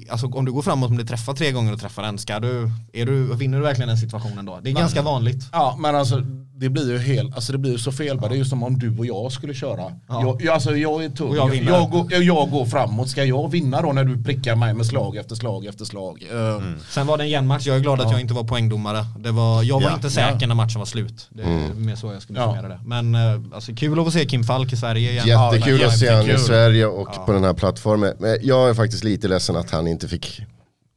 Alltså 0.10 0.28
om 0.28 0.46
du 0.46 0.52
går 0.52 0.62
framåt 0.62 0.90
om 0.90 0.98
du 0.98 1.06
träffar 1.06 1.34
tre 1.34 1.52
gånger 1.52 1.74
och 1.74 1.80
träffar 1.80 2.04
en, 2.04 2.18
ska 2.18 2.40
du, 2.40 2.72
är 2.94 3.06
du, 3.06 3.36
vinner 3.36 3.58
du 3.58 3.64
verkligen 3.64 3.88
den 3.88 3.98
situationen 3.98 4.46
då? 4.46 4.60
Det 4.62 4.70
är 4.70 4.74
ganska 4.74 5.02
vanligt. 5.02 5.50
Ja 5.52 5.78
men 5.80 5.96
alltså 5.96 6.26
det 6.60 6.70
blir 6.70 6.92
ju 6.92 6.98
helt, 6.98 7.36
alltså 7.36 7.52
det 7.52 7.58
blir 7.58 7.72
ju 7.72 7.78
så 7.78 7.92
fel. 7.92 8.18
Det 8.22 8.28
är 8.28 8.34
ju 8.34 8.46
som 8.46 8.64
om 8.64 8.80
du 8.80 8.98
och 8.98 9.06
jag 9.06 9.32
skulle 9.32 9.54
köra. 9.54 9.78
Ja. 10.08 10.22
Jag, 10.22 10.42
jag, 10.42 10.54
alltså 10.54 10.76
jag 10.78 11.04
är 11.04 11.10
tung. 11.10 11.36
Jag 11.36 11.56
Jag, 11.56 11.90
går, 11.92 12.14
jag, 12.14 12.50
går 12.50 12.66
framåt. 12.66 13.10
Ska 13.10 13.24
jag 13.26 13.52
vinna 13.52 13.82
då 13.82 13.94
när 13.94 14.04
du 14.04 14.24
prickar 14.24 14.56
mig 14.56 14.74
med 14.74 14.86
slag 14.86 15.16
efter 15.18 15.36
slag 15.36 15.66
efter 15.66 15.86
slag? 15.86 16.24
Eh, 16.32 16.62
Sen 16.90 17.08
var 17.08 17.18
det 17.18 17.24
en 17.24 17.30
jämn 17.30 17.48
match, 17.48 17.68
jag 17.68 17.76
är 17.76 17.80
glad 17.80 18.02
att 18.02 18.12
jag 18.12 18.22
inte 18.22 18.34
var 18.34 18.44
poängdomare. 18.44 19.06
Det 19.20 19.32
var, 19.32 19.64
jag 19.64 19.76
var 19.76 19.90
Ja, 19.90 19.96
inte 19.96 20.10
säker 20.10 20.38
ja. 20.42 20.48
när 20.48 20.56
matchen 20.56 20.80
var 20.80 20.86
slut. 20.86 21.28
Det 21.30 21.44
är 21.44 21.74
mer 21.74 21.96
så 21.96 22.14
jag 22.14 22.22
skulle 22.22 22.40
Ja. 22.40 22.46
summera 22.56 22.68
det. 22.68 22.80
Men 22.86 23.16
eh, 23.16 23.42
alltså, 23.56 23.72
kul 23.76 24.00
att 24.00 24.06
få 24.06 24.12
se 24.12 24.26
Kim 24.26 24.44
Falk 24.44 24.74
i 24.74 24.78
Sverige 24.78 25.12
igen. 25.12 25.28
Jättekul 25.28 25.80
Ja, 25.82 25.88
att 25.88 25.98
se 26.00 26.12
honom 26.12 26.30
i. 26.30 26.38
Sverige 26.38 26.86
och 26.86 27.26
på 27.26 27.32
den 27.32 27.44
här 27.44 27.54
plattformen. 27.54 28.14
Men 28.20 28.38
jag 28.42 28.70
är 28.70 28.74
faktiskt 28.74 29.04
lite 29.04 29.28
ledsen 29.28 29.56
att 29.56 29.72
han 29.72 29.88
inte 29.88 30.08
fick 30.08 30.42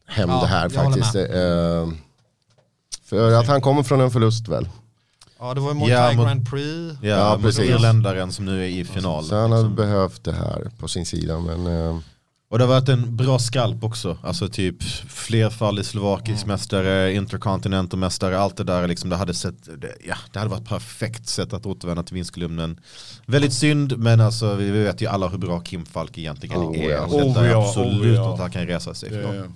hem 0.07 0.29
Ja, 0.31 0.40
det 0.40 0.46
här 0.46 0.68
faktiskt. 0.68 1.14
Eh, 1.14 1.88
för 3.05 3.33
att 3.33 3.46
han 3.46 3.61
kommer 3.61 3.83
från 3.83 4.01
en 4.01 4.11
förlust 4.11 4.48
väl. 4.48 4.68
Ja 5.42 5.55
det 5.55 5.61
var 5.61 5.68
ju 5.68 5.74
Muay 5.74 5.90
Ja, 5.90 5.98
Thai 6.07 6.16
mot- 6.16 6.26
Grand 6.26 6.50
Prix. 6.50 6.98
Ja, 7.02 7.09
Ja, 7.09 7.33
mot 7.37 7.42
precis. 7.42 7.64
irländaren 7.70 8.33
som 8.33 8.44
nu 8.44 8.62
är 8.64 8.68
i 8.68 8.85
final. 8.85 9.24
Så 9.24 9.35
han 9.35 9.50
hade 9.52 9.62
liksom. 9.62 9.76
behövt 9.76 10.24
det 10.24 10.33
här 10.33 10.70
på 10.78 10.88
sin 10.88 11.07
sida. 11.07 11.40
Men 11.40 11.66
eh, 11.66 11.98
Och 12.50 12.59
det 12.59 12.64
har 12.64 12.68
varit 12.74 12.88
en 12.88 13.16
bra 13.16 13.38
skalp 13.38 13.85
också. 13.85 14.18
Alltså 14.22 14.48
typ 14.48 14.83
flerfaldig 15.09 15.85
slovakisk 15.85 16.46
mästare, 16.46 17.12
intercontinental 17.14 17.98
mästare, 18.00 18.38
allt 18.38 18.57
det 18.57 18.64
där. 18.64 18.88
Liksom, 18.88 19.11
det, 19.11 19.16
hade 19.16 19.35
sett, 19.35 19.81
det, 19.81 19.94
ja, 20.09 20.16
det 20.33 20.38
hade 20.38 20.50
varit 20.50 20.68
perfekt 20.68 21.28
sätt 21.28 21.52
att 21.52 21.66
återvända 21.66 22.02
till 22.02 22.14
vinstkolumnen. 22.14 22.81
Väldigt 23.26 23.52
synd, 23.52 23.98
men 23.98 24.20
alltså, 24.20 24.55
vi 24.55 24.70
vet 24.70 25.00
ju 25.00 25.07
alla 25.07 25.28
hur 25.28 25.38
bra 25.38 25.61
Kim 25.61 25.85
Falk 25.85 26.18
egentligen 26.18 26.59
Oh, 26.59 26.78
är. 26.78 26.90
ja. 26.90 27.00
Detta 27.02 27.16
Oh, 27.40 27.44
är 27.46 27.50
ja, 27.50 27.68
absolut 27.68 28.02
oh, 28.02 28.14
ja. 28.14 28.35
att 28.35 28.40
han 28.40 28.50
kan 28.50 28.66
resa 28.66 28.94
sig 28.94 29.09
ifrån. 29.09 29.55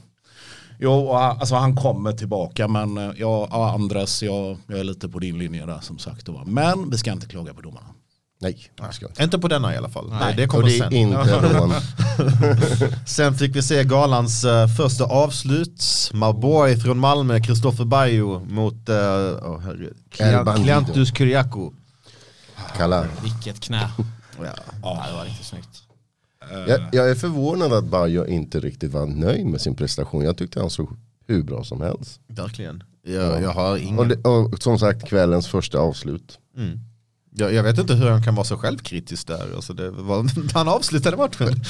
Eh, 0.79 0.83
Jo, 0.85 1.12
han- 1.15 1.39
alltså 1.41 1.55
han 1.55 1.77
kommer 1.77 2.12
tillbaka 2.12 2.69
men 2.69 2.99
eh, 2.99 3.05
ja, 3.17 3.49
ja, 3.51 3.75
Andres, 3.75 4.23
jag, 4.23 4.57
jag 4.67 4.79
är 4.79 4.85
lite 4.85 5.09
på 5.09 5.19
din 5.19 5.39
linje 5.39 5.67
där 5.67 5.81
som 5.81 5.99
sagt. 5.99 6.27
Då. 6.27 6.43
Men 6.47 6.91
vi 6.91 6.99
ska 6.99 7.12
inte 7.12 7.27
klaga 7.27 7.55
på 7.55 7.61
domarna. 7.61 7.87
nej, 8.41 8.71
det 8.77 8.93
ska 8.93 9.05
jag 9.05 9.11
inte. 9.11 9.23
Inte 9.23 9.39
på 9.39 9.49
denna 9.49 9.75
i 9.75 9.77
alla 9.77 9.89
fall. 9.89 10.11
Nej. 10.21 10.35
Det 10.37 10.45
Och 10.45 10.51
kommer 10.51 10.65
det 10.67 10.79
är 10.79 10.79
sen. 10.79 10.93
inte. 10.93 11.83
Sen 13.07 13.35
fick 13.35 13.57
vi 13.57 13.62
se 13.62 13.85
galans 13.85 14.45
eh, 14.45 14.69
första 14.69 15.05
avslut. 15.05 15.85
My 16.12 16.33
boy 16.33 16.77
från 16.77 16.99
Malmö, 16.99 17.41
Kristoffer 17.41 17.85
Bajo 17.85 18.41
mot 18.45 18.89
uh, 18.89 18.97
oh. 18.97 19.62
Kliantus 20.57 21.17
Kyriakou. 21.17 21.73
Kalla. 22.77 23.07
Vilket 23.23 23.61
knä. 23.61 23.91
Ja. 24.43 24.45
Ja 24.83 25.05
det 25.11 25.17
var 25.17 25.25
riktigt 25.25 25.47
snyggt. 25.47 25.83
Jag, 26.51 26.81
jag 26.93 27.11
är 27.11 27.15
förvånad 27.15 27.73
att 27.73 27.85
Bajo 27.85 28.27
inte 28.27 28.61
riktigt 28.61 28.93
var 28.93 29.07
nöjd 29.07 29.47
med 29.47 29.61
sin 29.61 29.75
prestation. 29.75 30.25
Jag 30.25 30.37
tyckte 30.37 30.61
han 30.61 30.71
såg 30.71 30.89
hur 31.27 31.43
bra 31.43 31.65
som 31.65 31.81
helst. 31.81 32.21
Verkligen. 32.27 32.83
Jag, 33.03 33.43
jag 33.43 33.51
har 33.51 33.77
ingen... 33.77 33.99
Och, 33.99 34.09
det, 34.09 34.29
och 34.29 34.63
som 34.63 34.79
sagt 34.79 35.09
kvällens 35.09 35.49
första 35.49 35.79
avslut. 35.79 36.39
Mm. 36.57 36.81
Jag, 37.39 37.55
jag 37.55 37.63
vet 37.63 37.79
inte 37.79 37.95
hur 37.95 38.11
han 38.11 38.23
kan 38.23 38.35
vara 38.35 38.45
så 38.45 38.57
självkritisk 38.57 39.27
där. 39.27 39.55
Alltså 39.57 39.73
det 39.73 39.91
var, 39.91 40.31
han 40.55 40.69
avslutade 40.69 41.17
matchen. 41.17 41.65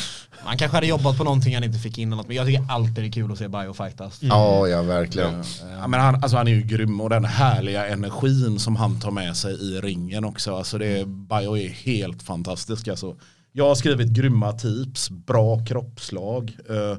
Man 0.45 0.59
kanske 0.59 0.77
hade 0.77 0.87
jobbat 0.87 1.19
på 1.19 1.25
någonting 1.25 1.55
han 1.55 1.65
inte 1.65 1.79
fick 1.79 1.99
in 1.99 2.11
något, 2.11 2.27
men 2.29 2.37
jag 2.37 2.47
tycker 2.47 2.67
alltid 2.69 2.95
det 2.95 3.07
är 3.07 3.13
kul 3.13 3.33
att 3.33 3.39
se 3.39 3.49
Bio 3.49 3.73
fightas. 3.73 4.19
Ja, 4.23 4.69
ja 4.69 4.83
verkligen. 4.83 5.35
Eh, 5.41 5.47
Ja, 5.81 5.87
men 5.87 6.01
han, 6.01 6.15
alltså 6.15 6.37
han 6.37 6.49
är 6.49 6.53
ju 6.53 6.63
grym 6.63 7.01
och 7.01 7.11
den 7.11 7.25
härliga 7.25 7.87
energin 7.87 8.59
som 8.59 8.77
han 8.77 9.01
tar 9.01 9.11
med 9.11 9.37
sig 9.37 9.55
i 9.55 9.81
ringen 9.81 10.25
också. 10.25 10.57
Alltså 10.57 10.79
det, 10.79 11.07
Bayo 11.07 11.57
är 11.57 11.69
helt 11.69 12.23
fantastisk. 12.23 12.89
Alltså. 12.89 13.17
Jag 13.59 13.69
har 13.69 13.75
skrivit 13.75 14.09
grymma 14.09 14.53
tips, 14.53 15.11
bra 15.11 15.65
kroppslag. 15.65 16.57
Eh, 16.69 16.99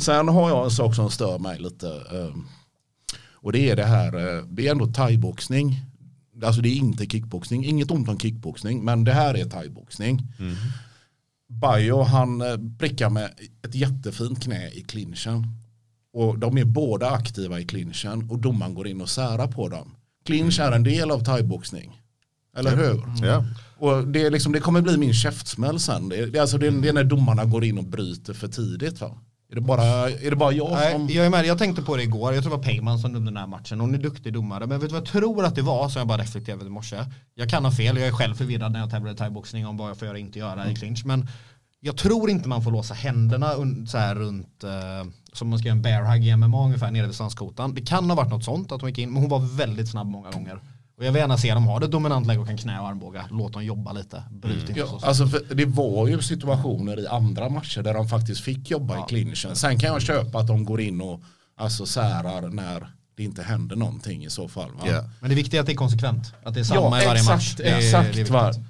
Sen 0.00 0.28
har 0.28 0.48
jag 0.48 0.64
en 0.64 0.70
sak 0.70 0.94
som 0.94 1.10
stör 1.10 1.38
mig 1.38 1.58
lite. 1.58 1.88
eh, 1.88 2.34
och 3.32 3.52
det 3.52 3.70
är 3.70 3.76
det 3.76 3.84
här, 3.84 4.36
eh, 4.38 4.44
det 4.44 4.66
är 4.66 4.70
ändå 4.70 4.86
thaiboxning. 4.86 5.80
Alltså 6.44 6.60
det 6.60 6.68
är 6.68 6.76
inte 6.76 7.06
kickboxning, 7.06 7.64
inget 7.64 7.90
ont 7.90 8.08
om 8.08 8.18
kickboxning, 8.18 8.84
men 8.84 9.04
det 9.04 9.12
här 9.12 9.34
är 9.34 9.44
thaiboxning. 9.44 10.22
Bayo 11.48 12.02
han 12.02 12.42
prickar 12.78 13.10
med 13.10 13.30
ett 13.66 13.74
jättefint 13.74 14.42
knä 14.42 14.70
i 14.70 14.82
clinchen. 14.82 15.46
Och 16.12 16.38
de 16.38 16.58
är 16.58 16.64
båda 16.64 17.10
aktiva 17.10 17.60
i 17.60 17.64
clinchen 17.64 18.30
och 18.30 18.38
domaren 18.38 18.74
går 18.74 18.88
in 18.88 19.00
och 19.00 19.08
särar 19.08 19.46
på 19.46 19.68
dem. 19.68 19.94
Clinch 20.24 20.60
är 20.60 20.72
en 20.72 20.82
del 20.82 21.10
av 21.10 21.24
thaiboxning. 21.24 22.00
Eller 22.56 22.76
hur? 22.76 23.02
Ja. 23.26 23.44
Och 23.78 24.08
det, 24.08 24.22
är 24.26 24.30
liksom, 24.30 24.52
det 24.52 24.60
kommer 24.60 24.80
bli 24.80 24.96
min 24.96 25.14
käftsmäll 25.14 25.80
sen. 25.80 26.08
Det, 26.08 26.38
alltså, 26.38 26.58
det, 26.58 26.66
är- 26.66 26.70
det 26.70 26.88
är 26.88 26.92
när 26.92 27.04
domarna 27.04 27.44
går 27.44 27.64
in 27.64 27.78
och 27.78 27.84
bryter 27.84 28.34
för 28.34 28.48
tidigt 28.48 29.00
va? 29.00 29.18
Är 29.50 29.54
det 29.54 29.60
bara, 29.60 29.82
är 30.10 30.30
det 30.30 30.36
bara 30.36 30.52
jag 30.52 30.68
som... 30.92 31.06
Nej, 31.06 31.16
jag 31.16 31.26
är 31.26 31.30
med, 31.30 31.46
jag 31.46 31.58
tänkte 31.58 31.82
på 31.82 31.96
det 31.96 32.02
igår, 32.02 32.34
jag 32.34 32.42
tror 32.42 32.50
det 32.50 32.56
var 32.56 32.64
Peyman 32.64 32.98
som 32.98 33.12
dömde 33.12 33.30
den 33.30 33.36
här 33.36 33.46
matchen, 33.46 33.80
hon 33.80 33.94
är 33.94 33.98
duktig 33.98 34.32
domare, 34.32 34.66
men 34.66 34.80
vet 34.80 34.88
du 34.88 34.92
vad 34.94 35.00
jag 35.02 35.08
tror 35.08 35.44
att 35.44 35.54
det 35.54 35.62
var 35.62 35.88
som 35.88 35.98
jag 36.00 36.08
bara 36.08 36.18
reflekterade 36.22 36.60
över 36.60 36.66
i 36.70 36.74
morse? 36.74 36.96
Jag 37.34 37.48
kan 37.50 37.64
ha 37.64 37.72
fel, 37.72 37.96
jag 37.96 38.06
är 38.08 38.12
själv 38.12 38.34
förvirrad 38.34 38.72
när 38.72 38.80
jag 38.80 38.90
tävlar 38.90 39.12
i 39.12 39.16
thaiboxning 39.16 39.66
om 39.66 39.76
vad 39.76 39.90
jag 39.90 39.98
får 39.98 40.06
göra 40.06 40.14
och 40.14 40.20
inte 40.20 40.38
göra 40.38 40.70
i 40.70 40.74
clinch, 40.74 41.02
men 41.06 41.28
jag 41.80 41.96
tror 41.96 42.30
inte 42.30 42.48
man 42.48 42.62
får 42.62 42.70
låsa 42.70 42.94
händerna 42.94 43.52
så 43.88 43.98
här 43.98 44.14
runt, 44.14 44.64
eh, 44.64 45.10
som 45.32 45.48
man 45.48 45.58
ska 45.58 45.68
göra 45.68 45.76
en 45.76 45.82
bear 45.82 46.02
hug 46.14 46.26
i 46.26 46.36
MMA 46.36 46.64
ungefär 46.64 46.90
nere 46.90 47.06
vid 47.06 47.14
svanskotan. 47.14 47.74
Det 47.74 47.80
kan 47.86 48.10
ha 48.10 48.16
varit 48.16 48.30
något 48.30 48.44
sånt 48.44 48.72
att 48.72 48.80
hon 48.80 48.90
gick 48.90 48.98
in, 48.98 49.12
men 49.12 49.22
hon 49.22 49.30
var 49.30 49.56
väldigt 49.56 49.88
snabb 49.90 50.06
många 50.06 50.30
gånger. 50.30 50.60
Och 50.98 51.04
jag 51.04 51.12
vill 51.12 51.20
gärna 51.20 51.38
se 51.38 51.54
dem 51.54 51.64
ha 51.64 51.78
det 51.78 51.86
dominant 51.86 52.26
läge 52.26 52.40
och 52.40 52.46
kan 52.46 52.56
knä 52.56 52.80
och 52.80 52.88
armbåga. 52.88 53.24
Låt 53.30 53.52
dem 53.52 53.64
jobba 53.64 53.92
lite, 53.92 54.22
bryt 54.30 54.68
inte 54.68 54.80
Ja, 54.80 54.86
så. 54.86 55.06
alltså 55.06 55.24
det 55.54 55.64
var 55.64 56.06
ju 56.06 56.22
situationer 56.22 57.00
i 57.00 57.06
andra 57.06 57.48
matcher 57.48 57.82
där 57.82 57.94
de 57.94 58.08
faktiskt 58.08 58.40
fick 58.40 58.70
jobba 58.70 58.98
i 58.98 59.02
clinchen. 59.08 59.56
Sen 59.56 59.78
kan 59.78 59.92
jag 59.92 60.02
köpa 60.02 60.38
att 60.38 60.46
de 60.46 60.64
går 60.64 60.80
in 60.80 61.00
och 61.00 61.20
alltså 61.56 61.86
särar 61.86 62.48
när 62.48 62.88
det 63.16 63.22
inte 63.24 63.42
händer 63.42 63.76
någonting 63.76 64.24
i 64.24 64.30
så 64.30 64.48
fall. 64.48 64.70
Va? 64.70 64.84
Ja. 64.86 65.04
Men 65.20 65.30
det 65.30 65.36
viktiga 65.36 65.58
är 65.58 65.60
att 65.60 65.66
det 65.66 65.72
är 65.72 65.76
konsekvent, 65.76 66.32
att 66.44 66.54
det 66.54 66.60
är 66.60 66.64
samma 66.64 66.80
Ja, 66.80 67.02
i 67.02 67.06
varje 67.06 67.20
exakt, 67.20 67.28
match. 67.36 67.54
Det 67.56 67.62
exakt. 67.64 68.14
det 68.14 68.20
är 68.20 68.24
va? 68.24 68.46
viktigt. 68.48 68.64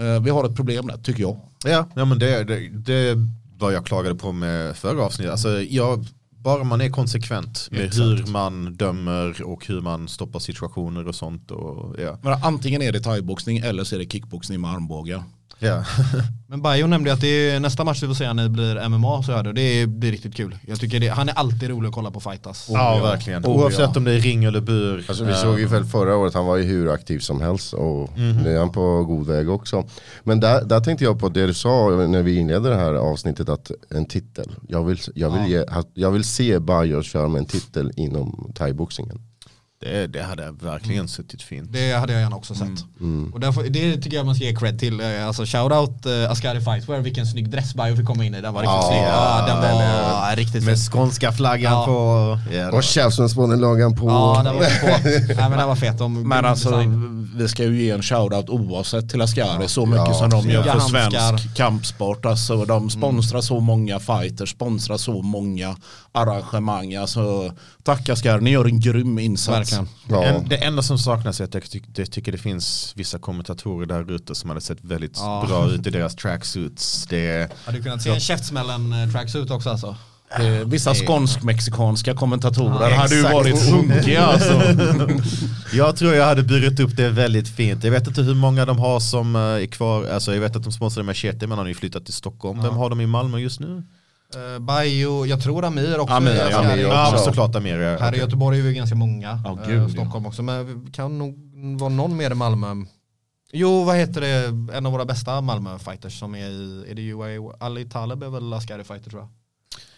Eh, 0.00 0.20
vi 0.22 0.30
har 0.30 0.44
ett 0.44 0.56
problem 0.56 0.86
där, 0.86 0.96
tycker 0.96 1.22
jag. 1.22 1.36
Ja, 1.64 1.86
ja 1.96 2.04
men 2.04 2.18
det, 2.18 2.44
det, 2.44 2.68
det 2.68 3.16
var 3.58 3.70
jag 3.70 3.86
klagade 3.86 4.14
på 4.14 4.32
med 4.32 4.76
förra 4.76 5.02
avsnittet. 5.02 5.32
Alltså, 5.32 5.62
jag, 5.62 6.06
bara 6.48 6.64
man 6.64 6.80
är 6.80 6.88
konsekvent 6.88 7.68
med 7.70 7.84
Exakt. 7.84 8.04
hur 8.04 8.26
man 8.32 8.74
dömer 8.74 9.42
och 9.42 9.66
hur 9.66 9.80
man 9.80 10.08
stoppar 10.08 10.38
situationer 10.38 11.08
och 11.08 11.14
sånt. 11.14 11.50
Och, 11.50 12.00
ja. 12.00 12.18
Men 12.22 12.32
antingen 12.42 12.82
är 12.82 12.92
det 12.92 13.00
thaiboxning 13.00 13.58
eller 13.58 13.84
så 13.84 13.94
är 13.94 13.98
det 13.98 14.10
kickboxning 14.12 14.60
med 14.60 14.70
armbågar. 14.70 15.22
Ja. 15.58 15.84
Men 16.50 16.62
Bajo 16.62 16.86
nämnde 16.86 17.12
att 17.12 17.20
det 17.20 17.50
är 17.50 17.60
nästa 17.60 17.84
match 17.84 18.02
vi 18.02 18.06
får 18.06 18.14
se 18.14 18.32
när 18.32 18.42
det 18.42 18.48
blir 18.48 18.88
MMA 18.88 19.22
så 19.22 19.32
är 19.32 19.42
det. 19.42 19.52
Det 19.52 19.86
blir 19.86 20.10
riktigt 20.10 20.34
kul. 20.34 20.58
Jag 20.66 20.80
tycker 20.80 21.00
det, 21.00 21.08
han 21.08 21.28
är 21.28 21.32
alltid 21.32 21.68
rolig 21.68 21.88
att 21.88 21.94
kolla 21.94 22.10
på 22.10 22.20
fightas. 22.20 22.66
ja, 22.72 23.00
verkligen. 23.02 23.44
Oh, 23.44 23.50
Oavsett 23.50 23.80
ja. 23.80 23.92
om 23.96 24.04
det 24.04 24.12
är 24.12 24.18
ring 24.18 24.44
eller 24.44 24.60
bur. 24.60 25.04
Alltså 25.08 25.24
vi 25.24 25.30
Eh, 25.30 25.36
såg 25.36 25.60
ju 25.60 25.66
väl 25.66 25.84
förra 25.84 26.16
året, 26.16 26.34
han 26.34 26.46
var 26.46 26.56
ju 26.56 26.64
hur 26.64 26.92
aktiv 26.92 27.18
som 27.18 27.40
helst 27.40 27.72
och 27.72 28.10
nu 28.16 28.54
är 28.54 28.58
han 28.58 28.72
på 28.72 29.04
god 29.04 29.26
väg 29.26 29.50
också. 29.50 29.84
Men 30.24 30.40
där, 30.40 30.64
där 30.64 30.80
tänkte 30.80 31.04
jag 31.04 31.20
på 31.20 31.28
det 31.28 31.46
du 31.46 31.54
sa 31.54 31.90
när 31.90 32.22
vi 32.22 32.36
inledde 32.36 32.68
det 32.68 32.76
här 32.76 32.94
avsnittet, 32.94 33.48
att 33.48 33.70
en 33.90 34.06
titel. 34.06 34.50
Jag 34.68 34.84
vill, 34.84 34.98
jag 35.14 35.30
vill, 35.30 35.52
ge, 35.52 35.64
jag 35.94 36.10
vill 36.10 36.24
se 36.24 36.58
Bajos 36.58 37.06
köra 37.06 37.28
med 37.28 37.38
en 37.38 37.46
titel 37.46 37.92
inom 37.96 38.52
thaiboxningen. 38.54 39.27
Det, 39.80 40.06
det 40.06 40.22
hade 40.22 40.50
verkligen 40.50 41.08
suttit 41.08 41.42
fint. 41.42 41.72
Det 41.72 41.92
hade 41.92 42.12
jag 42.12 42.22
gärna 42.22 42.36
också 42.36 42.54
sett. 42.54 42.84
Och 43.32 43.40
därför, 43.40 43.62
det 43.62 43.96
tycker 43.96 44.16
jag 44.16 44.26
man 44.26 44.34
ska 44.34 44.44
ge 44.44 44.54
cred 44.56 44.78
till. 44.78 45.00
Eh, 45.00 45.26
Alltså 45.26 45.44
shoutout 45.44 46.06
uh, 46.06 46.30
Askari 46.30 46.60
Fightwear, 46.60 47.00
vilken 47.00 47.26
snygg 47.26 47.50
dress 47.50 47.74
Bajo 47.74 47.96
fick 47.96 48.06
komma 48.06 48.24
in 48.24 48.34
i. 48.34 48.40
Den 48.40 48.54
var 48.54 48.60
riktigt 48.62 48.74
Ja, 48.74 48.88
snygg. 48.88 49.02
Ja, 49.02 49.44
den 49.46 49.56
den 49.62 50.12
var 50.12 50.36
riktigt 50.36 50.64
Med 50.64 50.74
fin. 50.78 50.90
skånska 50.92 51.32
flaggan 51.32 51.72
Ja. 51.72 51.84
på. 51.86 52.38
Ja, 52.56 52.70
Och 52.72 52.82
käftsmällsbånden 52.84 53.60
på. 53.96 54.08
Ja, 54.08 54.40
den 54.44 54.54
var 54.54 54.80
på. 54.80 55.08
Nej, 55.40 55.48
men 55.50 55.58
den 55.58 55.68
var 55.68 55.76
fet. 55.76 55.98
De, 55.98 56.28
Men 56.28 56.44
alltså 56.44 56.70
design. 56.70 57.30
vi 57.36 57.48
ska 57.48 57.64
ju 57.64 57.82
ge 57.82 57.90
en 57.90 58.02
shoutout 58.02 58.48
oavsett 58.50 59.10
till 59.10 59.22
Ascari 59.22 59.68
så 59.68 59.86
mycket 59.86 60.06
Ja, 60.08 60.14
som 60.14 60.30
de 60.30 60.50
gör 60.50 60.62
för 60.62 60.80
svensk 60.80 61.56
kampsport. 61.56 62.26
Alltså 62.26 62.64
de 62.64 62.90
sponsrar 62.90 63.40
så 63.40 63.60
många 63.60 63.98
fighters, 63.98 64.50
sponsrar 64.50 64.96
så 64.96 65.22
många 65.22 65.76
arrangemang. 66.12 66.94
Alltså 66.94 67.52
tack 67.82 68.08
Ascari, 68.08 68.40
ni 68.40 68.50
gör 68.50 68.64
en 68.64 68.80
grym 68.80 69.18
insats. 69.18 69.67
Verkligen. 69.72 69.88
Ja. 70.08 70.24
En, 70.24 70.48
det 70.48 70.56
enda 70.56 70.82
som 70.82 70.98
saknas 70.98 71.40
är 71.40 71.44
att 71.44 71.54
jag, 71.54 71.62
tyck, 71.70 71.84
jag 71.96 72.10
tycker 72.10 72.32
det 72.32 72.38
finns 72.38 72.92
vissa 72.96 73.18
kommentatorer 73.18 73.86
där 73.86 74.12
ute 74.12 74.34
som 74.34 74.50
hade 74.50 74.60
sett 74.60 74.78
väldigt 74.84 75.16
Ja. 75.18 75.44
bra 75.48 75.70
ut 75.70 75.86
i 75.86 75.90
deras 75.90 76.16
tracksuits. 76.16 77.06
Det, 77.06 77.52
Hade 77.64 77.78
du 77.78 77.82
kunnat 77.84 78.02
se 78.02 78.10
en 78.10 78.20
käftsmällen 78.20 78.92
uh, 78.92 79.12
tracksuit 79.12 79.50
också 79.50 79.70
alltså? 79.70 79.96
Eh, 80.30 80.44
vissa 80.66 80.94
skånsk-mexikanska 80.94 82.14
kommentatorer 82.14 82.90
Ja, 82.90 82.96
hade 82.96 83.14
ju 83.14 83.22
varit 83.22 83.70
hunkiga 83.70 84.26
alltså. 84.26 84.62
jag 85.72 85.96
tror 85.96 86.14
jag 86.14 86.26
hade 86.26 86.42
burit 86.42 86.80
upp 86.80 86.96
det 86.96 87.08
väldigt 87.08 87.48
fint. 87.48 87.84
Jag 87.84 87.90
vet 87.90 88.06
inte 88.06 88.22
hur 88.22 88.34
många 88.34 88.64
de 88.64 88.78
har 88.78 89.00
som 89.00 89.36
eh, 89.36 89.40
är 89.42 89.66
kvar. 89.66 90.06
Alltså, 90.08 90.34
jag 90.34 90.40
vet 90.40 90.56
att 90.56 90.62
de 90.62 90.72
sponsrar 90.72 91.02
Machete 91.04 91.46
men 91.46 91.50
han 91.50 91.58
har 91.58 91.68
ju 91.68 91.74
flyttat 91.74 92.04
till 92.04 92.14
Stockholm. 92.14 92.62
Vem 92.62 92.74
har 92.76 92.90
de 92.90 93.00
i 93.00 93.06
Malmö 93.06 93.38
just 93.38 93.60
nu? 93.60 93.82
Uh, 94.36 94.58
Bajo, 94.58 95.26
jag 95.26 95.42
tror 95.42 95.64
Amir 95.64 95.98
också. 95.98 96.14
Amir, 96.14 96.30
är 96.30 96.50
ja, 96.50 96.58
Amir 96.58 96.86
också. 96.86 96.96
Ja, 96.96 97.18
såklart 97.18 97.54
Amir. 97.54 97.78
ja. 97.78 97.98
här 97.98 98.14
i. 98.14 98.18
Göteborg 98.18 98.58
är 98.58 98.62
vi 98.62 98.74
ganska 98.74 98.96
många. 98.96 99.40
Ja, 99.44 99.58
Eh, 99.62 99.68
gud, 99.68 99.82
ja. 99.82 99.88
Stockholm 99.88 100.26
också. 100.26 100.42
Men 100.42 100.90
kan 100.92 101.18
nog 101.18 101.34
vara 101.80 101.88
någon 101.90 102.16
mer 102.16 102.30
i 102.30 102.34
Malmö. 102.34 102.66
Jo, 103.52 103.84
vad 103.84 103.96
heter 103.96 104.20
det? 104.20 104.76
En 104.76 104.86
av 104.86 104.92
våra 104.92 105.04
bästa 105.04 105.40
Malmö-fighters 105.40 106.18
som 106.18 106.34
är 106.34 106.48
i, 106.48 106.84
är 106.90 106.94
det 106.94 107.02
UA? 107.02 107.54
Ali 107.60 107.84
Taleb 107.84 108.22
är 108.22 108.28
väl 108.28 108.52
Askari 108.52 108.84
fighter 108.84 109.10
tror 109.10 109.22
jag. 109.22 109.28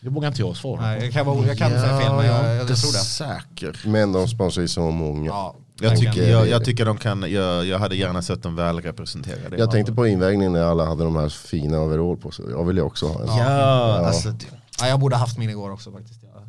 Det 0.01 0.09
vågar 0.11 0.29
inte 0.29 0.41
jag 0.41 0.57
svara 0.57 0.81
Nej, 0.81 0.99
på. 0.99 1.05
jag 1.05 1.13
kan, 1.13 1.47
jag 1.47 1.59
kan 1.59 1.71
säga 1.71 1.99
fel 2.01 2.17
men 2.17 2.27
jag, 2.27 2.45
jag, 2.45 2.57
jag 2.57 2.67
tror 2.67 2.93
det. 2.93 2.99
Säker. 2.99 3.81
Men 3.87 4.13
de 4.13 4.29
sponsrar 4.29 4.63
ju 4.63 4.69
så 4.69 4.91
många. 4.91 5.27
Ja, 5.27 5.55
Jag 5.81 5.97
tycker, 5.99 6.31
jag, 6.31 6.49
jag 6.49 6.65
tycker 6.65 6.85
de 6.85 6.97
kan, 6.99 7.33
jag, 7.33 7.67
jag 7.67 7.79
hade 7.79 7.97
gärna 7.97 8.23
sett 8.23 8.43
dem 8.43 8.57
väl 8.57 8.81
representerade. 8.81 9.57
Jag 9.57 9.71
tänkte 9.71 9.93
på 9.93 10.07
invägningen 10.07 10.53
när 10.53 10.63
alla 10.63 10.85
hade 10.85 11.05
de 11.05 11.17
här 11.17 11.29
fina 11.29 11.81
overall 11.81 12.17
på 12.17 12.31
sig. 12.31 12.45
Jag 12.51 12.65
vill 12.65 12.77
ju 12.77 12.83
också 12.83 13.07
ha 13.07 13.21
en. 13.21 13.27
Ja, 13.27 14.07
alltså, 14.07 14.35
Ja, 14.81 14.89
jag 14.89 15.01
borde 15.01 15.17
haft 15.17 15.39
min 15.39 15.51
igår 15.51 15.71
också 15.71 15.93
faktiskt. 15.93 16.21
Ja, 16.23 16.43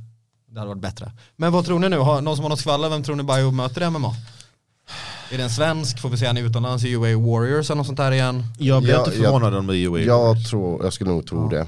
Det 0.47 0.59
hade 0.59 0.69
varit 0.69 0.82
bättre. 0.82 1.11
Men 1.36 1.51
vad 1.51 1.65
tror 1.65 1.79
ni 1.79 1.89
nu? 1.89 1.97
Har, 1.97 2.21
någon 2.21 2.36
som 2.36 2.43
har 2.43 2.49
något 2.49 2.59
skvaller? 2.59 2.89
Vem 2.89 3.03
tror 3.03 3.15
ni 3.15 3.23
Bio 3.23 3.51
möter 3.51 3.82
i 3.88 3.89
MMA? 3.89 4.15
Är 5.32 5.38
det 5.38 5.43
en 5.43 5.49
svensk? 5.49 5.99
Får 5.99 6.09
vi 6.09 6.17
se 6.17 6.25
han 6.27 6.38
utomlands 6.38 6.84
i 6.86 6.91
UA 6.95 7.17
Warriors 7.17 7.69
eller 7.69 7.77
något 7.77 7.86
sånt 7.86 7.97
där 7.97 8.11
igen? 8.11 8.43
jag 8.59 8.84
blir 8.84 8.93
Ja, 8.93 8.99
inte 8.99 9.11
förvånad 9.11 9.55
om 9.55 9.67
det 9.67 9.77
är 9.77 9.88
UA. 9.88 9.99
Jag, 9.99 10.45
tror, 10.45 10.84
jag 10.84 10.93
skulle 10.93 11.09
nog 11.09 11.27
tro 11.27 11.49
det. 11.49 11.67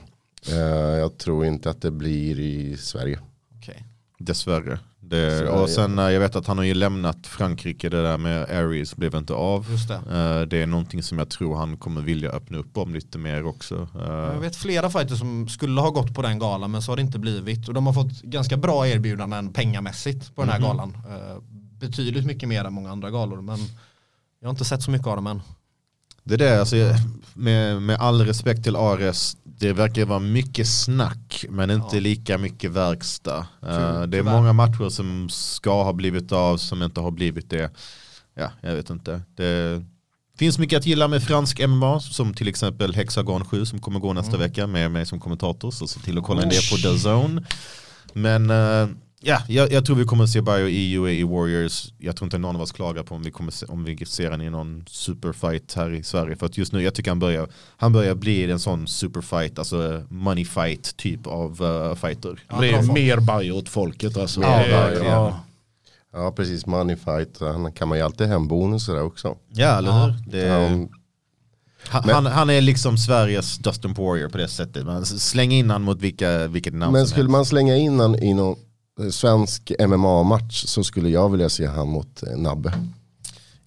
Eh, 0.51 0.57
jag 0.99 1.17
tror 1.17 1.45
inte 1.45 1.69
att 1.69 1.81
det 1.81 1.91
blir 1.91 2.39
i 2.39 2.77
Sverige. 2.77 3.19
Okej. 3.57 3.83
Dessvärre. 4.25 4.79
Det, 4.99 5.49
och 5.49 5.69
sen 5.69 5.99
eh, 5.99 6.09
jag 6.09 6.19
vet 6.19 6.35
att 6.35 6.47
han 6.47 6.57
har 6.57 6.65
ju 6.65 6.73
lämnat 6.73 7.27
Frankrike, 7.27 7.89
det 7.89 8.01
där 8.03 8.17
med 8.17 8.43
Aries 8.49 8.95
blev 8.95 9.15
inte 9.15 9.33
av. 9.33 9.65
Det. 9.87 9.93
Eh, 9.93 10.41
det 10.47 10.61
är 10.61 10.67
någonting 10.67 11.03
som 11.03 11.17
jag 11.19 11.29
tror 11.29 11.55
han 11.55 11.77
kommer 11.77 12.01
vilja 12.01 12.29
öppna 12.29 12.57
upp 12.57 12.77
om 12.77 12.93
lite 12.93 13.17
mer 13.17 13.45
också. 13.45 13.87
Eh, 13.95 14.07
Jag 14.13 14.39
vet 14.39 14.55
flera 14.55 14.89
fighters 14.89 15.19
som 15.19 15.47
skulle 15.47 15.81
ha 15.81 15.89
gått 15.89 16.15
på 16.15 16.21
den 16.21 16.39
galan 16.39 16.71
men 16.71 16.81
så 16.81 16.91
har 16.91 16.95
det 16.95 17.01
inte 17.01 17.19
blivit. 17.19 17.67
Och 17.67 17.73
de 17.73 17.85
har 17.85 17.93
fått 17.93 18.21
ganska 18.21 18.57
bra 18.57 18.87
erbjudanden 18.87 19.53
pengamässigt 19.53 20.35
på 20.35 20.41
den 20.41 20.49
här 20.51 20.59
Mhm. 20.59 20.67
galan. 20.67 20.97
Eh, 21.09 21.37
betydligt 21.79 22.25
mycket 22.25 22.49
mer 22.49 22.63
än 22.65 22.73
många 22.73 22.91
andra 22.91 23.11
galor 23.11 23.41
men 23.41 23.57
jag 24.39 24.47
har 24.47 24.51
inte 24.51 24.65
sett 24.65 24.83
så 24.83 24.91
mycket 24.91 25.07
av 25.07 25.15
dem 25.15 25.27
än. 25.27 25.41
Det 26.23 26.37
där, 26.37 26.59
alltså, 26.59 26.75
med, 27.33 27.81
med 27.81 27.97
all 27.99 28.25
respekt 28.25 28.63
till 28.63 28.75
Ares, 28.75 29.37
det 29.59 29.73
verkar 29.73 30.05
vara 30.05 30.19
mycket 30.19 30.67
snack 30.67 31.45
men 31.49 31.71
inte 31.71 31.95
Ja. 31.95 31.99
lika 32.01 32.37
mycket 32.37 32.71
verkstad. 32.71 33.37
Eh, 33.61 33.67
det 33.69 33.69
är 33.69 34.07
tyvärr. 34.07 34.31
många 34.31 34.53
matcher 34.53 34.89
som 34.89 35.29
ska 35.29 35.83
ha 35.83 35.93
blivit 35.93 36.31
av 36.31 36.57
som 36.57 36.83
inte 36.83 36.99
har 37.01 37.11
blivit 37.11 37.49
det. 37.49 37.71
Ja, 38.35 38.51
jag 38.61 38.75
vet 38.75 38.89
inte. 38.89 39.21
Det 39.35 39.83
finns 40.37 40.59
mycket 40.59 40.77
att 40.79 40.85
gilla 40.85 41.07
med 41.07 41.23
fransk 41.23 41.59
MMA 41.67 41.99
som 41.99 42.33
till 42.33 42.47
exempel 42.47 42.95
Hexagon 42.95 43.45
7 43.45 43.65
som 43.65 43.79
kommer 43.81 43.99
gå 43.99 44.13
nästa 44.13 44.37
vecka 44.37 44.67
med 44.67 44.91
mig 44.91 45.05
som 45.05 45.19
kommentator 45.19 45.71
så 45.71 45.87
se 45.87 45.99
till 45.99 46.17
att 46.17 46.23
kolla 46.23 46.43
in 46.43 46.49
det 46.49 46.69
på 46.71 46.77
The 46.77 47.09
Zone. 47.09 47.43
Men 48.13 48.49
eh, 48.49 48.87
ja, 49.23 49.41
jag, 49.47 49.71
jag 49.71 49.85
tror 49.85 49.95
vi 49.95 50.05
kommer 50.05 50.25
se 50.25 50.41
Bio 50.41 50.67
i 50.67 50.93
UAE 50.97 51.23
Warriors. 51.25 51.93
Jag 51.97 52.15
tror 52.15 52.25
inte 52.27 52.37
någon 52.37 52.55
av 52.55 52.61
oss 52.61 52.71
klagar 52.71 53.03
på 53.03 53.15
om 53.15 53.23
vi, 53.23 53.31
kommer 53.31 53.51
se, 53.51 53.65
om 53.65 53.83
vi 53.83 54.05
ser 54.05 54.31
den 54.31 54.41
i 54.41 54.49
någon 54.49 54.85
superfight 54.87 55.73
här 55.73 55.93
i 55.93 56.03
Sverige. 56.03 56.35
För 56.35 56.45
att 56.45 56.57
just 56.57 56.73
nu, 56.73 56.81
jag 56.83 56.93
tycker 56.93 57.11
han 57.11 57.19
börjar, 57.19 57.47
han 57.77 57.93
börjar 57.93 58.15
bli 58.15 58.51
en 58.51 58.59
sån 58.59 58.87
superfight, 58.87 59.59
alltså 59.59 60.03
money 60.09 60.45
fight 60.45 60.97
typ 60.97 61.27
av 61.27 61.61
uh, 61.61 61.95
fighter. 61.95 62.39
Det 62.59 62.69
är 62.69 62.93
mer 62.93 63.17
bio 63.37 63.51
åt 63.51 63.69
folket 63.69 64.17
alltså. 64.17 64.39
Bio. 64.39 65.03
ja. 65.03 65.39
Ja 66.15 66.31
precis, 66.31 66.65
money 66.65 66.95
fight. 66.95 67.37
Han 67.39 67.71
kan 67.71 67.87
man 67.87 67.97
ju 67.97 68.03
alltid 68.03 68.27
hembonusar 68.27 68.93
där 68.93 69.03
också. 69.03 69.37
Ja, 69.53 69.77
eller 69.77 69.91
hur? 70.05 70.13
Det, 70.31 70.39
Ja, 70.47 70.87
han, 71.89 72.03
men- 72.05 72.15
han, 72.15 72.25
han 72.25 72.49
är 72.49 72.61
liksom 72.61 72.97
Sveriges 72.97 73.57
Dustin 73.57 73.93
Poirier 73.95 74.27
på 74.29 74.37
det 74.37 74.47
sättet. 74.47 74.85
Man 74.85 75.05
slänger 75.05 75.57
in 75.57 75.69
han 75.69 75.81
mot 75.81 76.01
vilka, 76.01 76.47
vilket 76.47 76.73
namn 76.73 76.93
Men 76.93 77.01
som 77.01 77.09
skulle 77.09 77.23
helst. 77.23 77.31
man 77.31 77.45
slänga 77.45 77.75
in 77.75 77.99
han 77.99 78.15
i 78.23 78.33
någon 78.33 78.51
eh, 78.57 78.57
svensk 79.11 79.71
MMA-match 79.79 80.63
så 80.67 80.83
skulle 80.83 81.09
jag 81.09 81.29
vilja 81.29 81.49
se 81.49 81.67
han 81.67 81.87
mot 81.87 82.23
eh, 82.23 82.37
Nabbe. 82.37 82.73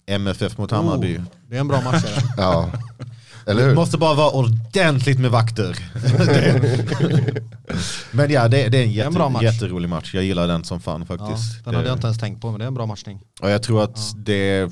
MFF 0.05 0.57
mot 0.57 0.71
Hammarby. 0.71 1.17
Oh, 1.17 1.21
det 1.49 1.55
är 1.55 1.59
en 1.59 1.67
bra 1.67 1.81
match. 1.81 2.03
är 2.05 2.15
det. 2.15 2.23
Ja, 2.37 2.69
eller 3.45 3.61
Det 3.61 3.67
hur? 3.67 3.75
måste 3.75 3.97
bara 3.97 4.13
vara 4.13 4.31
ordentligt 4.31 5.19
med 5.19 5.31
vakter. 5.31 5.77
Det- 6.25 7.41
men 8.11 8.31
ja, 8.31 8.47
det, 8.47 8.67
det 8.69 8.77
är 8.77 8.83
en, 8.83 8.91
jätte, 8.91 9.07
en 9.07 9.13
bra 9.13 9.29
match. 9.29 9.43
jätterolig 9.43 9.89
match. 9.89 10.13
Jag 10.15 10.23
gillar 10.23 10.47
den 10.47 10.63
som 10.63 10.79
fan 10.79 11.05
Ja, 11.09 11.17
faktiskt. 11.17 11.65
den 11.65 11.73
hade 11.75 11.85
Det- 11.85 11.89
jag 11.89 11.97
inte 11.97 12.07
ens 12.07 12.19
tänkt 12.19 12.41
på 12.41 12.49
men 12.51 12.59
det 12.59 12.65
är 12.65 12.67
en 12.67 12.73
bra 12.73 12.85
matchning. 12.85 13.19
Och 13.41 13.49
jag 13.49 13.63
tror 13.63 13.83
att 13.83 14.13
det, 14.15 14.71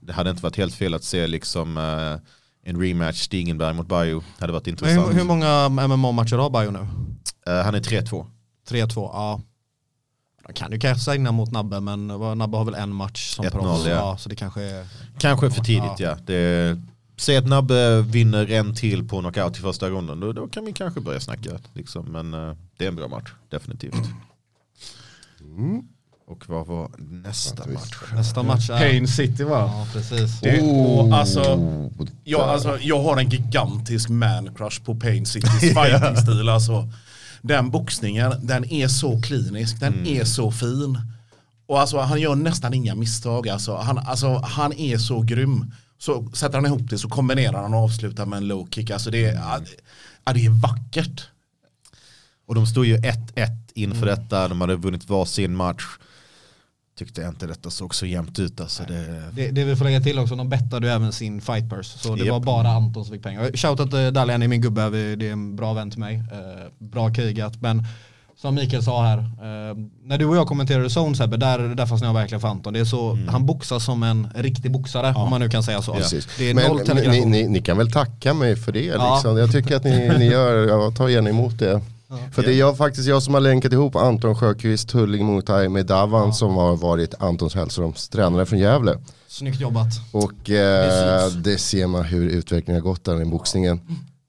det 0.00 0.12
hade 0.12 0.30
inte 0.30 0.42
varit 0.42 0.56
helt 0.56 0.74
fel 0.74 0.94
att 0.94 1.04
se 1.04 1.26
liksom 1.26 1.76
eh, 1.76 2.70
en 2.70 2.80
rematch 2.80 3.20
Stigenberg 3.22 3.74
mot 3.74 3.86
Bajo. 3.86 4.22
hade 4.38 4.52
varit 4.52 4.66
Men 4.66 4.72
intressant. 4.72 5.08
hur, 5.08 5.14
hur 5.14 5.24
många 5.24 5.68
MMA-matcher 5.68 6.36
har 6.36 6.50
Bio 6.50 6.70
nu? 6.70 6.86
Eh, 7.52 7.64
han 7.64 7.74
är 7.74 7.80
3-2. 7.80 8.26
3-2, 8.68 8.94
ja. 9.12 9.40
De 10.46 10.52
kan 10.52 10.72
ju 10.72 10.78
kanske 10.78 11.12
signa 11.12 11.32
mot 11.32 11.50
Nabbe 11.52 11.80
men 11.80 12.06
Nabbe 12.06 12.56
har 12.56 12.64
väl 12.64 12.74
en 12.74 12.94
match 12.94 13.34
som 13.34 13.44
1-0, 13.44 13.50
proffs. 13.50 13.86
ja. 13.86 13.90
Ja, 13.92 14.16
så 14.18 14.28
det 14.28 14.36
kanske 14.36 14.62
är... 14.62 14.86
Kanske 15.18 15.50
för 15.50 15.62
tidigt 15.64 15.82
Ja. 15.98 16.08
ja. 16.08 16.16
Det, 16.26 16.80
säg 17.16 17.36
att 17.36 17.46
Nabbe 17.46 18.02
vinner 18.02 18.50
en 18.50 18.74
till 18.74 19.08
på 19.08 19.20
knockout 19.20 19.58
i 19.58 19.60
första 19.60 19.88
ronden. 19.88 20.20
Då, 20.20 20.32
då 20.32 20.48
kan 20.48 20.64
vi 20.64 20.72
kanske 20.72 21.00
börja 21.00 21.20
snacka. 21.20 21.50
Liksom. 21.74 22.04
Men 22.04 22.34
eh, 22.34 22.54
det 22.76 22.84
är 22.84 22.88
en 22.88 22.96
bra 22.96 23.08
match, 23.08 23.30
definitivt. 23.50 23.94
Och 26.28 26.48
vad 26.48 26.66
var 26.66 26.90
nästa 26.98 27.66
match? 27.68 27.92
Nästa 28.14 28.42
match 28.42 28.70
är... 28.70 28.78
Pain 28.78 29.08
City 29.08 29.44
va? 29.44 29.58
Ja, 29.58 29.86
precis. 29.92 30.40
Det, 30.40 30.60
alltså, 31.12 31.40
Oh, 31.40 31.90
jag, 32.24 32.40
alltså, 32.40 32.78
jag 32.80 33.02
har 33.02 33.16
en 33.16 33.28
gigantisk 33.28 34.08
man 34.08 34.54
crush 34.54 34.84
på 34.84 34.94
Pain 34.94 35.26
Citys 35.26 35.60
fighting-stil. 35.60 36.48
Alltså. 36.48 36.88
Den 37.46 37.70
boxningen, 37.70 38.32
den 38.42 38.64
är 38.64 38.88
så 38.88 39.20
klinisk, 39.20 39.80
den 39.80 40.06
är 40.06 40.24
så 40.24 40.50
fin. 40.50 40.98
Och 41.66 41.80
alltså, 41.80 41.98
han 41.98 42.20
gör 42.20 42.34
nästan 42.34 42.74
inga 42.74 42.94
misstag. 42.94 43.48
Alltså, 43.48 43.76
han, 43.76 43.98
alltså, 43.98 44.36
han 44.44 44.72
är 44.72 44.98
så 44.98 45.20
grym. 45.20 45.72
Så 45.98 46.30
sätter 46.32 46.54
han 46.58 46.66
ihop 46.66 46.90
det 46.90 46.98
så 46.98 47.08
kombinerar 47.08 47.62
han 47.62 47.74
och 47.74 47.80
avslutar 47.80 48.26
med 48.26 48.36
en 48.36 48.48
low 48.48 48.68
kick. 48.70 48.90
Alltså, 48.90 49.10
det, 49.10 49.24
är, 49.24 49.34
ja, 49.34 49.60
det- 50.32 50.44
är 50.46 50.50
vackert. 50.62 51.28
Och 52.48 52.54
de 52.54 52.66
stod 52.66 52.86
ju 52.86 52.96
1-1 52.96 53.48
inför 53.74 54.06
detta. 54.06 54.48
De 54.48 54.60
hade 54.60 54.76
vunnit 54.76 55.08
varsin 55.08 55.56
match. 55.56 55.84
Tyckte 56.98 57.22
inte 57.22 57.46
detta 57.46 57.70
såg 57.70 57.94
så 57.94 58.06
jämnt 58.06 58.38
ut. 58.38 58.60
Alltså 58.60 58.82
det, 58.88 59.22
Det, 59.32 59.50
det 59.50 59.64
vi 59.64 59.76
får 59.76 59.84
lägga 59.84 60.00
till 60.00 60.18
också, 60.18 60.36
de 60.36 60.48
bettade 60.48 60.86
ju 60.86 60.92
även 60.92 61.12
sin 61.12 61.40
fight 61.40 61.70
purse. 61.70 61.98
Så 61.98 62.14
det 62.16 62.24
Japp. 62.24 62.30
var 62.32 62.40
bara 62.40 62.68
Anton 62.68 63.04
som 63.04 63.14
fick 63.14 63.22
pengar. 63.22 63.50
Shoutout 63.56 63.90
till 63.90 64.12
Dalian 64.14 64.42
är 64.42 64.48
min 64.48 64.60
gubbe, 64.60 64.90
det 65.16 65.28
är 65.28 65.32
en 65.32 65.56
bra 65.56 65.72
vän 65.72 65.90
till 65.90 66.00
mig. 66.00 66.14
Eh, 66.16 66.86
bra 66.86 67.14
krigat. 67.14 67.60
Men 67.62 67.84
som 68.36 68.54
Mikael 68.54 68.82
sa 68.82 69.02
här, 69.06 69.18
eh, 69.18 69.76
när 70.04 70.18
du 70.18 70.24
och 70.26 70.36
jag 70.36 70.46
kommenterade 70.46 70.88
Zone 70.88 71.16
Sebbe, 71.16 71.36
där, 71.36 71.58
där 71.58 71.86
fastnade 71.86 72.08
jag 72.08 72.14
verkligen 72.20 72.40
för 72.40 72.48
Anton. 72.48 72.72
Det 72.72 72.80
är 72.80 72.84
så, 72.84 73.18
Han 73.28 73.46
boxar 73.46 73.78
som 73.78 74.02
en 74.02 74.28
riktig 74.34 74.70
boxare, 74.72 75.14
om 75.14 75.30
man 75.30 75.40
nu 75.40 75.48
kan 75.48 75.62
säga 75.62 75.82
så. 75.82 75.94
Precis. 75.94 76.28
Det 76.38 76.50
är 76.50 76.54
Men 76.54 76.66
noll 76.68 76.80
ni, 76.94 77.24
ni, 77.24 77.48
ni 77.48 77.62
kan 77.62 77.78
väl 77.78 77.92
tacka 77.92 78.34
mig 78.34 78.56
för 78.56 78.72
det 78.72 78.84
Ja. 78.84 79.14
liksom. 79.14 79.38
Jag 79.38 79.52
tycker 79.52 79.76
att 79.76 79.84
ni, 79.84 80.08
ni 80.18 80.24
gör, 80.26 80.68
jag 80.68 80.96
tar 80.96 81.08
gärna 81.08 81.30
emot 81.30 81.58
det. 81.58 81.80
För 82.32 82.42
det 82.42 82.52
är 82.52 82.58
jag, 82.58 82.76
faktiskt 82.76 83.08
jag 83.08 83.22
som 83.22 83.34
har 83.34 83.40
länkat 83.40 83.72
ihop 83.72 83.96
Anton 83.96 84.34
Sjöqvist, 84.34 84.88
Tulling 84.88 85.26
Muay 85.26 85.68
med 85.68 85.86
Davan 85.86 86.32
som 86.34 86.56
har 86.56 86.76
varit 86.76 87.14
Antons 87.18 87.54
hälsorums 87.54 88.08
tränare 88.08 88.46
från 88.46 88.58
Gävle. 88.58 88.98
Snyggt 89.28 89.60
jobbat. 89.60 89.86
Och 90.12 90.50
eh, 90.50 91.28
det 91.30 91.58
ser 91.58 91.86
man 91.86 92.04
hur 92.04 92.28
utvecklingen 92.28 92.82
har 92.82 92.90
gått 92.90 93.04
där 93.04 93.22
i 93.22 93.24
boxningen. 93.24 93.80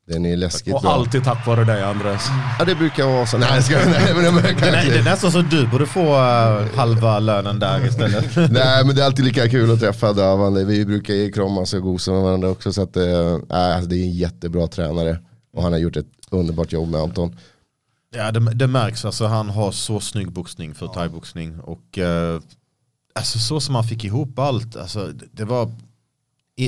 Den 0.07 0.25
är 0.25 0.37
läskigt 0.37 0.73
Och 0.73 0.81
bra. 0.81 0.91
alltid 0.91 1.23
tack 1.23 1.47
vare 1.47 1.63
dig 1.63 1.83
Andreas. 1.83 2.27
Ja 2.59 2.65
det 2.65 2.75
brukar 2.75 3.05
vara 3.05 3.25
så. 3.25 3.37
Nej, 3.37 3.63
ska, 3.63 3.75
nej, 3.85 4.13
men 4.15 4.35
det 4.35 4.53
kan 4.53 4.71
Nej, 4.71 4.89
det 4.89 4.99
är 4.99 5.03
nästan 5.03 5.31
så 5.31 5.41
du 5.41 5.67
borde 5.67 5.85
få 5.85 6.15
eh, 6.15 6.75
halva 6.75 7.19
lönen 7.19 7.59
där 7.59 7.85
istället. 7.87 8.35
Nej 8.51 8.85
men 8.85 8.95
det 8.95 9.01
är 9.01 9.05
alltid 9.05 9.25
lika 9.25 9.49
kul 9.49 9.71
att 9.71 9.79
träffa 9.79 10.13
Davan. 10.13 10.67
Vi 10.67 10.85
brukar 10.85 11.13
ju 11.13 11.31
kramas 11.31 11.73
och 11.73 11.81
gosa 11.81 12.11
med 12.11 12.21
varandra 12.21 12.49
också. 12.49 12.73
Så 12.73 12.81
att, 12.81 12.97
alltså, 12.97 13.89
det 13.89 13.95
är 13.95 14.03
en 14.03 14.11
jättebra 14.11 14.67
tränare. 14.67 15.19
Och 15.55 15.63
han 15.63 15.71
har 15.71 15.79
gjort 15.79 15.95
ett 15.95 16.05
underbart 16.31 16.71
jobb 16.71 16.89
med 16.89 17.01
Anton. 17.01 17.35
Ja 18.15 18.31
det, 18.31 18.39
det 18.39 18.67
märks, 18.67 19.05
alltså, 19.05 19.25
han 19.25 19.49
har 19.49 19.71
så 19.71 19.99
snygg 19.99 20.31
boxning 20.31 20.75
för 20.75 20.87
thaiboxning. 20.87 21.59
Och 21.59 21.97
eh, 21.97 22.41
alltså, 23.15 23.39
så 23.39 23.59
som 23.59 23.75
han 23.75 23.83
fick 23.83 24.03
ihop 24.03 24.39
allt, 24.39 24.75
alltså, 24.75 25.07
det, 25.07 25.25
det 25.31 25.45
var 25.45 25.71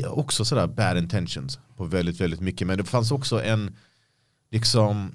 också 0.07 0.45
sådär 0.45 0.67
bad 0.67 0.97
intentions 0.97 1.59
på 1.77 1.85
väldigt, 1.85 2.21
väldigt 2.21 2.39
mycket. 2.39 2.67
Men 2.67 2.77
det 2.77 2.83
fanns 2.83 3.11
också 3.11 3.43
en, 3.43 3.75
liksom, 4.51 5.11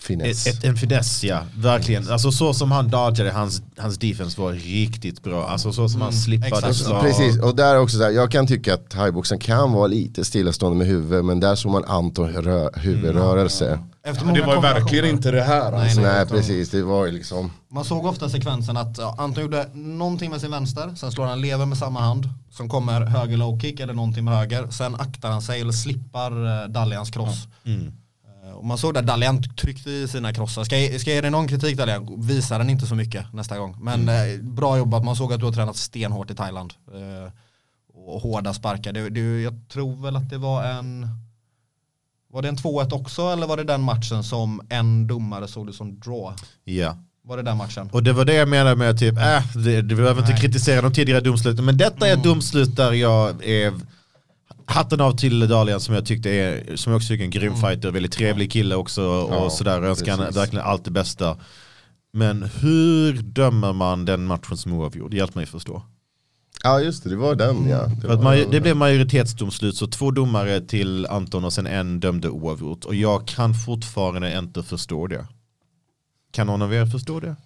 Finess. 0.00 0.46
ett, 0.46 0.64
en 0.64 0.76
finess, 0.76 1.24
ja. 1.24 1.46
Verkligen. 1.56 2.08
Alltså 2.10 2.32
så 2.32 2.54
som 2.54 2.72
han 2.72 2.88
dodgade, 2.88 3.30
hans, 3.30 3.62
hans 3.76 3.98
defense 3.98 4.40
var 4.40 4.52
riktigt 4.52 5.22
bra. 5.22 5.48
Alltså 5.48 5.72
så 5.72 5.88
som 5.88 6.00
han 6.00 6.12
slippade 6.12 6.74
slag. 6.74 7.02
Precis, 7.02 7.42
och 7.42 7.56
där 7.56 7.78
också 7.78 7.96
så 7.96 8.02
här, 8.02 8.10
jag 8.10 8.30
kan 8.30 8.46
tycka 8.46 8.74
att 8.74 8.90
thaiboxen 8.90 9.38
kan 9.38 9.72
vara 9.72 9.86
lite 9.86 10.24
stillastående 10.24 10.78
med 10.78 10.86
huvudet, 10.86 11.24
men 11.24 11.40
där 11.40 11.54
såg 11.54 11.72
man 11.72 11.84
Anton 11.84 12.30
rö- 12.30 12.78
huvudrörelse. 12.78 13.78
Efter 14.04 14.24
Men 14.24 14.34
det 14.34 14.42
var 14.42 14.54
ju 14.54 14.60
verkligen 14.60 15.04
inte 15.04 15.30
det 15.30 15.42
här. 15.42 15.72
Alltså. 15.72 16.00
Nej, 16.00 16.12
Nej, 16.12 16.22
utan- 16.22 16.36
precis, 16.36 16.70
det 16.70 16.82
var 16.82 17.06
ju 17.06 17.12
liksom, 17.12 17.50
Man 17.68 17.84
såg 17.84 18.06
ofta 18.06 18.28
sekvensen 18.28 18.76
att 18.76 18.98
ja, 18.98 19.14
Anton 19.18 19.42
gjorde 19.42 19.68
någonting 19.74 20.30
med 20.30 20.40
sin 20.40 20.50
vänster, 20.50 20.94
sen 20.94 21.12
slår 21.12 21.26
han 21.26 21.40
lever 21.40 21.66
med 21.66 21.78
samma 21.78 22.00
hand, 22.00 22.28
som 22.50 22.68
kommer 22.68 23.00
höger 23.00 23.36
low 23.36 23.60
kick 23.60 23.80
eller 23.80 23.94
någonting 23.94 24.24
med 24.24 24.34
höger, 24.38 24.70
sen 24.70 24.94
aktar 24.94 25.30
han 25.30 25.42
sig 25.42 25.60
eller 25.60 25.72
slippar 25.72 26.62
eh, 26.62 26.68
Dalians 26.68 27.10
kross. 27.10 27.48
Mm. 27.64 27.92
Eh, 28.44 28.52
Och 28.52 28.64
man 28.64 28.78
såg 28.78 28.94
där 28.94 29.02
Dalian 29.02 29.42
tryckte 29.42 29.90
i 29.90 30.08
sina 30.08 30.32
krossar. 30.32 30.64
Ska 30.64 30.78
jag, 30.78 31.00
ska 31.00 31.10
jag 31.10 31.14
ge 31.14 31.20
dig 31.20 31.30
någon 31.30 31.48
kritik 31.48 31.76
Dalian, 31.76 32.14
visa 32.26 32.58
den 32.58 32.70
inte 32.70 32.86
så 32.86 32.94
mycket 32.94 33.32
nästa 33.32 33.58
gång. 33.58 33.76
Men 33.80 34.08
eh, 34.08 34.40
bra 34.42 34.78
jobbat, 34.78 35.04
man 35.04 35.16
såg 35.16 35.32
att 35.32 35.40
du 35.40 35.44
har 35.46 35.52
tränat 35.52 35.76
stenhårt 35.76 36.30
i 36.30 36.34
Thailand. 36.34 36.74
Eh, 36.94 37.32
och 37.94 38.20
hårda 38.20 38.54
sparkar. 38.54 38.92
Det, 38.92 39.08
det, 39.10 39.20
jag 39.42 39.68
tror 39.72 40.02
väl 40.02 40.16
att 40.16 40.30
det 40.30 40.38
var 40.38 40.64
en 40.64 41.08
var 42.32 42.42
det 42.42 42.48
en 42.48 42.56
2-1 42.56 42.92
också 42.92 43.22
eller 43.22 43.46
var 43.46 43.56
det 43.56 43.64
den 43.64 43.82
matchen 43.82 44.22
som 44.24 44.60
en 44.68 45.06
domare 45.06 45.48
såg 45.48 45.66
det 45.66 45.72
som 45.72 46.00
draw? 46.00 46.34
Ja. 46.64 46.96
Var 47.24 47.36
det 47.36 47.42
den 47.42 47.56
matchen? 47.56 47.90
Och 47.92 48.02
det 48.02 48.12
var 48.12 48.24
det 48.24 48.34
jag 48.34 48.48
menade 48.48 48.76
med 48.76 48.98
typ, 48.98 49.18
äh, 49.18 49.56
det, 49.64 49.82
det 49.82 49.94
behöver 49.94 50.20
inte 50.20 50.32
kritisera 50.32 50.82
de 50.82 50.92
tidigare 50.92 51.20
domsluten. 51.20 51.64
Men 51.64 51.76
detta 51.76 52.08
är 52.08 52.12
ett 52.12 52.24
domslut 52.24 52.76
där 52.76 52.92
jag 52.92 53.44
är 53.44 53.72
hatten 54.66 55.00
av 55.00 55.16
till 55.16 55.48
Dalian 55.48 55.80
som 55.80 55.94
jag 55.94 56.06
tyckte 56.06 56.30
är, 56.30 56.76
som 56.76 56.92
jag 56.92 56.98
också 56.98 57.08
tycker 57.08 57.22
är 57.22 57.24
en 57.24 57.30
grym 57.30 57.56
fighter, 57.56 57.90
väldigt 57.90 58.12
trevlig 58.12 58.52
kille 58.52 58.74
också 58.74 59.02
och 59.02 59.34
Ja, 59.34 59.50
sådär. 59.50 59.82
Önskar 59.82 60.10
han 60.12 60.20
precis. 60.20 60.36
verkligen 60.36 60.64
allt 60.66 60.84
det 60.84 60.90
bästa. 60.90 61.36
Men 62.12 62.42
hur 62.60 63.12
dömer 63.22 63.72
man 63.72 64.04
den 64.04 64.24
matchen 64.26 64.56
som 64.56 64.72
oavgjord? 64.72 65.14
Hjälp 65.14 65.34
mig 65.34 65.46
förstå. 65.46 65.82
Ja 66.62 66.80
just 66.80 67.04
det, 67.04 67.10
det 67.10 67.16
var 67.16 67.34
den 67.34 67.68
ja. 67.68 67.86
Det, 67.86 68.00
För 68.00 68.08
att 68.14 68.22
maj- 68.22 68.46
det 68.50 68.60
blev 68.60 68.76
majoritetsdomslut 68.76 69.76
så 69.76 69.86
två 69.86 70.10
domare 70.10 70.60
till 70.60 71.06
Anton 71.06 71.44
och 71.44 71.52
sen 71.52 71.66
en 71.66 72.00
dömde 72.00 72.28
oavgjort. 72.28 72.84
Och 72.84 72.94
jag 72.94 73.26
kan 73.28 73.54
fortfarande 73.54 74.38
inte 74.38 74.62
förstå 74.62 75.06
det. 75.06 75.26
Kan 76.32 76.46
någon 76.46 76.62
av 76.62 76.74
er 76.74 76.86
förstå 76.86 77.20
det? 77.20 77.36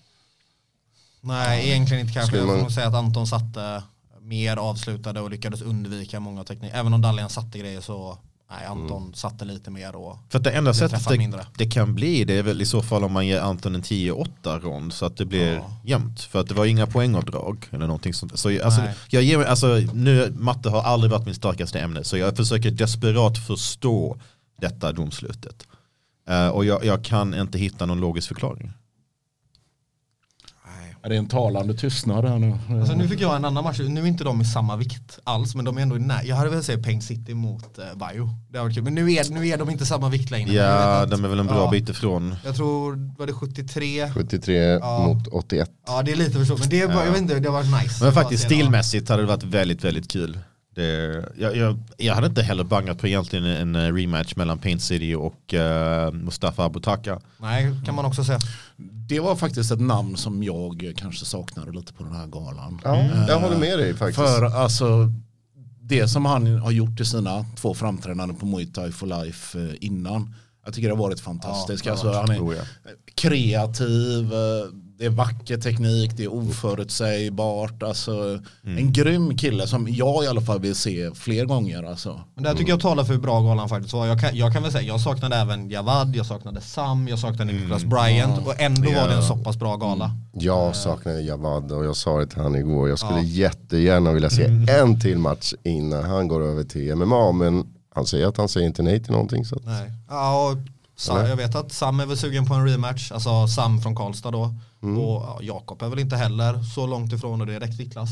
Nej, 1.20 1.68
egentligen 1.70 2.00
inte 2.00 2.12
kanske. 2.12 2.26
Skulle 2.26 2.42
Jag 2.42 2.48
man- 2.48 2.58
nog 2.60 2.72
säga 2.72 2.86
att 2.88 2.94
Anton 2.94 3.26
satte 3.26 3.82
mer 4.20 4.56
avslutade 4.56 5.20
och 5.20 5.30
lyckades 5.30 5.62
undvika 5.62 6.20
många 6.20 6.44
tekniker. 6.44 6.76
Även 6.76 6.94
om 6.94 7.02
Dalian 7.02 7.30
satte 7.30 7.58
grejer 7.58 7.80
så, 7.80 8.18
nej 8.50 8.66
Anton 8.66 9.14
satte 9.14 9.44
lite 9.44 9.70
mer 9.70 9.96
och 9.96 10.18
För 10.28 10.38
att 10.38 10.44
det 10.44 10.50
enda 10.50 10.74
sättet 10.74 11.08
det, 11.08 11.18
mindre. 11.18 11.46
det 11.58 11.66
kan 11.66 11.94
bli 11.94 12.24
det 12.24 12.34
är 12.38 12.42
väl 12.42 12.62
i 12.62 12.66
så 12.66 12.82
fall 12.82 13.04
om 13.04 13.12
man 13.12 13.26
ger 13.26 13.40
Anton 13.40 13.74
en 13.74 13.82
10-8 13.82 14.60
rond 14.60 14.92
så 14.92 15.06
att 15.06 15.16
det 15.16 15.24
blir 15.24 15.54
Ja. 15.54 15.76
jämnt. 15.84 16.20
För 16.20 16.40
att 16.40 16.48
det 16.48 16.54
var 16.54 16.64
inga 16.66 16.86
poängavdrag 16.86 17.66
eller 17.70 17.86
någonting 17.86 18.14
sånt. 18.14 18.38
Så 18.38 18.64
alltså, 18.64 18.80
Nej. 18.80 18.94
jag 19.08 19.22
ger 19.22 19.44
alltså, 19.44 19.66
nu, 19.92 20.30
matte 20.38 20.70
har 20.70 20.82
aldrig 20.82 21.10
varit 21.10 21.26
min 21.26 21.34
starkaste 21.34 21.80
ämne 21.80 22.04
så 22.04 22.16
jag 22.16 22.36
försöker 22.36 22.70
desperat 22.70 23.38
förstå 23.46 24.16
detta 24.60 24.92
domslutet. 24.92 25.66
Eh, 26.28 26.48
och 26.48 26.64
jag, 26.64 26.84
jag 26.84 27.04
kan 27.04 27.34
inte 27.40 27.58
hitta 27.58 27.86
någon 27.86 28.00
logisk 28.00 28.28
förklaring. 28.28 28.72
Är 31.02 31.08
det 31.08 31.16
en 31.16 31.26
talande 31.28 31.74
tystnad 31.74 32.24
här 32.24 32.38
nu? 32.38 32.58
Alltså 32.80 32.94
nu 32.94 33.08
fick 33.08 33.20
jag 33.20 33.36
en 33.36 33.44
annan 33.44 33.64
match, 33.64 33.80
nu 33.88 34.00
är 34.00 34.06
inte 34.06 34.24
de 34.24 34.40
i 34.40 34.44
samma 34.44 34.76
vikt 34.76 35.18
alls 35.24 35.54
men 35.54 35.64
de 35.64 35.78
är 35.78 35.82
ändå 35.82 35.96
i 35.96 35.98
när. 35.98 36.24
Jag 36.24 36.36
hade 36.36 36.50
velat 36.50 36.64
säga 36.64 36.82
Pain 36.82 37.02
City 37.02 37.34
mot 37.34 37.78
eh, 37.78 37.84
Bio. 37.84 38.30
Det 38.48 38.74
kul. 38.74 38.82
Men 38.84 38.94
nu 38.94 39.12
är, 39.12 39.30
nu 39.30 39.48
är 39.48 39.58
de 39.58 39.70
inte 39.70 39.86
samma 39.86 40.08
vikt 40.08 40.30
längre. 40.30 40.52
Ja, 40.52 41.06
de 41.06 41.24
är 41.24 41.28
väl 41.28 41.38
en 41.38 41.46
bra 41.46 41.64
ja, 41.64 41.70
bit 41.70 41.88
ifrån. 41.88 42.34
Jag 42.44 42.56
tror, 42.56 43.12
var 43.18 43.26
det 43.26 43.32
73? 43.32 44.10
73 44.10 44.56
Ja. 44.56 45.06
mot 45.06 45.26
81. 45.28 45.70
Ja 45.86 46.02
det 46.02 46.12
är 46.12 46.16
lite 46.16 46.30
för 46.30 46.44
så, 46.44 46.56
men 46.56 46.68
det, 46.68 46.80
är 46.80 46.88
bara, 46.88 47.04
jag 47.04 47.12
vet 47.12 47.20
inte, 47.20 47.40
det 47.40 47.48
har 47.48 47.62
varit 47.62 47.82
nice. 47.82 48.04
Men 48.04 48.12
faktiskt 48.12 48.44
stilmässigt 48.44 49.08
hade 49.08 49.22
det 49.22 49.28
varit 49.28 49.42
väldigt, 49.42 49.84
väldigt 49.84 50.10
kul. 50.10 50.38
Det, 50.76 51.24
jag, 51.36 51.56
jag, 51.56 51.78
jag 51.96 52.14
hade 52.14 52.26
inte 52.26 52.42
heller 52.42 52.64
bangat 52.64 52.98
på 52.98 53.06
egentligen 53.06 53.44
en 53.76 53.96
rematch 53.96 54.36
mellan 54.36 54.58
Paint 54.58 54.82
City 54.82 55.14
och 55.14 55.54
eh, 55.54 56.12
Mustafa 56.12 56.64
Abutaka. 56.64 57.20
Nej, 57.38 57.72
kan 57.84 57.94
man 57.94 58.04
också 58.04 58.24
säga. 58.24 58.38
Det 59.08 59.20
var 59.20 59.36
faktiskt 59.36 59.72
ett 59.72 59.80
namn 59.80 60.16
som 60.16 60.42
jag 60.42 60.92
kanske 60.96 61.24
saknade 61.24 61.72
lite 61.72 61.92
på 61.92 62.04
den 62.04 62.12
här 62.12 62.26
galan. 62.26 62.80
Ja, 62.84 63.04
jag 63.28 63.40
håller 63.40 63.56
med 63.56 63.78
dig 63.78 63.94
faktiskt. 63.94 64.16
För 64.16 64.44
alltså 64.44 65.12
det 65.80 66.08
som 66.08 66.26
han 66.26 66.58
har 66.58 66.70
gjort 66.70 67.00
i 67.00 67.04
sina 67.04 67.46
två 67.56 67.74
framträdanden 67.74 68.36
på 68.36 68.46
Muay 68.46 68.66
Thai 68.66 68.92
for 68.92 69.06
Life 69.06 69.58
eh, 69.60 69.74
innan. 69.80 70.34
Jag 70.64 70.74
tycker 70.74 70.88
det 70.88 70.94
har 70.94 71.02
varit 71.02 71.20
fantastiskt. 71.20 71.86
Ja, 71.86 71.92
alltså, 71.92 72.12
han 72.12 72.30
är 72.30 72.56
kreativ, 73.14 74.32
det 74.98 75.04
är 75.04 75.10
vacker 75.10 75.56
teknik, 75.56 76.16
det 76.16 76.24
är 76.24 76.34
oförutsägbart. 76.34 77.82
Alltså, 77.82 78.40
En 78.62 78.92
grym 78.92 79.36
kille 79.36 79.66
som 79.66 79.88
jag 79.90 80.24
i 80.24 80.26
alla 80.26 80.40
fall 80.40 80.60
vill 80.60 80.74
se 80.74 81.10
fler 81.14 81.44
gånger. 81.44 81.82
Alltså. 81.82 82.20
Men 82.34 82.42
det 82.42 82.48
här 82.48 82.56
tycker 82.56 82.70
jag 82.72 82.80
talar 82.80 83.04
för 83.04 83.12
hur 83.12 83.20
bra 83.20 83.40
galan 83.40 83.68
faktiskt 83.68 83.94
var. 83.94 84.06
Jag 84.06 84.20
kan, 84.20 84.36
jag 84.36 84.52
kan 84.52 84.62
väl 84.62 84.72
säga, 84.72 84.88
jag 84.88 85.00
saknade 85.00 85.36
även 85.36 85.70
Javad, 85.70 86.16
jag 86.16 86.26
saknade 86.26 86.60
Sam, 86.60 87.08
jag 87.08 87.18
saknade 87.18 87.52
Nicholas 87.52 87.84
Bryant 87.84 88.46
och 88.46 88.60
ändå 88.60 88.90
var 88.90 89.08
det 89.08 89.14
en 89.14 89.22
så 89.22 89.36
pass 89.36 89.56
bra 89.56 89.76
gala. 89.76 90.10
Jag 90.32 90.76
saknar 90.76 91.12
Javad 91.12 91.72
och 91.72 91.84
jag 91.84 91.96
sa 91.96 92.18
det 92.18 92.26
till 92.26 92.40
han 92.40 92.56
igår. 92.56 92.88
Jag 92.88 92.98
skulle 92.98 93.22
jättegärna 93.22 94.12
vilja 94.12 94.30
se 94.30 94.44
en 94.80 95.00
till 95.00 95.18
match 95.18 95.52
innan 95.62 96.04
han 96.04 96.28
går 96.28 96.42
över 96.42 96.64
till 96.64 96.94
MMA. 96.94 97.32
Men 97.32 97.64
han 97.94 98.06
säger 98.06 98.26
att 98.26 98.36
han 98.36 98.48
säger 98.48 98.66
inte 98.66 98.82
nej 98.82 99.02
till 99.02 99.12
någonting. 99.12 99.44
Så 99.44 99.56
att, 99.56 99.64
Nej. 99.64 99.92
Ja, 100.08 100.50
och 100.50 100.56
Sam, 100.96 101.26
jag 101.26 101.36
vet 101.36 101.54
att 101.54 101.72
Sam 101.72 102.00
är 102.00 102.06
väl 102.06 102.16
sugen 102.16 102.46
på 102.46 102.54
en 102.54 102.68
rematch, 102.68 103.12
alltså 103.12 103.46
Sam 103.48 103.80
från 103.80 103.96
Karlstad 103.96 104.30
då. 104.30 104.42
Och 104.80 105.22
ja, 105.22 105.38
Jakob 105.42 105.82
är 105.82 105.88
väl 105.88 105.98
inte 105.98 106.16
heller 106.16 106.62
så 106.74 106.86
långt 106.86 107.12
ifrån 107.12 107.40
och 107.40 107.46
det 107.46 107.54
är 107.54 107.60
rätt 107.60 107.74
viktklass. 107.80 108.10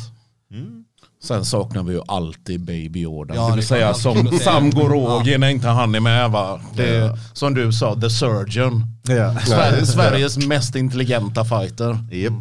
Sen 1.23 1.45
saknar 1.45 1.83
vi 1.83 1.93
ju 1.93 2.01
alltid 2.09 2.65
Baby 2.65 3.01
Yoda. 3.01 3.35
Ja, 3.35 3.43
det 3.43 3.51
det 3.51 3.57
vill 3.57 3.65
kan 3.65 3.69
säga 3.69 3.95
som. 3.95 4.39
Sam 4.39 4.71
Gorogi 4.71 5.39
när 5.39 5.49
inte 5.49 5.69
han 5.69 5.95
är 5.95 6.01
med 6.01 6.31
va. 6.31 6.61
Det 6.77 6.97
är, 6.97 7.19
som 7.33 7.55
du 7.55 7.73
sa, 7.73 8.01
the 8.01 8.11
surgeon. 8.11 8.87
Sver- 9.05 9.85
Sveriges 9.85 10.47
mest 10.47 10.75
intelligenta 10.77 11.45
fighter. 11.45 11.99
Japp. 12.13 12.33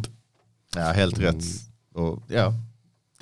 Ja, 0.76 0.82
helt 0.92 1.18
rätt. 1.18 1.44
Och, 1.94 2.22
ja. 2.28 2.52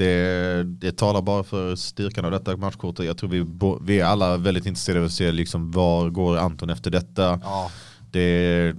Det, 0.03 0.65
det 0.65 0.97
talar 0.97 1.23
bara 1.23 1.45
för 1.45 1.77
styrkan 1.77 2.25
av 2.25 2.31
detta 2.31 2.57
matchkortet. 2.57 3.07
Jag 3.07 3.19
tror 3.19 3.31
vi, 3.31 3.47
vi 3.87 4.01
är 4.01 4.05
alla 4.05 4.37
väldigt 4.37 4.67
intresserade 4.67 5.01
av 5.01 5.07
att 5.07 5.13
se 5.13 5.33
liksom, 5.33 5.71
var 5.71 6.11
går 6.11 6.37
Anton 6.37 6.71
efter 6.71 6.91
detta. 6.91 7.41
Ja. 7.43 7.71
Det, 8.11 8.75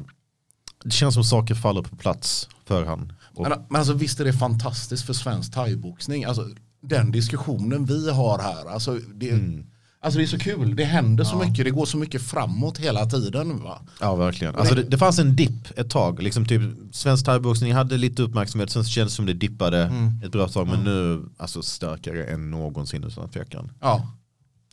det 0.84 0.92
känns 0.92 1.14
som 1.14 1.24
saker 1.24 1.56
faller 1.56 1.82
på 1.82 1.96
plats 1.96 2.50
för 2.66 2.86
han. 2.86 3.14
Och, 3.36 3.50
Men, 3.50 3.60
men 3.70 3.80
alltså 3.80 3.94
visst 3.94 4.20
är 4.20 4.26
det 4.26 4.34
fantastiskt 4.34 5.06
för 5.06 5.14
svensk 5.14 5.54
thaiboxning. 5.54 6.24
Alltså, 6.26 6.50
den 6.82 7.12
diskussionen 7.12 7.86
vi 7.86 8.12
har 8.12 8.40
här. 8.40 8.74
Alltså 8.74 9.00
det, 9.14 9.30
Mm. 9.30 9.66
Alltså 10.04 10.18
det 10.18 10.26
är 10.26 10.28
så 10.28 10.40
kul. 10.40 10.76
Det 10.76 10.84
händer 10.84 11.24
så 11.24 11.38
mycket. 11.38 11.66
Det 11.66 11.72
går 11.72 11.86
så 11.86 11.98
mycket 11.98 12.22
framåt 12.22 12.78
hela 12.78 13.06
tiden. 13.06 13.64
Va? 13.64 13.82
Ja 14.00 14.16
verkligen. 14.16 14.56
Alltså 14.56 14.76
det, 14.76 14.84
det 14.84 14.98
fanns 14.98 15.20
en 15.20 15.36
dipp 15.36 15.80
ett 15.80 15.90
tag. 15.90 16.22
Liksom 16.22 16.46
typ, 16.46 16.62
svensk 16.92 17.26
thaiboxning 17.26 17.74
hade 17.74 17.98
lite 17.98 18.22
uppmärksamhet, 18.22 18.70
sen 18.70 18.84
kändes 18.84 19.14
det 19.14 19.16
som 19.16 19.26
det 19.26 19.34
dippade 19.34 19.92
ett 20.26 20.32
bra 20.32 20.48
tag. 20.48 20.68
Men 20.68 20.84
nu, 20.84 21.26
alltså 21.38 21.62
starkare 21.62 22.24
än 22.24 22.52
någonsin 22.52 23.04
utan 23.04 23.30
tvekan. 23.30 23.72
Ja. 23.80 24.08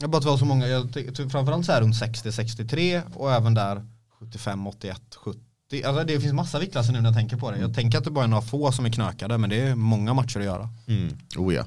Jag 0.01 0.11
bara 0.11 0.17
att 0.17 0.23
det 0.23 0.31
var 0.31 0.39
så 0.39 0.45
många, 0.45 0.67
jag 0.67 0.91
framförallt 1.31 1.67
så 1.67 1.73
här 1.73 1.81
runt 1.81 1.95
60-63 1.95 3.03
och 3.15 3.33
även 3.33 3.55
där 3.55 3.87
75, 4.21 4.67
81, 4.67 5.01
70. 5.17 5.41
Alltså 5.85 6.05
det 6.05 6.21
finns 6.21 6.33
massa 6.33 6.59
viktklasser 6.59 6.93
nu 6.93 7.01
när 7.01 7.09
jag 7.09 7.17
tänker 7.17 7.37
på 7.37 7.51
det. 7.51 7.59
Jag 7.59 7.75
tänker 7.75 7.99
att 7.99 8.05
det 8.05 8.11
bara 8.11 8.25
är 8.25 8.29
några 8.29 8.43
få 8.43 8.73
som 8.73 8.87
är 8.87 8.91
knökade 8.91 9.39
men 9.39 9.51
det 9.51 9.61
är 9.61 9.75
många 9.75 10.15
matcher 10.15 10.39
att 10.39 10.45
göra. 10.45 10.69
Mm. 10.87 11.19
Oh 11.37 11.55
ja. 11.55 11.65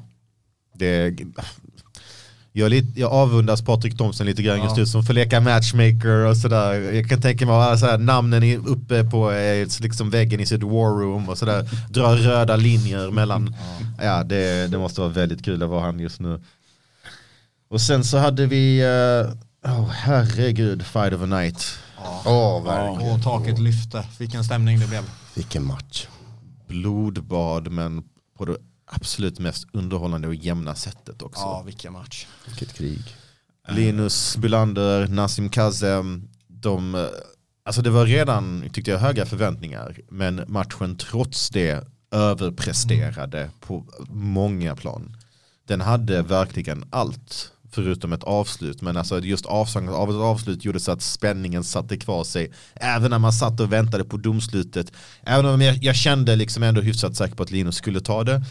Det, 0.74 1.18
jag, 2.56 2.66
är 2.66 2.70
lite, 2.70 3.00
jag 3.00 3.12
avundas 3.12 3.62
Patrik 3.62 3.98
Thomsen 3.98 4.26
lite 4.26 4.44
grann 4.44 4.64
just 4.64 4.78
nu 4.78 4.86
som 4.86 5.04
får 5.04 5.14
leka 5.14 5.40
matchmaker 5.40 6.26
och 6.26 6.38
sådär. 6.38 6.74
Jag 6.74 7.10
kan 7.10 7.22
tänka 7.22 7.46
mig 7.46 7.56
att 7.56 7.80
sådär, 7.80 7.98
namnen 7.98 8.44
är 8.44 8.68
uppe 8.68 9.04
på 9.04 9.32
eh, 9.32 9.68
liksom 9.80 10.10
väggen 10.10 10.40
i 10.40 10.46
sitt 10.46 10.64
war 10.64 11.00
room 11.00 11.30
och 11.30 11.38
sådär. 11.38 11.70
Dra 11.90 12.16
röda 12.16 12.56
linjer 12.56 13.12
mellan. 13.12 13.56
Ja, 14.02 14.24
det, 14.24 14.72
det 14.72 14.78
måste 14.78 15.02
vara 15.02 15.12
väldigt 15.12 15.46
kul 15.46 15.64
att 15.64 15.70
vara 15.70 15.82
han 15.82 16.00
just 16.00 16.20
nu. 16.20 16.42
Och 17.70 17.82
sen 17.82 18.04
så 18.04 18.18
hade 18.18 18.46
vi, 18.46 18.80
eh, 18.82 19.72
oh, 19.72 19.90
herregud, 19.90 20.86
Fight 20.86 21.14
of 21.14 21.22
a 21.22 21.26
Night. 21.26 21.80
Åh, 22.26 22.64
verkligen. 22.64 23.14
Och 23.14 23.24
taket 23.24 23.60
lyfte, 23.60 24.06
vilken 24.18 24.44
stämning 24.44 24.80
det 24.80 24.88
blev. 24.88 25.04
Vilken 25.36 25.66
match. 25.66 26.08
Blodbad 26.68 27.72
men 27.72 28.04
på 28.38 28.46
det 28.46 28.58
absolut 28.96 29.40
mest 29.40 29.68
underhållande 29.74 30.28
och 30.28 30.36
jämna 30.36 30.76
sättet 30.76 31.22
också. 31.22 31.42
Ja, 31.42 31.64
vilken 31.66 31.94
match. 31.94 32.28
Vilket 32.46 32.74
krig. 32.74 33.16
Linus 33.70 34.38
Bylander, 34.38 35.08
Nassim 35.08 35.50
Kazem, 35.50 36.30
de, 36.48 36.96
eh, 36.96 37.06
alltså 37.66 37.82
det 37.82 37.90
var 37.90 38.06
redan, 38.06 38.70
tyckte 38.74 38.92
jag, 38.92 39.00
höga 39.00 39.26
förväntningar. 39.26 40.00
Men 40.10 40.44
matchen 40.48 40.98
trots 40.98 41.50
det 41.50 41.88
överpresterade 42.12 43.50
på 43.60 43.86
många 44.10 44.76
plan. 44.76 45.18
Den 45.68 45.82
hade 45.82 46.22
verkligen 46.22 46.86
allt 46.90 47.54
förutom 47.74 48.14
ett 48.14 48.24
avslut. 48.24 48.82
Men 48.82 48.98
alltså 48.98 49.20
just 49.20 49.46
avsaknaden 49.46 50.00
av 50.00 50.10
ett 50.10 50.16
avslut 50.16 50.66
gjorde 50.66 50.80
så 50.80 50.92
att 50.92 51.02
spänningen 51.02 51.64
satte 51.64 51.98
kvar 51.98 52.24
sig. 52.24 52.52
Även 52.76 53.12
när 53.12 53.20
man 53.20 53.34
satt 53.34 53.60
och 53.60 53.74
väntade 53.74 54.04
på 54.04 54.18
domslutet. 54.18 54.92
Även 55.24 55.46
om 55.46 55.62
jag, 55.62 55.84
jag 55.84 55.96
kände 55.96 56.36
liksom 56.36 56.64
ändå 56.64 56.82
hyfsat 56.82 57.16
säker 57.16 57.36
på 57.36 57.44
att 57.44 57.52
Linus 57.52 57.76
skulle 57.76 58.02
ta 58.02 58.24
det. 58.24 58.44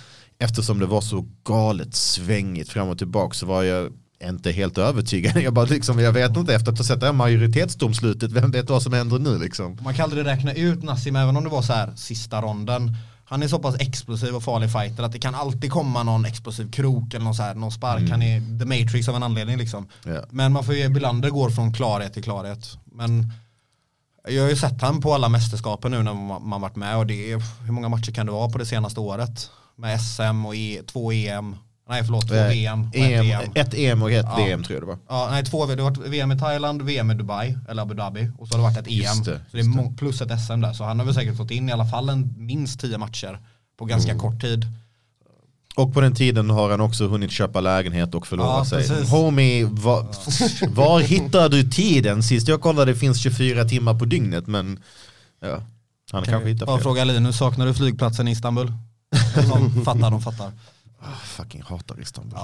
Eftersom 0.42 0.78
det 0.78 0.86
var 0.86 1.00
så 1.00 1.26
galet 1.44 1.94
svängigt 1.94 2.68
fram 2.68 2.88
och 2.88 2.98
tillbaka 2.98 3.34
så 3.34 3.46
var 3.46 3.62
jag 3.62 3.92
inte 4.24 4.52
helt 4.52 4.78
övertygad. 4.78 5.36
Jag, 5.42 5.54
bara 5.54 5.64
liksom, 5.64 5.98
jag 5.98 6.12
vet 6.12 6.36
inte 6.36 6.54
efter 6.54 6.72
att 6.72 6.78
ha 6.78 6.84
sett 6.84 7.00
det 7.00 7.06
här 7.06 7.12
majoritetsdomslutet, 7.12 8.32
vem 8.32 8.50
vet 8.50 8.70
vad 8.70 8.82
som 8.82 8.92
händer 8.92 9.18
nu 9.18 9.38
liksom. 9.38 9.78
Man 9.82 9.94
kan 9.94 10.04
aldrig 10.04 10.26
räkna 10.26 10.54
ut 10.54 10.82
Nassim 10.82 11.16
även 11.16 11.36
om 11.36 11.44
det 11.44 11.50
var 11.50 11.62
så 11.62 11.72
här 11.72 11.92
sista 11.96 12.42
ronden. 12.42 12.96
Han 13.24 13.42
är 13.42 13.48
så 13.48 13.58
pass 13.58 13.76
explosiv 13.78 14.36
och 14.36 14.42
farlig 14.42 14.72
fighter 14.72 15.02
att 15.02 15.12
det 15.12 15.18
kan 15.18 15.34
alltid 15.34 15.72
komma 15.72 16.02
någon 16.02 16.24
explosiv 16.24 16.70
krok 16.70 17.14
eller 17.14 17.24
någon, 17.24 17.34
så 17.34 17.42
här, 17.42 17.54
någon 17.54 17.72
spark. 17.72 18.10
Han 18.10 18.22
är 18.22 18.58
the 18.58 18.64
matrix 18.64 19.08
av 19.08 19.16
en 19.16 19.22
anledning 19.22 19.56
liksom. 19.56 19.88
Ja. 20.04 20.24
Men 20.30 20.52
man 20.52 20.64
får 20.64 20.74
ju, 20.74 20.88
Bylander 20.88 21.30
går 21.30 21.50
från 21.50 21.72
klarhet 21.72 22.12
till 22.12 22.22
klarhet. 22.22 22.78
Men 22.84 23.32
jag 24.28 24.42
har 24.42 24.50
ju 24.50 24.56
sett 24.56 24.82
han 24.82 25.00
på 25.00 25.14
alla 25.14 25.28
mästerskapen 25.28 25.90
nu 25.90 26.02
när 26.02 26.14
man, 26.14 26.48
man 26.48 26.60
varit 26.60 26.76
med 26.76 26.96
och 26.96 27.06
det 27.06 27.32
är, 27.32 27.64
hur 27.64 27.72
många 27.72 27.88
matcher 27.88 28.12
kan 28.12 28.26
det 28.26 28.32
vara 28.32 28.50
på 28.50 28.58
det 28.58 28.66
senaste 28.66 29.00
året? 29.00 29.50
Med 29.82 30.00
SM 30.00 30.46
och 30.46 30.54
e, 30.56 30.80
två 30.86 31.12
EM. 31.12 31.56
Nej 31.88 32.04
förlåt, 32.04 32.28
två 32.28 32.34
Eh, 32.34 32.48
VM 32.48 32.82
och 32.88 32.96
EM, 32.96 33.26
ett 33.30 33.44
EM. 33.44 33.52
Ett 33.54 33.74
EM 33.74 34.02
och 34.02 34.12
ett 34.12 34.26
Ja. 34.28 34.36
VM 34.36 34.62
tror 34.64 34.74
jag 34.74 34.82
det 34.82 34.86
var. 34.86 34.98
Ja, 35.08 35.28
nej, 35.30 35.44
två, 35.44 35.66
det 35.66 35.82
har 35.82 35.90
varit 35.90 35.98
VM 36.08 36.32
i 36.32 36.38
Thailand, 36.38 36.82
VM 36.82 37.10
i 37.10 37.14
Dubai, 37.14 37.58
eller 37.68 37.82
Abu 37.82 37.94
Dhabi 37.94 38.30
och 38.38 38.48
så 38.48 38.54
har 38.54 38.58
det 38.58 38.62
varit 38.74 38.86
ett 38.86 38.92
EM. 38.92 39.22
Det, 39.24 39.40
så 39.50 39.56
det 39.56 39.60
är 39.62 39.96
plus 39.96 40.20
ett 40.20 40.40
SM 40.46 40.60
där. 40.60 40.72
Så 40.72 40.84
han 40.84 40.98
har 40.98 41.06
väl 41.06 41.14
säkert 41.14 41.36
fått 41.36 41.50
in 41.50 41.68
i 41.68 41.72
alla 41.72 41.86
fall 41.86 42.08
en, 42.08 42.34
minst 42.38 42.80
tio 42.80 42.98
matcher 42.98 43.38
på 43.78 43.84
ganska 43.84 44.10
Mm. 44.10 44.20
kort 44.20 44.40
tid. 44.40 44.66
Och 45.76 45.94
på 45.94 46.00
den 46.00 46.14
tiden 46.14 46.50
har 46.50 46.70
han 46.70 46.80
också 46.80 47.08
hunnit 47.08 47.30
köpa 47.30 47.60
lägenhet 47.60 48.14
och 48.14 48.26
förlova 48.26 48.48
Ja, 48.50 48.64
sig. 48.64 48.88
precis. 48.88 49.10
Homie, 49.10 49.64
var, 49.64 50.06
var 50.74 51.00
hittar 51.00 51.48
du 51.48 51.62
tiden? 51.70 52.22
Sist 52.22 52.48
jag 52.48 52.60
kollade 52.60 52.92
det 52.92 52.98
finns 52.98 53.18
24 53.22 53.64
timmar 53.64 53.98
på 53.98 54.04
dygnet 54.04 54.46
men 54.46 54.78
ja, 55.40 55.62
han 56.12 56.22
kanske 56.24 56.48
hittar 56.48 56.66
Bara 56.66 56.76
fel. 56.76 56.82
fråga 56.82 57.04
Linus, 57.04 57.38
saknar 57.38 57.66
du 57.66 57.74
flygplatsen 57.74 58.28
i 58.28 58.30
Istanbul? 58.30 58.72
De 59.74 59.84
fattar, 59.84 60.10
de 60.10 60.22
fattar. 60.22 60.52
Ah, 61.00 61.16
fucking 61.24 61.62
hatar 61.62 62.00
Istanbul. 62.00 62.38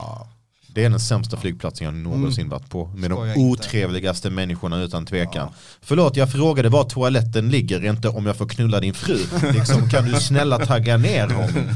Det 0.74 0.84
är 0.84 0.90
den 0.90 1.00
sämsta 1.00 1.36
flygplatsen 1.36 1.84
jag 1.84 1.94
någonsin 1.94 2.48
varit 2.48 2.70
på. 2.70 2.86
Med 2.86 3.10
de 3.10 3.16
Skoja 3.16 3.34
inte. 3.34 3.40
otrevligaste 3.62 4.30
människorna 4.30 4.76
utan 4.82 5.06
tvekan. 5.06 5.48
Förlåt, 5.80 6.16
jag 6.16 6.32
frågade 6.32 6.68
var 6.68 6.84
toaletten 6.84 7.48
ligger, 7.50 7.84
inte 7.90 8.08
om 8.08 8.26
jag 8.26 8.36
får 8.36 8.48
knulla 8.48 8.80
din 8.80 8.94
fru. 8.94 9.18
Liksom, 9.52 9.90
kan 9.90 10.04
du 10.04 10.20
snälla 10.20 10.58
tagga 10.66 10.96
ner 10.96 11.26
honom? 11.28 11.68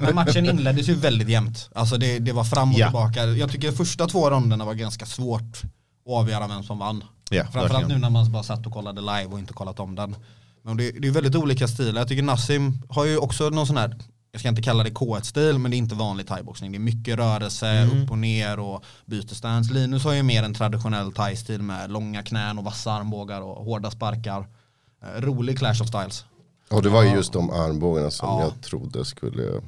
Men 0.00 0.14
matchen 0.14 0.46
inleddes 0.50 0.88
ju 0.88 0.94
väldigt 0.94 1.28
jämnt. 1.28 1.70
Alltså 1.74 1.96
det, 1.96 2.18
det 2.18 2.32
var 2.32 2.44
fram 2.44 2.72
och 2.72 2.78
Ja. 2.78 2.86
tillbaka. 2.86 3.24
Jag 3.26 3.50
tycker 3.52 3.72
första 3.72 4.06
två 4.06 4.30
ronderna 4.30 4.64
var 4.64 4.74
ganska 4.74 5.06
svårt 5.06 5.62
att 6.06 6.12
avgöra 6.12 6.48
vem 6.48 6.62
som 6.62 6.78
vann. 6.78 7.04
Ja, 7.30 7.42
Framförallt 7.42 7.72
verkligen. 7.72 7.88
nu 7.88 7.98
när 7.98 8.10
man 8.10 8.32
bara 8.32 8.42
satt 8.42 8.66
och 8.66 8.72
kollade 8.72 9.00
live 9.00 9.24
och 9.26 9.38
inte 9.38 9.52
kollat 9.52 9.80
om 9.80 9.94
den. 9.94 10.16
Men 10.62 10.76
det, 10.76 10.90
det 10.90 11.08
är 11.08 11.12
väldigt 11.12 11.34
olika 11.34 11.68
stilar. 11.68 12.00
Jag 12.00 12.08
tycker 12.08 12.22
Nassim 12.22 12.82
har 12.88 13.04
ju 13.04 13.16
också 13.18 13.48
någon 13.50 13.66
sån 13.66 13.76
här, 13.76 13.96
jag 14.32 14.40
ska 14.40 14.48
inte 14.48 14.62
kalla 14.62 14.82
det 14.84 14.90
K1-stil, 14.90 15.58
men 15.58 15.70
det 15.70 15.76
är 15.76 15.78
inte 15.78 15.94
vanlig 15.94 16.26
thaiboxning. 16.26 16.72
Det 16.72 16.78
är 16.78 16.80
mycket 16.80 17.16
rörelse, 17.18 17.66
Mm. 17.68 18.02
upp 18.02 18.10
och 18.10 18.18
ner 18.18 18.58
och 18.58 18.84
byter 19.06 19.34
stance. 19.34 19.72
Linus 19.74 20.04
har 20.04 20.12
ju 20.12 20.22
mer 20.22 20.42
en 20.42 20.54
traditionell 20.54 21.12
thai-stil 21.12 21.62
med 21.62 21.90
långa 21.90 22.22
knän 22.22 22.58
och 22.58 22.64
vassa 22.64 22.92
armbågar 22.92 23.40
och 23.40 23.64
hårda 23.64 23.90
sparkar. 23.90 24.48
Eh, 25.02 25.20
rolig 25.20 25.58
clash 25.58 25.82
of 25.82 25.88
styles. 25.88 26.24
Och 26.70 26.82
det 26.82 26.88
var 26.88 27.02
ju 27.02 27.10
just 27.10 27.32
de 27.32 27.50
armbågarna 27.50 28.10
som 28.10 28.28
Ja. 28.28 28.40
jag 28.42 28.62
trodde 28.62 29.04
skulle 29.04 29.60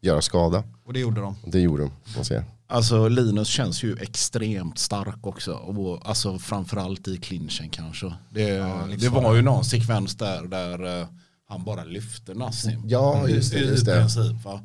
göra 0.00 0.22
skada. 0.22 0.64
Och 0.86 0.92
det 0.92 1.00
gjorde 1.00 1.20
de. 1.20 1.36
Det 1.46 1.60
gjorde 1.60 1.82
de, 1.82 1.90
man 2.16 2.24
ser. 2.24 2.44
Alltså 2.68 3.08
Linus 3.08 3.48
känns 3.48 3.82
ju 3.84 3.96
extremt 4.00 4.78
stark 4.78 5.26
också. 5.26 5.52
Och, 5.52 6.08
alltså 6.08 6.38
framförallt 6.38 7.08
i 7.08 7.16
clinchen 7.16 7.68
kanske. 7.70 8.14
Det, 8.30 8.58
det 8.98 9.08
var 9.08 9.34
ju 9.34 9.42
någon 9.42 9.64
sekvens 9.64 10.14
där, 10.16 10.42
där 10.42 11.00
eh, 11.00 11.06
han 11.48 11.64
bara 11.64 11.84
lyfte 11.84 12.34
Nassim. 12.34 12.82
Ja, 12.86 13.28
just 13.28 13.52
det, 13.52 13.58
I, 13.58 13.66
just 13.68 13.82
i 13.82 13.90
det. 13.90 13.96
princip 14.00 14.44
va. 14.44 14.60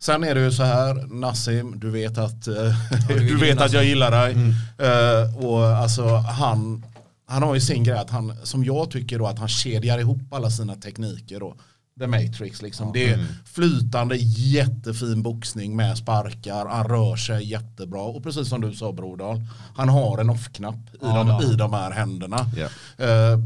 Sen 0.00 0.24
är 0.24 0.34
det 0.34 0.40
ju 0.40 0.52
så 0.52 0.62
här, 0.62 0.94
Nassim, 1.20 1.80
du 1.80 1.90
vet 1.90 2.18
att, 2.18 2.46
eh, 2.46 2.74
du 3.08 3.36
vet 3.40 3.60
att 3.60 3.72
jag 3.72 3.84
gillar 3.84 4.10
dig. 4.10 4.36
Eh, 4.78 5.44
och 5.46 5.66
alltså 5.66 6.06
han, 6.16 6.84
han 7.26 7.42
har 7.42 7.54
ju 7.54 7.60
sin 7.60 7.84
grej 7.84 7.98
att 7.98 8.10
han, 8.10 8.32
som 8.42 8.64
jag 8.64 8.90
tycker 8.90 9.18
då, 9.18 9.26
att 9.26 9.38
han 9.38 9.48
kedjar 9.48 9.98
ihop 9.98 10.32
alla 10.32 10.50
sina 10.50 10.74
tekniker 10.74 11.40
då. 11.40 11.56
The 11.98 12.06
Matrix 12.06 12.62
liksom. 12.62 12.92
Det 12.92 13.10
är 13.10 13.26
flytande 13.44 14.16
jättefin 14.16 15.22
boxning 15.22 15.76
med 15.76 15.98
sparkar. 15.98 16.66
Han 16.66 16.88
rör 16.88 17.16
sig 17.16 17.50
jättebra. 17.50 18.02
Och 18.02 18.22
precis 18.22 18.48
som 18.48 18.60
du 18.60 18.72
sa 18.74 18.92
Brodal. 18.92 19.40
Han 19.76 19.88
har 19.88 20.18
en 20.18 20.30
off-knapp 20.30 20.94
i, 20.94 20.98
Ja, 21.00 21.08
de, 21.14 21.28
ja. 21.28 21.42
i 21.42 21.54
de 21.54 21.72
här 21.72 21.90
händerna. 21.90 22.46
Ja. 22.56 22.64
Eh, 23.04 23.38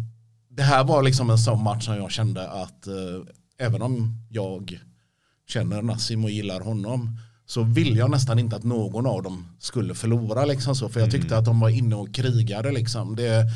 det 0.58 0.64
här 0.64 0.84
var 0.84 1.02
liksom 1.02 1.30
en 1.30 1.38
sån 1.38 1.62
match 1.62 1.84
som 1.84 1.96
jag 1.96 2.10
kände 2.10 2.48
att 2.50 2.86
eh, 2.86 3.64
även 3.66 3.82
om 3.82 4.14
jag 4.30 4.80
känner 5.48 5.82
Nassim 5.82 6.24
och 6.24 6.30
gillar 6.30 6.60
honom 6.60 7.18
så 7.46 7.62
vill 7.62 7.96
jag 7.96 8.10
nästan 8.10 8.38
inte 8.38 8.56
att 8.56 8.64
någon 8.64 9.06
av 9.06 9.22
dem 9.22 9.46
skulle 9.58 9.94
förlora 9.94 10.44
liksom 10.44 10.74
så 10.76 10.88
för 10.88 11.00
jag 11.00 11.10
tyckte 11.10 11.26
Mm. 11.28 11.38
att 11.38 11.44
de 11.44 11.60
var 11.60 11.68
inne 11.68 11.94
och 11.96 12.14
krigade 12.14 12.72
liksom. 12.72 13.16
Det, 13.16 13.46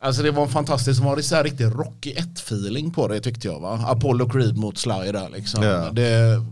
alltså 0.00 0.22
det 0.22 0.30
var 0.30 0.42
en 0.42 0.48
fantastisk, 0.48 1.00
det 1.00 1.06
var 1.06 1.20
så 1.20 1.34
här 1.34 1.44
riktigt 1.44 1.72
Rocky 1.74 2.14
1-feeling 2.14 2.90
på 2.92 3.08
det 3.08 3.20
tyckte 3.20 3.48
jag 3.48 3.60
va. 3.60 3.84
Apollo 3.86 4.28
Creed 4.28 4.56
mot 4.56 4.78
Sly 4.78 5.12
där 5.12 5.28
liksom. 5.36 5.62
Ja. 5.64 5.90
Det, 5.92 6.42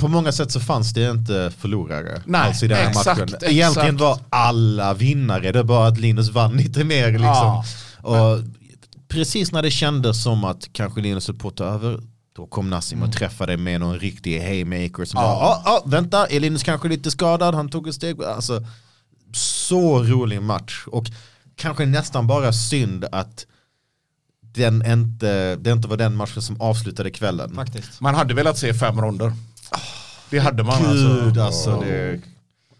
På 0.00 0.08
många 0.08 0.32
sätt 0.32 0.50
så 0.52 0.60
fanns 0.60 0.92
det 0.94 1.10
inte 1.10 1.52
förlorare 1.58 2.22
Nej, 2.26 2.40
alls 2.40 2.62
i 2.62 2.68
den 2.68 2.76
här 2.78 2.88
exakt, 2.88 3.06
matchen. 3.06 3.24
exakt. 3.24 3.42
Egentligen 3.42 3.96
var 3.96 4.18
alla 4.30 4.94
vinnare, 4.94 5.52
det 5.52 5.58
är 5.58 5.62
bara 5.64 5.88
att 5.88 5.98
Linus 6.00 6.30
vann 6.30 6.56
lite 6.56 6.84
mer. 6.84 7.10
Liksom. 7.10 7.22
Ja. 7.22 7.64
Och 8.02 8.40
precis 9.08 9.52
när 9.52 9.62
det 9.62 9.70
kändes 9.70 10.22
som 10.22 10.44
att 10.44 10.72
kanske 10.72 11.00
Linus 11.00 11.28
är 11.28 11.32
på 11.32 11.48
att 11.48 11.56
ta 11.56 11.64
över, 11.64 12.00
då 12.32 12.46
kom 12.46 12.70
Nassim 12.70 13.02
och 13.02 13.12
träffade 13.12 13.56
med 13.56 13.80
någon 13.80 13.98
riktig 13.98 14.40
haymaker 14.40 15.04
som 15.04 15.18
Mm. 15.18 15.30
Ja. 15.30 15.62
bara, 15.64 15.72
ah, 15.72 15.76
ah, 15.76 15.82
vänta, 15.86 16.26
är 16.26 16.40
Linus 16.40 16.62
kanske 16.62 16.88
lite 16.88 17.10
skadad? 17.10 17.54
Han 17.54 17.68
tog 17.68 17.88
ett 17.88 17.94
steg. 17.94 18.22
Alltså, 18.22 18.64
så 19.32 20.02
rolig 20.02 20.42
match. 20.42 20.84
Och 20.86 21.06
kanske 21.56 21.86
nästan 21.86 22.26
bara 22.26 22.52
synd 22.52 23.04
att 23.12 23.46
den 24.40 24.86
inte, 24.86 25.56
det 25.56 25.70
inte 25.70 25.88
var 25.88 25.96
den 25.96 26.16
matchen 26.16 26.42
som 26.42 26.60
avslutade 26.60 27.10
kvällen. 27.10 27.54
Faktiskt. 27.54 28.00
man 28.00 28.14
hade 28.14 28.34
velat 28.34 28.58
se 28.58 28.74
fem 28.74 29.00
ronder. 29.00 29.32
Det 30.30 30.38
hade 30.38 30.62
man 30.62 30.82
Gud 30.82 31.38
alltså. 31.38 31.70
alltså. 31.70 31.80
Det, 31.80 32.20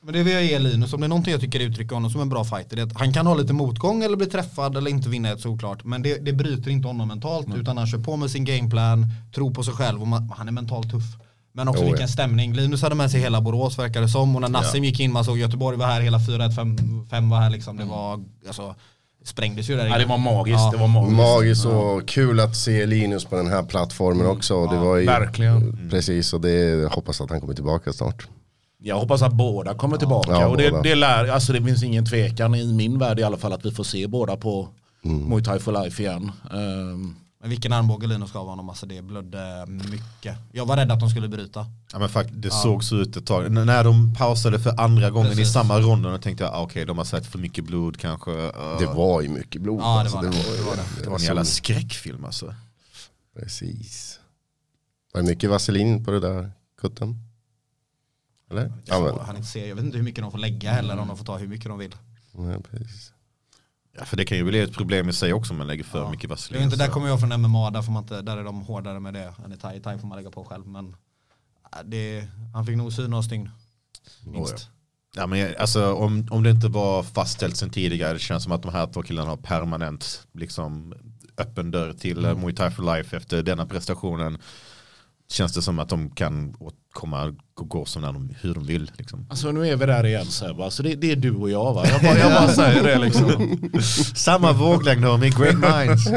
Men 0.03 0.12
det 0.12 0.22
vill 0.22 0.32
jag 0.32 0.44
ge 0.44 0.59
Linus, 0.59 0.92
om 0.92 1.01
det 1.01 1.07
är 1.07 1.09
någonting 1.09 1.32
jag 1.32 1.40
tycker 1.40 1.61
uttrycker 1.61 1.94
honom 1.94 2.11
som 2.11 2.20
en 2.20 2.28
bra 2.28 2.44
fighter, 2.44 2.76
det 2.76 2.82
är 2.82 2.86
att 2.86 2.99
han 2.99 3.12
kan 3.12 3.26
ha 3.26 3.34
lite 3.34 3.53
motgång 3.53 4.03
eller 4.03 4.16
bli 4.16 4.26
träffad 4.26 4.76
eller 4.76 4.90
inte 4.90 5.09
vinna 5.09 5.30
ett 5.30 5.40
såklart. 5.40 5.84
Men 5.84 6.03
det, 6.03 6.24
det 6.24 6.32
bryter 6.32 6.70
inte 6.70 6.88
honom 6.88 7.09
mentalt 7.09 7.46
utan 7.57 7.78
han 7.78 7.86
kör 7.86 7.99
på 7.99 8.16
med 8.16 8.30
sin 8.30 8.44
gameplan, 8.44 9.07
tror 9.34 9.51
på 9.55 9.62
sig 9.62 9.74
själv 9.74 10.01
och 10.01 10.09
man, 10.09 10.32
han 10.36 10.49
är 10.49 10.53
mentalt 10.53 10.90
tuff. 10.90 11.05
Men 11.53 11.68
också 11.68 11.82
Oh, 11.82 11.86
vilken 11.86 12.07
ja. 12.07 12.09
stämning. 12.09 12.55
Linus 12.55 12.82
hade 12.82 12.94
med 12.94 13.11
sig 13.11 13.20
hela 13.20 13.40
Borås 13.40 13.78
verkar 13.78 14.01
det 14.01 14.09
som 14.09 14.34
och 14.34 14.40
när 14.40 14.49
Nassim 14.49 14.84
gick 14.84 15.01
in 15.01 15.12
man 15.12 15.24
såg 15.24 15.38
Göteborg 15.38 15.76
var 15.76 15.86
här, 15.86 16.01
hela 16.01 16.18
4-1, 16.18 17.07
5 17.11 17.30
var 17.30 17.40
här 17.40 17.51
liksom. 17.51 17.76
Det 17.76 17.84
var, 17.84 18.20
alltså, 18.46 18.74
sprängdes 19.24 19.70
ju 19.70 19.76
där 19.76 19.86
Ja, 19.86 19.99
det 19.99 20.05
var 20.05 20.18
magiskt. 20.18 20.59
Ja. 20.59 20.70
Det 20.72 20.78
var 20.78 20.88
magiskt. 20.88 21.16
Magiskt 21.16 21.66
och 21.66 22.09
kul 22.09 22.40
att 22.40 22.57
se 22.57 22.86
Linus 22.86 23.24
på 23.24 23.36
den 23.36 23.46
här 23.46 23.62
plattformen 23.62 24.26
också. 24.26 24.55
Och 24.55 24.74
det 24.74 24.78
var 24.80 24.96
ju, 24.96 25.07
verkligen. 25.07 25.88
Precis, 25.90 26.32
och 26.32 26.40
det, 26.40 26.51
jag 26.51 26.88
hoppas 26.88 27.20
att 27.20 27.30
han 27.30 27.40
kommer 27.40 27.55
tillbaka 27.55 27.92
snart. 27.92 28.28
Jag 28.81 28.99
hoppas 29.01 29.22
att 29.22 29.33
båda 29.33 29.74
kommer 29.74 29.97
tillbaka. 29.97 30.31
Ja, 30.31 30.47
och 30.47 30.57
det, 30.57 30.70
båda. 30.70 30.83
det, 30.83 30.95
lär, 30.95 31.29
alltså 31.29 31.53
det 31.53 31.62
finns 31.62 31.83
ingen 31.83 32.07
tvekan 32.07 32.55
i 32.55 32.72
min 32.72 32.99
värld 32.99 33.18
i 33.18 33.22
alla 33.22 33.37
fall 33.37 33.53
att 33.53 33.64
vi 33.66 33.70
får 33.70 33.85
se 33.85 34.07
båda 34.07 34.37
på 34.37 34.68
Mm. 35.05 35.29
Muay 35.29 35.43
Thai 35.43 35.59
for 35.59 35.85
Life 35.85 36.03
igen. 36.03 36.33
Ehm, 36.53 37.16
Men 37.41 37.51
vilken 37.51 37.72
armbåge 37.72 38.07
Linus 38.07 38.33
gav 38.33 38.47
honom, 38.47 38.68
alltså 38.68 38.87
det 38.87 39.03
blödde 39.03 39.64
mycket. 39.68 40.37
Jag 40.53 40.66
var 40.66 40.76
rädd 40.76 40.93
att 40.93 41.01
de 41.01 41.11
skulle 41.11 41.29
bryta. 41.29 41.66
Ja 41.93 41.99
men 41.99 42.09
faktiskt, 42.09 42.43
det 42.43 42.51
såg 42.51 42.85
så 42.85 42.97
ut 42.97 43.16
ett 43.16 43.26
tag. 43.26 43.47
N- 43.47 43.66
när 43.66 43.85
de 43.85 44.14
pausade 44.14 44.59
för 44.61 44.81
andra 44.81 45.11
gången 45.11 45.29
Precis. 45.31 45.49
i 45.49 45.53
samma 45.53 45.81
ronden 45.81 46.12
och 46.14 46.22
tänkte 46.22 46.45
jag, 46.45 46.55
ah, 46.55 46.61
okej 46.62 46.85
de 46.87 46.99
har 46.99 47.05
sett 47.05 47.26
för 47.26 47.39
mycket 47.39 47.64
blod 47.64 47.97
kanske. 47.97 48.31
Uh, 48.31 48.79
Det 48.79 48.87
var 48.87 49.20
ju 49.22 49.29
mycket 49.29 49.62
blod. 49.62 49.81
Ja, 49.81 49.95
det 49.95 50.01
alltså, 50.01 50.16
var 50.16 50.22
det. 50.24 50.31
Det 50.31 50.62
var 50.62 50.76
det. 50.76 51.03
det 51.05 51.11
var 51.11 51.18
en 51.18 51.24
jävla 51.24 51.45
skräckfilm 51.45 52.24
alltså. 52.24 52.55
Precis. 53.39 54.20
Var 55.12 55.22
det 55.22 55.29
mycket 55.29 55.51
vaselin 55.51 56.05
på 56.05 56.11
det 56.11 56.20
där 56.20 56.51
kutten? 56.81 57.16
Eller? 58.51 58.72
Ja, 58.84 59.22
han 59.26 59.36
inte 59.36 59.49
ser, 59.49 59.68
jag 59.68 59.76
vet 59.76 59.84
inte 59.84 59.96
hur 59.96 60.05
mycket 60.05 60.22
de 60.22 60.30
får 60.30 60.38
lägga 60.38 60.70
heller, 60.72 60.99
om 60.99 61.09
de 61.09 61.16
får 61.16 61.24
ta 61.24 61.36
hur 61.38 61.49
mycket 61.49 61.68
de 61.68 61.78
vill. 61.78 61.94
nej, 62.32 62.62
precis. 62.70 63.12
Ja, 63.99 64.05
för 64.05 64.16
det 64.16 64.24
kan 64.24 64.38
ju 64.38 64.44
bli 64.44 64.61
ett 64.61 64.72
problem 64.72 65.09
i 65.09 65.12
sig 65.12 65.32
också 65.32 65.53
om 65.53 65.59
man 65.59 65.66
lägger 65.66 65.84
för 65.84 65.99
Ja. 65.99 66.11
mycket 66.11 66.22
Jag 66.24 66.30
vaselin. 66.30 66.59
vet 66.62 66.72
inte, 66.72 66.84
där 66.84 66.92
kommer 66.92 67.09
jag 67.09 67.20
från 67.20 67.40
MMA, 67.42 67.70
där, 67.70 67.82
får 67.82 67.92
man 67.92 68.03
inte, 68.03 68.22
där 68.22 68.36
är 68.36 68.44
de 68.44 68.61
hårdare 68.61 69.01
med 69.01 69.14
det 69.14 69.34
än 69.44 69.53
i 69.53 69.57
thai. 69.57 69.76
I 69.76 69.80
thai 69.80 69.99
får 69.99 70.07
man 70.09 70.16
lägga 70.18 70.30
på 70.30 70.44
själv, 70.44 70.66
men 70.66 70.88
äh, 70.88 71.78
det, 71.84 72.28
han 72.55 72.66
fick 72.66 72.76
nog 72.76 72.92
syna 72.92 73.16
och 73.16 73.24
stygn. 73.24 73.51
Minst. 74.26 74.68
Ja, 75.16 75.26
men 75.26 75.38
jag- 75.38 75.57
alltså, 75.57 75.92
om, 75.94 76.28
om 76.30 76.42
det 76.42 76.51
inte 76.51 76.68
var 76.68 77.03
fastställt 77.03 77.57
sedan 77.57 77.70
tidigare, 77.70 78.12
det 78.12 78.18
känns 78.18 78.42
som 78.42 78.53
att 78.53 78.62
de 78.62 78.72
här 78.72 78.86
två 78.86 79.03
killarna 79.03 79.28
har 79.30 79.36
permanent 79.36 80.26
liksom, 80.34 80.94
öppen 81.38 81.70
dörr 81.70 81.92
till 81.92 82.18
mm. 82.24 82.40
Muay 82.40 82.55
Thai 82.55 82.70
for 82.70 82.96
Life 82.96 83.16
efter 83.16 83.42
denna 83.42 83.66
prestationen. 83.66 84.38
Känns 85.30 85.53
det 85.55 85.62
som 85.62 85.78
att 85.78 85.88
de 85.88 86.11
kan 86.11 86.57
komma 86.99 87.34
och 87.57 87.68
gå 87.68 87.84
som 87.84 88.03
när 88.03 88.12
de, 88.12 88.30
hur 88.40 88.55
de 88.55 88.64
vill. 88.64 88.90
Liksom. 88.96 89.26
alltså 89.30 89.53
nu 89.53 89.68
är 89.68 89.76
vi 89.76 89.86
där 89.86 90.07
igen 90.07 90.26
Sebbe. 90.26 90.64
Alltså 90.64 90.82
det, 90.82 90.94
det 90.94 91.12
är 91.12 91.16
du 91.16 91.34
och 91.34 91.51
jag 91.51 91.74
va? 91.74 91.84
Jag 91.88 92.03
bara, 92.03 92.18
jag 92.18 92.32
bara 92.42 92.49
säger 92.49 92.82
det 92.82 92.99
liksom. 92.99 93.59
Samma 94.14 94.53
våglängd 94.53 95.05
homie, 95.05 95.30
great 95.30 95.55
minds. 95.55 96.09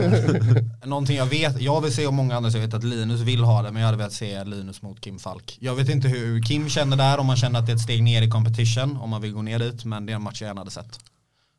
Någonting 0.86 1.17
jag 1.17 1.25
vet, 1.25 1.61
jag 1.61 1.82
vill 1.82 1.93
se 1.93 2.07
och 2.07 2.13
många 2.13 2.36
andra, 2.36 2.51
så 2.51 2.57
jag 2.57 2.65
vet 2.65 2.73
att 2.73 2.84
Linus 2.84 3.21
vill 3.21 3.43
ha 3.43 3.61
det, 3.61 3.71
men 3.71 3.82
jag 3.82 3.88
hade 3.88 3.97
velat 3.97 4.13
se 4.13 4.43
Linus 4.43 4.82
mot 4.82 5.01
Kim 5.01 5.19
Falk. 5.19 5.57
Jag 5.59 5.75
vet 5.75 5.89
inte 5.89 6.07
hur 6.07 6.41
Kim 6.41 6.69
känner 6.69 6.97
där, 6.97 7.17
om 7.17 7.25
man 7.25 7.36
känner 7.36 7.59
att 7.59 7.65
det 7.65 7.71
är 7.71 7.75
ett 7.75 7.82
steg 7.82 8.03
ner 8.03 8.21
i 8.21 8.29
competition, 8.29 8.97
om 8.97 9.09
man 9.09 9.21
vill 9.21 9.34
gå 9.34 9.41
ner 9.41 9.59
dit, 9.59 9.86
men 9.86 10.05
det 10.05 10.13
är 10.13 10.15
en 10.15 10.23
match 10.23 10.41
jag 10.41 10.47
gärna 10.47 10.61
hade 10.61 10.71
sett. 10.71 10.99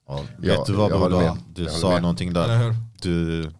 Ja, 0.08 0.20
vet 0.38 0.66
du 0.66 0.72
vad 0.72 1.10
med. 1.10 1.36
Du 1.54 1.66
sa 1.66 2.00
någonting 2.00 2.28
Eller 2.28 2.48
där. 2.48 2.58
hur? 2.58 2.76
Du, 3.02 3.50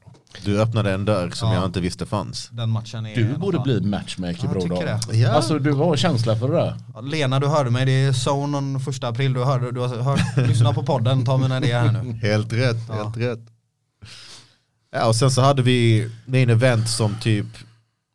du 0.45 0.61
öppnade 0.61 0.93
en 0.93 1.05
dörr 1.05 1.31
som 1.31 1.49
Ja. 1.49 1.55
jag 1.55 1.65
inte 1.65 1.81
visste 1.81 2.07
fanns. 2.07 2.49
Den 2.53 2.71
matchen 2.71 3.07
är... 3.07 3.17
Du 3.17 3.37
borde 3.39 3.59
bli 3.59 3.81
matchmaker 3.81 4.51
Ja, 4.71 4.99
det. 5.09 5.17
Ja. 5.17 5.29
Alltså 5.31 5.59
du 5.59 5.73
har 5.73 5.97
känsla 5.97 6.37
för 6.37 6.49
det 6.49 6.55
där. 6.57 6.77
Ja, 6.95 7.01
Lena 7.01 7.41
du 7.41 7.47
hörde 7.47 7.71
mig, 7.71 7.87
det 7.87 7.93
är 7.93 8.13
Zone 8.13 8.81
första 8.81 9.09
april, 9.09 9.33
du 9.33 9.45
hörde, 9.45 9.71
du 9.73 9.81
har 9.81 9.89
hört, 9.89 10.37
lyssna 10.49 10.73
på 10.73 10.83
podden, 10.83 11.25
ta 11.25 11.37
mina 11.37 11.59
idéer 11.59 11.81
här 11.89 12.03
nu. 12.03 12.13
Helt 12.23 12.53
rätt, 12.53 12.77
Ja. 12.89 12.95
helt 12.95 13.17
rätt. 13.17 13.49
Ja, 14.93 15.07
och 15.09 15.17
sen 15.17 15.31
så 15.31 15.41
hade 15.41 15.63
vi 15.63 16.11
main 16.27 16.51
event 16.51 16.89
som 16.89 17.15
typ 17.21 17.47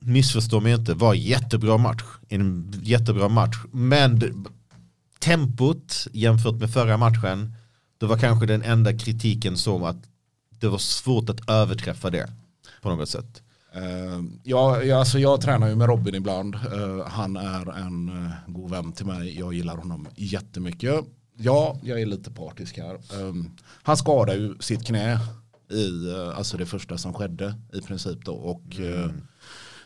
missförstå 0.02 0.60
mig 0.60 0.74
inte, 0.74 0.94
var 0.94 1.14
jättebra 1.14 1.78
match. 1.78 2.04
En 2.30 2.74
jättebra 2.84 3.30
match. 3.30 3.58
Men 3.72 4.46
tempot 5.20 6.08
jämfört 6.14 6.56
med 6.56 6.70
förra 6.74 6.98
matchen, 6.98 7.54
det 8.00 8.06
var 8.06 8.18
kanske 8.18 8.46
den 8.46 8.64
enda 8.64 8.98
kritiken 8.98 9.58
som 9.58 9.84
att 9.84 9.98
det 10.60 10.68
var 10.68 10.78
svårt 10.78 11.30
att 11.30 11.50
överträffa 11.50 12.10
det 12.10 12.30
på 12.82 12.90
något 12.90 13.10
sätt. 13.10 13.42
Eh, 13.74 14.22
ja, 14.44 14.84
ja, 14.84 15.00
alltså 15.00 15.20
jag 15.20 15.42
tränar 15.42 15.68
ju 15.68 15.76
med 15.76 15.88
Robin 15.88 16.16
ibland. 16.16 16.56
Eh, 16.56 17.08
han 17.08 17.38
är 17.38 17.78
en 17.78 18.10
uh, 18.10 18.32
god 18.48 18.72
vän 18.72 18.92
till 18.92 19.06
mig. 19.06 19.40
Jag 19.40 19.54
gillar 19.54 19.78
honom 19.78 20.08
jättemycket. 20.16 21.06
Ja, 21.38 21.80
jag 21.84 22.02
är 22.02 22.06
lite 22.06 22.32
partisk 22.32 22.78
här. 22.78 23.00
Um, 23.22 23.52
han 23.84 23.98
skadade 23.98 24.38
ju 24.38 24.56
sitt 24.60 24.86
knä 24.86 25.20
i 25.72 25.90
uh, 25.90 26.38
alltså 26.38 26.58
det 26.58 26.66
första 26.66 26.98
som 26.98 27.14
skedde 27.14 27.56
i 27.74 27.82
princip 27.82 28.26
då. 28.26 28.34
Och 28.34 28.80
uh, 28.80 29.10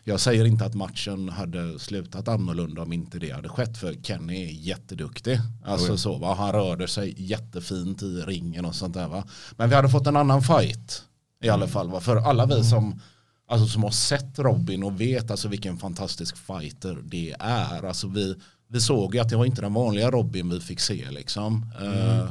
jag 0.04 0.20
säger 0.20 0.46
inte 0.46 0.66
att 0.66 0.74
matchen 0.74 1.30
hade 1.30 1.80
slutat 1.80 2.28
annorlunda 2.28 2.82
om 2.82 2.94
inte 2.94 3.20
det 3.20 3.30
hade 3.30 3.50
skett. 3.50 3.78
För 3.78 3.94
Kenny 3.94 4.44
är 4.44 4.52
jätteduktig. 4.52 5.40
Alltså 5.66 5.98
så, 5.98 6.18
va? 6.18 6.34
Han 6.34 6.52
rörde 6.52 6.88
sig 6.88 7.14
jättefint 7.18 8.04
i 8.04 8.06
ringen 8.06 8.66
och 8.66 8.76
sånt 8.76 8.94
där. 8.94 9.08
Va? 9.08 9.24
Men 9.52 9.70
vi 9.70 9.76
hade 9.76 9.90
fått 9.90 10.08
en 10.08 10.18
annan 10.18 10.42
fight 10.42 11.04
i 11.44 11.50
alla 11.50 11.68
fall. 11.68 11.90
Va? 11.90 12.00
För 12.00 12.16
alla 12.18 12.46
vi 12.46 12.64
som 12.64 13.00
alltså 13.48 13.68
som 13.68 13.84
har 13.84 13.92
sett 13.92 14.40
Robin 14.40 14.84
och 14.84 15.02
vet 15.02 15.32
alltså 15.32 15.48
vilken 15.48 15.78
fantastisk 15.78 16.38
fighter 16.38 16.98
det 17.04 17.36
är. 17.40 17.86
Alltså 17.86 18.08
vi, 18.08 18.36
vi 18.68 18.82
såg 18.82 19.16
ju 19.16 19.22
att 19.22 19.30
det 19.30 19.36
var 19.36 19.46
inte 19.46 19.62
den 19.62 19.74
vanliga 19.74 20.12
Robin 20.12 20.50
vi 20.50 20.60
fick 20.60 20.80
se 20.80 21.12
liksom. 21.12 21.66
Eh, 21.82 22.30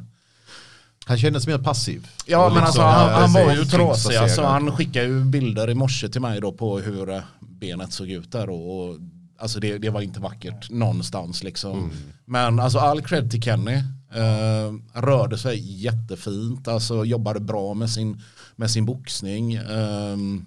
Han 1.04 1.18
kändes 1.18 1.46
mer 1.46 1.58
passiv. 1.58 2.08
Ja 2.26 2.38
men 2.38 2.64
liksom, 2.64 2.64
alltså 2.64 2.82
han, 2.82 3.10
han 3.10 3.32
var 3.32 3.54
ju 3.54 3.64
trasig. 3.64 4.16
Alltså, 4.16 4.42
han 4.42 4.76
skickade 4.76 5.06
ju 5.06 5.24
bilder 5.24 5.70
i 5.70 5.74
morse 5.74 6.08
till 6.08 6.20
mig 6.20 6.40
då 6.40 6.52
på 6.52 6.78
hur 6.78 7.10
eh, 7.10 7.22
benet 7.60 7.92
såg 7.92 8.10
ut 8.10 8.32
där. 8.32 8.50
Och, 8.50 8.88
och, 8.88 8.96
alltså 9.38 9.60
det, 9.60 9.78
det 9.78 9.90
var 9.90 10.00
inte 10.00 10.20
vackert 10.20 10.70
någonstans 10.70 11.42
liksom. 11.42 11.90
Men 12.24 12.60
alltså 12.60 12.78
all 12.78 13.02
cred 13.02 13.30
till 13.30 13.42
Kenny. 13.42 13.82
Eh, 14.14 15.00
rörde 15.00 15.38
sig 15.38 15.82
jättefint. 15.82 16.68
Alltså 16.68 17.04
jobbade 17.04 17.40
bra 17.40 17.74
med 17.74 17.90
sin, 17.90 18.22
med 18.56 18.70
sin 18.70 18.84
boxning. 18.86 19.54
Ehm, 19.54 20.46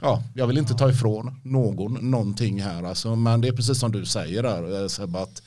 Ja, 0.00 0.22
jag 0.34 0.46
vill 0.46 0.58
inte 0.58 0.74
ta 0.74 0.90
ifrån 0.90 1.40
någon 1.44 2.10
någonting 2.10 2.62
här 2.62 2.82
alltså, 2.82 3.16
men 3.16 3.40
det 3.40 3.48
är 3.48 3.52
precis 3.52 3.78
som 3.78 3.92
du 3.92 4.06
säger 4.06 4.42
där 4.42 4.82
eh, 4.82 4.88
Sebbe, 4.88 5.18
att 5.18 5.42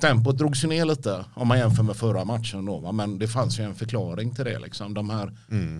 tempot 0.00 0.38
drogs 0.38 0.64
ju 0.64 0.68
ner 0.68 0.84
lite 0.84 1.24
om 1.34 1.48
man 1.48 1.58
jämför 1.58 1.82
med 1.82 1.96
förra 1.96 2.24
matchen 2.24 2.64
då, 2.64 2.78
va? 2.78 2.92
men 2.92 3.18
det 3.18 3.28
fanns 3.28 3.58
ju 3.60 3.64
en 3.64 3.74
förklaring 3.74 4.34
till 4.34 4.44
det 4.44 4.58
liksom. 4.58 4.94
De 4.94 5.10
här, 5.10 5.32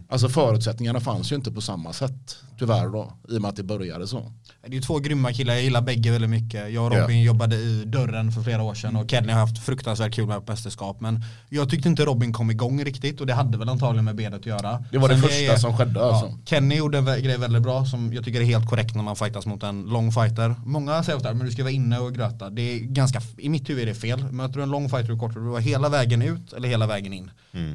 alltså 0.08 0.28
förutsättningarna 0.28 1.00
fanns 1.00 1.32
ju 1.32 1.36
inte 1.36 1.52
på 1.52 1.60
samma 1.60 1.92
sätt 1.92 2.36
tyvärr 2.58 2.88
då, 2.88 3.12
i 3.28 3.36
och 3.38 3.42
med 3.42 3.48
att 3.48 3.56
det 3.56 3.62
började 3.62 4.06
så. 4.06 4.32
Det 4.62 4.70
är 4.70 4.74
ju 4.74 4.80
två 4.80 4.98
grymma 4.98 5.32
killar, 5.32 5.54
jag 5.54 5.62
gillar 5.62 5.82
bägge 5.82 6.10
väldigt 6.10 6.30
mycket. 6.30 6.72
Jag 6.72 6.84
och 6.92 6.98
Robin 6.98 7.22
jobbade 7.22 7.56
i 7.56 7.84
dörren 7.86 8.32
för 8.32 8.42
flera 8.42 8.62
år 8.62 8.74
sedan 8.74 8.96
och 8.96 9.10
Kenny 9.10 9.32
har 9.32 9.40
haft 9.40 9.58
fruktansvärt 9.58 10.14
kul 10.14 10.26
med 10.26 10.42
mästerskap. 10.48 11.00
Men 11.00 11.24
jag 11.48 11.70
tyckte 11.70 11.88
inte 11.88 12.04
Robin 12.04 12.32
kom 12.32 12.50
igång 12.50 12.84
riktigt 12.84 13.20
och 13.20 13.26
det 13.26 13.34
hade 13.34 13.58
väl 13.58 13.68
antagligen 13.68 14.04
med 14.04 14.16
benet 14.16 14.40
att 14.40 14.46
göra. 14.46 14.84
Det 14.92 14.98
var 14.98 15.08
det 15.08 15.14
Sen 15.14 15.22
första 15.22 15.52
är- 15.52 15.56
som 15.56 15.76
skedde 15.76 16.04
alltså. 16.04 16.38
Kenny 16.44 16.74
gjorde 16.74 16.98
en 16.98 17.04
grej 17.04 17.38
väldigt 17.38 17.62
bra 17.62 17.84
som 17.86 18.12
jag 18.12 18.24
tycker 18.24 18.40
är 18.40 18.44
helt 18.44 18.70
korrekt 18.70 18.94
när 18.94 19.02
man 19.02 19.16
fightas 19.16 19.46
mot 19.46 19.62
en 19.62 19.82
lång 19.82 20.12
fighter. 20.12 20.54
Många 20.64 21.02
säger 21.02 21.16
ofta 21.16 21.34
men 21.34 21.46
du 21.46 21.52
ska 21.52 21.62
vara 21.62 21.72
inne 21.72 21.98
och 21.98 22.14
gröta. 22.14 22.50
Det 22.50 22.62
är 22.62 22.78
ganska, 22.78 23.20
i 23.38 23.48
mitt 23.48 23.68
huvud 23.70 23.82
är 23.82 23.86
det 23.86 23.94
fel. 24.04 24.32
Möter 24.32 24.54
du 24.54 24.62
en 24.62 24.70
lång 24.70 24.88
fighter 24.88 25.12
och 25.12 25.18
kort, 25.18 25.34
du 25.34 25.40
var 25.40 25.60
hela 25.60 25.88
vägen 25.88 26.22
ut 26.22 26.52
eller 26.52 26.68
hela 26.68 26.86
vägen 26.86 27.12
in. 27.12 27.30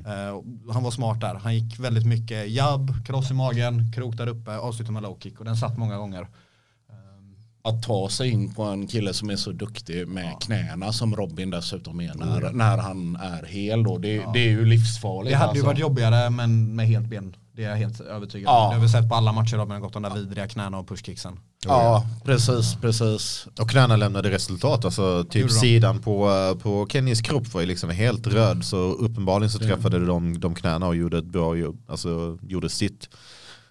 Eh, 0.05 0.29
och 0.67 0.73
han 0.73 0.83
var 0.83 0.91
smart 0.91 1.21
där. 1.21 1.35
Han 1.35 1.55
gick 1.55 1.79
väldigt 1.79 2.05
mycket 2.05 2.49
jabb, 2.49 3.05
kross 3.05 3.31
i 3.31 3.33
magen, 3.33 3.91
krok 3.91 4.17
där 4.17 4.27
uppe, 4.27 4.57
avslutade 4.57 4.93
med 4.93 5.03
low 5.03 5.17
kick 5.19 5.39
och 5.39 5.45
den 5.45 5.57
satt 5.57 5.77
många 5.77 5.97
gånger. 5.97 6.27
Att 7.61 7.83
ta 7.83 8.09
sig 8.09 8.29
in 8.29 8.53
på 8.53 8.63
en 8.63 8.87
kille 8.87 9.13
som 9.13 9.29
är 9.29 9.35
så 9.35 9.51
duktig 9.51 10.07
med 10.07 10.33
knäna 10.41 10.93
som 10.93 11.15
Robin 11.15 11.49
dessutom 11.49 12.01
är 12.01 12.13
när, 12.13 12.51
när 12.53 12.77
han 12.77 13.15
är 13.15 13.45
hel 13.45 13.83
då. 13.83 13.97
Det, 13.97 14.25
det 14.33 14.39
är 14.39 14.49
ju 14.49 14.65
livsfarligt. 14.65 15.31
Det 15.31 15.37
hade 15.37 15.47
ju 15.47 15.49
alltså. 15.49 15.65
varit 15.65 15.79
jobbigare 15.79 16.29
men 16.29 16.75
med 16.75 16.87
helt 16.87 17.07
ben. 17.07 17.35
Det 17.59 17.65
är 17.65 17.69
jag 17.69 17.77
helt 17.77 18.01
övertygad 18.01 18.49
om. 18.49 18.55
Ja. 18.55 18.69
Det 18.69 18.75
har 18.75 18.81
vi 18.81 18.89
sett 18.89 19.09
på 19.09 19.15
alla 19.15 19.31
matcher 19.31 19.57
Robin 19.57 19.73
har 19.73 19.79
gått 19.79 19.93
de 19.93 20.03
där 20.03 20.15
vidriga 20.15 20.47
knäna 20.47 20.77
och 20.77 20.87
pushkicksen. 20.87 21.39
Ja, 21.65 22.05
precis, 22.25 22.75
precis. 22.81 23.47
Och 23.59 23.69
knäna 23.69 23.95
lämnade 23.95 24.31
resultat, 24.31 24.85
alltså 24.85 25.23
typ 25.23 25.51
sidan 25.51 25.99
på, 25.99 26.29
eh, 26.29 26.61
på 26.61 26.87
Kennys 26.89 27.21
kropp 27.21 27.53
var 27.53 27.61
ju 27.61 27.67
liksom 27.67 27.89
helt 27.89 28.27
röd 28.27 28.65
så 28.65 28.77
uppenbarligen 28.77 29.49
så 29.49 29.59
träffade 29.59 30.05
de, 30.05 30.39
de 30.39 30.55
knäna 30.55 30.87
och 30.87 30.95
gjorde 30.95 31.17
ett 31.17 31.25
bra 31.25 31.55
jobb, 31.55 31.77
alltså 31.87 32.37
gjorde 32.41 32.69
sitt. 32.69 33.09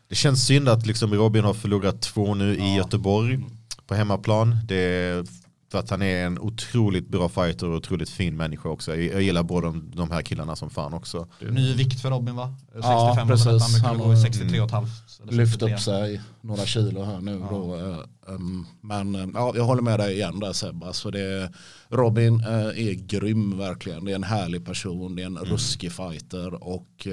Det 0.09 0.15
känns 0.15 0.47
synd 0.47 0.69
att 0.69 0.87
liksom 0.87 1.15
Robin 1.15 1.45
har 1.45 1.55
förlorat 1.55 2.03
två 2.03 2.35
nu 2.35 2.57
i 2.57 2.75
Göteborg 2.75 3.45
på 3.87 3.95
hemmaplan. 3.95 4.57
Det 4.65 4.77
är 4.77 5.25
för 5.71 5.79
att 5.79 5.91
han 5.91 6.03
är 6.03 6.27
en 6.27 6.39
otroligt 6.39 7.09
bra 7.09 7.29
fighter 7.29 7.67
och 7.69 7.77
otroligt 7.77 8.11
fin 8.11 8.37
människa 8.37 8.69
också. 8.69 8.97
Jag, 8.97 9.05
jag 9.15 9.23
gillar 9.23 9.43
båda 9.43 9.67
de, 9.67 9.91
de 9.95 10.11
här 10.11 10.23
killarna 10.23 10.57
som 10.57 10.71
fan 10.71 10.95
också. 10.95 11.29
Ny 11.51 11.75
vikt 11.75 12.01
för 12.01 12.11
Robin 12.11 12.37
va? 12.37 12.55
65 12.73 12.91
Ja, 12.93 13.25
precis. 13.29 13.47
Han 13.63 13.73
brukar 13.73 13.95
gå 14.07 14.13
i 14.13 14.17
har- 14.17 14.23
63 14.23 14.61
och 14.61 14.71
halvt. 14.71 14.91
lyft 15.31 15.53
63. 15.53 15.75
upp 15.75 15.81
sig 15.81 16.21
några 16.41 16.67
kilo 16.67 17.05
här 17.05 17.21
nu 17.21 17.39
då. 17.51 17.75
eh, 17.77 18.39
Men 18.81 19.15
eh, 19.15 19.27
ja, 19.35 19.53
jag 19.57 19.65
håller 19.65 19.83
med 19.83 20.01
dig 20.01 20.15
igen 20.15 20.41
där 20.41 20.53
Sebba. 20.53 20.93
Så 20.93 21.11
det, 21.11 21.53
Robin 21.89 22.41
eh, 22.41 22.49
är 22.89 22.95
grym 22.95 23.59
verkligen. 23.59 24.05
Det 24.05 24.11
är 24.11 24.17
en 24.17 24.23
härlig 24.23 24.67
person, 24.67 25.17
det 25.17 25.23
är 25.23 25.27
en 25.27 25.39
ruskig 25.39 25.93
fighter 25.93 26.65
och 26.65 27.07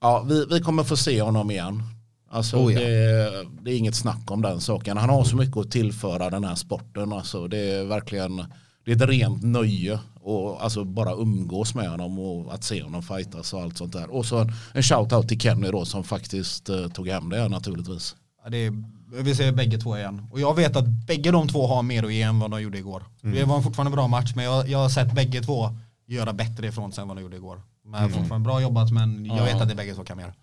ja, 0.00 0.22
vi, 0.28 0.46
vi 0.50 0.60
kommer 0.60 0.84
få 0.84 0.96
se 0.96 1.22
honom 1.22 1.50
igen. 1.50 1.82
Alltså, 2.30 2.56
Oh, 2.56 2.72
ja. 2.72 2.80
det, 2.80 3.46
det 3.62 3.72
är 3.72 3.76
inget 3.76 3.94
snack 3.94 4.30
om 4.30 4.42
den 4.42 4.60
saken. 4.60 4.96
Han 4.96 5.10
har 5.10 5.24
så 5.24 5.36
mycket 5.36 5.56
att 5.56 5.70
tillföra 5.70 6.30
den 6.30 6.44
här 6.44 6.54
sporten. 6.54 7.12
Alltså, 7.12 7.48
det 7.48 7.58
är 7.58 7.84
verkligen 7.84 8.44
det 8.84 8.92
är 8.92 8.96
ett 8.96 9.08
rent 9.08 9.42
nöje 9.42 9.98
och 10.20 10.62
alltså 10.64 10.84
bara 10.84 11.12
umgås 11.12 11.74
med 11.74 11.90
honom 11.90 12.18
och 12.18 12.54
att 12.54 12.64
se 12.64 12.82
honom 12.82 13.02
fightas 13.02 13.52
och 13.52 13.60
allt 13.60 13.78
sånt 13.78 13.92
där. 13.92 14.10
Och 14.10 14.26
så 14.26 14.38
en, 14.38 14.52
en 14.72 14.82
shout-out 14.82 15.28
till 15.28 15.40
Kenny 15.40 15.70
då 15.70 15.84
som 15.84 16.04
faktiskt 16.04 16.68
eh, 16.68 16.88
tog 16.88 17.08
hem 17.08 17.28
det 17.28 17.48
naturligtvis. 17.48 18.16
Ja, 18.44 18.50
det 18.50 18.56
är, 18.56 18.82
jag 19.16 19.22
vill 19.22 19.36
se 19.36 19.52
bägge 19.52 19.78
två 19.78 19.96
igen. 19.96 20.26
Och 20.32 20.40
jag 20.40 20.56
vet 20.56 20.76
att 20.76 20.88
bägge 20.88 21.30
de 21.30 21.48
två 21.48 21.66
har 21.66 21.82
mer 21.82 22.04
att 22.04 22.12
ge 22.12 22.22
än 22.22 22.38
vad 22.38 22.50
de 22.50 22.62
gjorde 22.62 22.78
igår. 22.78 23.04
Det 23.20 23.44
var 23.44 23.62
fortfarande 23.62 23.88
en 23.88 23.96
bra 23.96 24.08
match 24.08 24.32
men 24.36 24.44
jag, 24.44 24.68
jag 24.68 24.78
har 24.78 24.88
sett 24.88 25.12
bägge 25.14 25.42
två 25.42 25.70
göra 26.06 26.32
bättre 26.32 26.66
ifrån 26.66 26.92
sig 26.92 27.02
än 27.02 27.08
vad 27.08 27.16
de 27.16 27.22
gjorde 27.22 27.36
igår. 27.36 27.62
Men 27.84 28.10
fortfarande 28.10 28.44
bra 28.44 28.62
jobbat 28.62 28.90
men 28.92 29.24
jag 29.24 29.44
vet 29.44 29.60
att 29.60 29.68
det 29.68 29.74
bägge 29.74 29.94
två 29.94 30.04
kan 30.04 30.16
mer. 30.16 30.34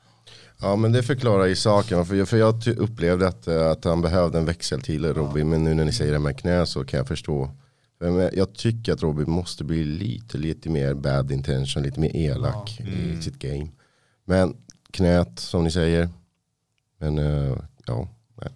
Ja 0.61 0.75
men 0.75 0.91
det 0.91 1.03
förklarar 1.03 1.45
ju 1.45 1.55
saken. 1.55 2.05
För 2.05 2.15
jag, 2.15 2.29
för 2.29 2.37
jag 2.37 2.67
upplevde 2.67 3.27
att, 3.27 3.47
eh, 3.47 3.67
att 3.71 3.83
han 3.85 4.01
behövde 4.01 4.37
en 4.37 4.45
växeltid 4.45 5.05
Robin. 5.05 5.49
Men 5.49 5.63
nu 5.63 5.73
när 5.73 5.85
ni 5.85 5.91
säger 5.93 6.13
det 6.13 6.19
med 6.19 6.39
knä 6.39 6.65
så 6.65 6.83
kan 6.85 6.97
jag 6.97 7.07
förstå. 7.07 7.49
För 7.99 8.21
jag- 8.21 8.37
Jag 8.37 8.53
tycker 8.53 8.93
att 8.93 9.01
Robin 9.01 9.31
måste 9.31 9.63
bli 9.63 9.83
lite, 9.83 10.37
lite 10.37 10.69
mer 10.69 10.93
bad 10.93 11.31
intention. 11.31 11.83
Lite 11.83 11.99
mer 11.99 12.15
elak 12.15 12.79
i 12.79 13.21
sitt 13.21 13.39
game. 13.39 13.67
Men 14.25 14.55
knät 14.91 15.39
som 15.39 15.63
ni 15.63 15.71
säger. 15.71 16.09
Men 16.99 17.17
eh, 17.19 17.57
ja, 17.85 18.07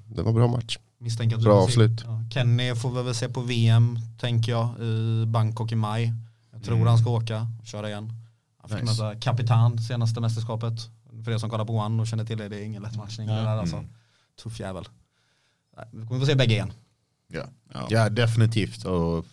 det 0.07 0.21
var 0.21 0.33
bra 0.33 0.47
match. 0.47 0.77
Misstänker 0.97 1.35
att 1.35 1.41
du 1.41 1.45
Bra 1.45 1.61
avslut. 1.61 2.01
Ja, 2.05 2.23
Kenny 2.33 2.75
får 2.75 2.91
vi 2.91 3.03
väl 3.03 3.15
se 3.15 3.29
på 3.29 3.41
VM 3.41 3.99
tänker 4.19 4.51
jag 4.51 4.79
i 4.79 5.25
Bangkok 5.27 5.71
i 5.71 5.75
maj. 5.75 6.13
Jag 6.53 6.63
tror 6.63 6.85
han 6.85 6.97
ska 6.97 7.09
åka 7.09 7.47
och 7.61 7.67
köra 7.67 7.89
igen. 7.89 8.13
Han 8.57 8.69
fick 8.69 8.81
Nice. 8.89 9.03
möta 9.03 9.19
Kapitan 9.19 9.77
senaste 9.81 10.21
mästerskapet. 10.21 10.73
För 11.23 11.31
er 11.31 11.37
som 11.37 11.49
kollar 11.49 11.65
på 11.65 11.73
One 11.77 12.01
och 12.01 12.07
känner 12.07 12.25
till 12.25 12.37
det, 12.37 12.47
det 12.49 12.57
är 12.57 12.63
ingen 12.63 12.81
lätt 12.83 12.95
matchning. 12.97 13.27
Där, 13.27 13.45
alltså. 13.47 13.83
Tuff 14.43 14.59
jävel. 14.59 14.87
Vi 15.91 16.05
kommer 16.07 16.19
få 16.19 16.25
se 16.25 16.35
bägge 16.35 16.53
igen. 16.53 16.73
Ja, 17.27 17.43
Ja. 17.73 17.87
ja 17.89 18.09
definitivt. 18.09 18.85
Och 18.85 19.25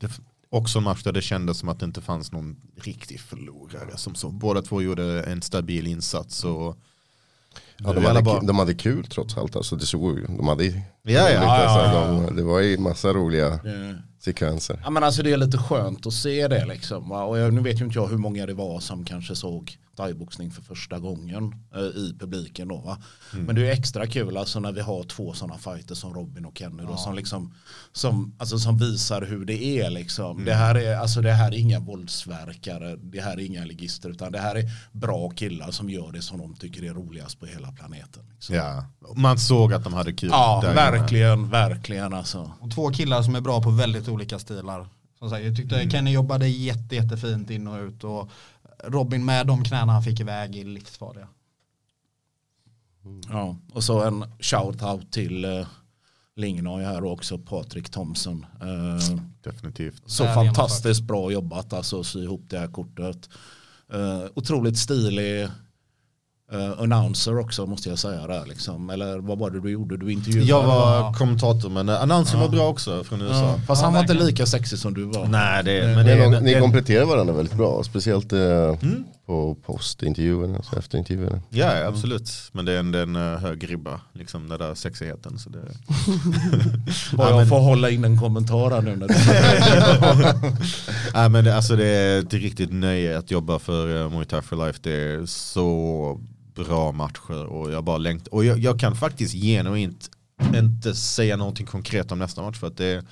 def- 0.00 0.20
också 0.50 0.78
en 0.78 0.84
match 0.84 1.02
där 1.02 1.12
det 1.12 1.22
kändes 1.22 1.58
som 1.58 1.68
att 1.68 1.80
det 1.80 1.86
inte 1.86 2.00
fanns 2.00 2.32
någon 2.32 2.56
riktig 2.76 3.20
förlorare. 3.20 3.96
Som 3.96 4.14
så. 4.14 4.30
Båda 4.30 4.62
två 4.62 4.82
gjorde 4.82 5.22
en 5.22 5.42
stabil 5.42 5.86
insats. 5.86 6.44
Och 6.44 6.78
Ja, 7.78 7.92
de, 7.92 8.04
är 8.04 8.08
hade, 8.08 8.22
bara- 8.22 8.40
de 8.40 8.58
hade 8.58 8.74
kul 8.74 9.06
trots 9.06 9.36
allt. 9.36 9.56
Alltså, 9.56 9.76
det 9.76 9.86
såg 9.86 10.18
ju, 10.18 10.26
de 10.26 10.48
hade 10.48 10.64
Ja, 10.64 10.82
ja, 11.02 11.40
alltså, 11.40 11.98
ja, 11.98 12.26
De, 12.26 12.36
Det 12.36 12.42
var 12.42 12.60
ju 12.60 12.78
massa 12.78 13.08
roliga 13.12 13.60
Sekvenser. 14.26 14.80
Ja 14.84 14.90
men 14.90 15.04
alltså 15.04 15.22
det 15.22 15.32
är 15.32 15.36
lite 15.36 15.58
skönt 15.58 16.06
att 16.06 16.12
se 16.12 16.48
det 16.48 16.66
liksom. 16.66 17.08
Va? 17.08 17.24
Och 17.24 17.38
jag, 17.38 17.54
nu 17.54 17.60
vet 17.60 17.80
ju 17.80 17.84
inte 17.84 17.98
jag 17.98 18.08
hur 18.08 18.18
många 18.18 18.46
det 18.46 18.54
var 18.54 18.80
som 18.80 19.04
kanske 19.04 19.36
såg 19.36 19.78
thaiboxning 19.96 20.50
för 20.50 20.62
första 20.62 20.98
gången 20.98 21.54
eh, 21.74 21.80
i 21.80 22.16
publiken 22.18 22.68
då 22.68 22.76
va. 22.76 22.98
Men 23.32 23.54
det 23.54 23.68
är 23.68 23.72
extra 23.72 24.06
kul 24.06 24.36
alltså 24.36 24.60
när 24.60 24.72
vi 24.72 24.80
har 24.80 25.04
två 25.04 25.32
sådana 25.32 25.58
fighters 25.58 25.98
som 25.98 26.14
Robin 26.14 26.44
och 26.44 26.58
Kenny 26.58 26.82
då 26.82 26.96
som 26.96 27.14
liksom 27.14 27.54
som, 27.92 28.34
alltså, 28.38 28.58
som 28.58 28.78
visar 28.78 29.22
hur 29.22 29.44
det 29.44 29.64
är 29.64 29.90
liksom. 29.90 30.44
Det, 30.44 30.54
här 30.54 30.74
är, 30.74 30.96
alltså, 30.96 31.20
det 31.20 31.32
här 31.32 31.52
är 31.52 31.58
inga 31.58 31.80
våldsverkare, 31.80 32.96
det 32.96 33.20
här 33.20 33.32
är 33.32 33.46
inga 33.46 33.64
ligister 33.64 34.10
utan 34.10 34.32
det 34.32 34.38
här 34.38 34.54
är 34.54 34.64
bra 34.92 35.30
killar 35.30 35.70
som 35.70 35.90
gör 35.90 36.12
det 36.12 36.22
som 36.22 36.38
de 36.38 36.54
tycker 36.54 36.84
är 36.84 36.94
roligast 36.94 37.40
på 37.40 37.46
hela 37.46 37.72
planeten. 37.72 38.22
Liksom. 38.34 38.54
ja, 38.54 38.84
man 39.14 39.38
såg 39.38 39.72
att 39.72 39.84
de 39.84 39.92
hade 39.92 40.12
kul. 40.12 40.28
Ja, 40.32 40.60
där. 40.62 40.74
verkligen, 40.74 41.50
verkligen 41.50 42.14
alltså. 42.14 42.52
Och 42.60 42.74
två 42.74 42.90
killar 42.90 43.22
som 43.22 43.34
är 43.34 43.40
bra 43.40 43.62
på 43.62 43.70
väldigt 43.70 44.08
olika 44.08 44.15
stilar. 44.38 44.88
Som 45.18 45.30
sagt, 45.30 45.44
jag 45.44 45.56
tyckte 45.56 45.90
Kenny 45.90 46.10
jobbade 46.10 46.48
jätte, 46.48 46.94
jättefint 46.94 47.50
in 47.50 47.66
och 47.68 47.80
ut 47.80 48.04
och 48.04 48.30
Robin 48.84 49.24
med 49.24 49.46
de 49.46 49.64
knäna 49.64 49.92
han 49.92 50.02
fick 50.02 50.20
iväg 50.20 50.56
är 50.56 50.64
livsfarliga. 50.64 51.28
Ja, 53.28 53.56
och 53.72 53.84
så 53.84 54.02
en 54.02 54.24
shout-out 54.38 55.10
till 55.10 55.44
uh, 55.44 55.66
Lingnoy 56.36 56.84
här 56.84 57.04
och 57.04 57.12
också 57.12 57.38
Patrik 57.38 57.90
Thomsen. 57.90 58.46
Eh, 58.60 59.18
Definitivt. 59.42 60.02
så 60.06 60.24
fantastiskt 60.24 61.02
bra 61.02 61.32
jobbat 61.32 61.72
alltså 61.72 62.00
att 62.00 62.06
sy 62.06 62.22
ihop 62.22 62.44
det 62.48 62.58
här 62.58 62.66
kortet. 62.66 63.28
Eh, 63.92 64.24
otroligt 64.34 64.78
stilig 64.78 65.48
uh, 66.54 66.80
announcer 66.82 67.38
också 67.38 67.66
måste 67.66 67.88
jag 67.88 67.98
säga 67.98 68.26
där 68.26 68.46
liksom. 68.46 68.90
Eller 68.90 69.18
vad 69.18 69.38
var 69.38 69.50
det 69.50 69.60
du 69.60 69.70
gjorde? 69.70 69.96
Du 69.96 70.12
intervjuade? 70.12 70.48
Jag 70.48 70.62
var 70.62 71.12
kommentator 71.12 71.70
men 71.70 71.88
uh, 71.88 72.02
annonsen 72.02 72.40
var 72.40 72.48
bra 72.48 72.68
också 72.68 73.04
från 73.04 73.20
USA. 73.22 73.34
Ja, 73.34 73.60
fast 73.66 73.82
han 73.82 73.92
var 73.92 74.00
inte 74.00 74.14
lika 74.14 74.46
sexig 74.46 74.78
som 74.78 74.94
du 74.94 75.04
var. 75.04 75.26
Nej, 75.26 75.64
det, 75.64 75.82
men 75.86 75.94
Men 75.94 76.06
det, 76.06 76.12
är- 76.12 76.40
ni 76.40 76.60
kompletterar 76.60 77.04
varandra 77.04 77.34
väldigt 77.34 77.56
bra, 77.56 77.82
speciellt 77.82 78.32
eh, 78.32 78.74
på 79.26 79.56
postintervjuerna, 79.66 80.56
alltså 80.56 80.78
efterintervjuerna. 80.78 81.40
Ja, 81.50 81.76
ja, 81.78 81.86
absolut. 81.88 82.30
Men 82.52 82.64
det 82.64 82.72
är 82.72 82.78
en, 82.78 82.92
det 82.92 82.98
är 82.98 83.02
en 83.02 83.16
eh, 83.16 83.38
hög 83.38 83.70
ribba, 83.70 84.00
liksom 84.12 84.48
den 84.48 84.58
där 84.58 84.74
sexigheten. 84.74 85.38
Så 85.38 85.50
det... 85.50 85.58
Bara 87.16 87.30
jag 87.30 87.48
får 87.48 87.58
hålla 87.60 87.90
in 87.90 88.04
en 88.04 88.20
kommentar 88.20 88.70
här 88.70 88.82
nu 88.82 88.96
när 88.96 89.08
du 89.08 89.14
Nej, 91.14 91.28
men 91.28 91.44
det, 91.44 91.56
alltså 91.56 91.76
det 91.76 91.86
är 91.86 92.18
ett 92.18 92.34
riktigt 92.34 92.72
nöje 92.72 93.18
att 93.18 93.30
jobba 93.30 93.58
för 93.58 93.88
uh, 93.88 94.10
Muay 94.10 94.24
Thai 94.24 94.42
for 94.42 94.66
Life. 94.66 94.78
Det 94.82 94.92
är 94.92 95.26
så 95.26 96.20
bra 96.56 96.92
matcher 96.92 97.44
och 97.44 97.72
jag 97.72 97.84
bara 97.84 97.98
längtar. 97.98 98.34
Och 98.34 98.44
jag, 98.44 98.58
jag 98.58 98.80
kan 98.80 98.96
faktiskt 98.96 99.34
genuint 99.34 100.10
inte 100.54 100.94
säga 100.94 101.36
någonting 101.36 101.66
konkret 101.66 102.12
om 102.12 102.18
nästa 102.18 102.42
match 102.42 102.58
för 102.58 102.66
att 102.66 102.76
det, 102.76 103.04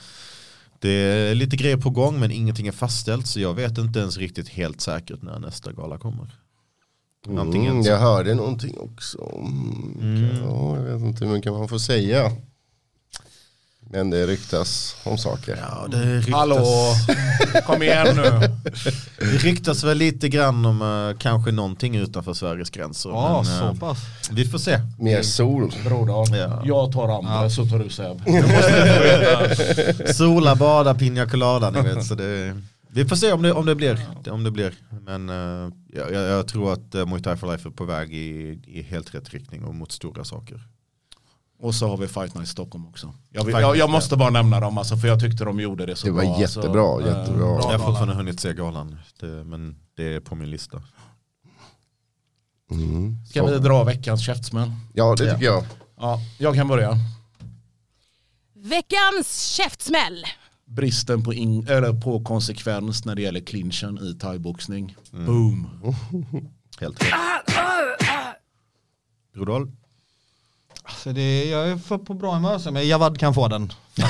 det 0.79 0.91
är 0.91 1.35
lite 1.35 1.57
grejer 1.57 1.77
på 1.77 1.91
gång 1.91 2.21
men 2.21 2.31
ingenting 2.31 2.67
är 2.67 2.73
fastställt 2.73 3.27
så 3.27 3.41
jag 3.41 3.55
vet 3.55 3.79
inte 3.79 3.99
ens 3.99 4.17
riktigt 4.17 4.49
helt 4.49 4.81
säkert 4.81 5.23
när 5.23 5.39
nästa 5.39 5.73
gala 5.73 5.99
kommer. 5.99 6.35
Mm, 7.27 7.83
jag 7.83 7.99
hörde 7.99 8.35
någonting 8.35 8.79
också. 8.79 9.33
Mm. 10.01 10.27
Ja, 10.45 10.77
jag 10.77 10.83
vet 10.83 11.03
inte 11.03 11.25
hur 11.25 11.33
mycket 11.33 11.53
man 11.53 11.69
får 11.69 11.79
säga. 11.79 12.33
Men 13.91 14.11
det 14.11 14.27
ryktas 14.27 14.97
om 15.03 15.19
saker. 15.19 15.57
Ja, 15.61 15.87
det 15.91 16.17
ryktas, 16.17 16.35
Hallå, 16.35 16.65
kom 17.67 17.83
igen 17.83 18.17
nu. 18.17 18.23
det 19.19 19.39
ryktas 19.45 19.85
väl 19.85 19.99
lite 19.99 20.29
grann 20.29 20.67
om 20.67 20.83
uh, 20.83 21.17
kanske 21.19 21.53
någonting 21.53 21.97
utanför 21.97 22.33
Sveriges 22.33 22.71
gränser. 22.71 23.11
Ja, 23.11 23.43
men, 23.47 23.59
så 23.59 23.65
eh, 23.65 23.75
pass. 23.75 23.99
vi 24.31 24.45
får 24.45 24.59
se. 24.59 24.81
Mer 24.99 25.23
sol. 25.23 25.73
Broder, 25.85 26.37
Ja. 26.37 26.63
jag 26.65 26.93
tar 26.93 27.19
andra 27.19 27.51
så 27.51 27.67
tar 27.67 27.79
du 27.79 27.91
Seb. 27.91 28.23
Sola, 30.15 30.57
bada, 30.57 30.95
pina 30.95 31.27
colada 31.27 31.71
ni 31.71 31.81
vet. 31.81 32.07
Så 32.07 32.15
det, 32.15 32.57
vi 32.91 33.05
får 33.05 33.17
se 33.17 33.33
om 33.33 33.43
det, 33.43 33.53
om 33.53 33.67
det 33.67 33.75
blir. 33.75 34.07
Om 34.31 34.45
det 34.45 34.51
blir. 34.51 34.75
Men 35.07 35.29
jag, 35.93 36.13
jag, 36.13 36.23
jag 36.23 36.49
tror 36.49 36.73
att 36.73 36.95
uh, 36.95 37.07
Muay 37.07 37.23
Thai 37.23 37.37
for 37.37 37.53
Life 37.53 37.69
är 37.69 37.73
på 37.73 37.85
väg 37.85 38.15
i, 38.15 38.59
i 38.67 38.83
helt 38.83 39.15
rätt 39.15 39.31
riktning 39.31 39.65
och 39.65 39.75
mot 39.75 39.93
stora 39.93 40.25
saker. 40.25 40.61
Och 41.65 41.75
så 41.75 41.89
har 41.89 41.97
vi 41.97 42.09
Fight 42.09 42.35
Night 42.35 42.49
Stockholm 42.49 42.87
också. 42.87 43.15
Jag, 43.31 43.45
vill, 43.45 43.55
jag, 43.55 43.77
jag 43.77 43.91
måste 43.91 44.17
bara 44.17 44.31
nämna 44.31 44.61
dem 44.61 44.79
alltså, 44.79 44.97
för 44.97 45.09
jag 45.09 45.21
tyckte 45.21 45.45
de 45.45 45.61
gjorde 45.61 45.87
det 45.87 45.97
så 45.97 46.07
Det 46.07 46.13
var 46.13 46.23
bra. 46.25 46.41
jättebra, 46.41 46.83
alltså. 46.95 47.09
jättebra. 47.09 47.47
Eh, 47.47 47.57
Jag 47.73 47.79
har 47.79 47.87
fortfarande 47.87 48.15
hunnit 48.15 48.41
se 48.41 48.53
galan. 48.53 48.99
Det, 49.21 49.27
men 49.45 49.77
det 49.97 50.15
är 50.15 50.21
på 50.21 50.35
min 50.35 50.51
lista. 50.51 50.83
Mm. 52.71 53.17
Ska 53.27 53.47
vi 53.47 53.59
dra 53.59 53.85
veckans 53.85 54.25
käftsmäll? 54.27 54.73
Ja, 54.93 55.15
det 55.19 55.33
tycker 55.33 55.45
jag. 55.45 55.65
Ja, 55.97 56.21
jag 56.39 56.55
kan 56.55 56.69
börja. 56.69 56.99
Veckans 58.55 59.43
käftsmäll. 59.57 60.25
Bristen 60.67 61.25
på, 61.25 61.35
in, 61.35 61.69
eller 61.69 61.93
på 62.01 62.25
konsekvens 62.25 63.05
när 63.05 63.15
det 63.15 63.23
gäller 63.23 63.41
clinchen 63.41 63.99
i 63.99 64.15
thaiboxning. 64.19 64.97
Boom. 65.11 65.69
Helt 66.81 67.03
rätt. 67.03 67.11
Brodal? 69.35 69.71
Så 70.89 71.13
det, 71.13 71.45
jag 71.45 71.69
är 71.69 71.77
för 71.77 71.99
på 71.99 72.15
bra 72.15 72.35
humör 72.35 72.71
men 72.71 72.89
Javad 72.89 73.19
kan 73.19 73.35
få 73.35 73.49
den. 73.49 73.73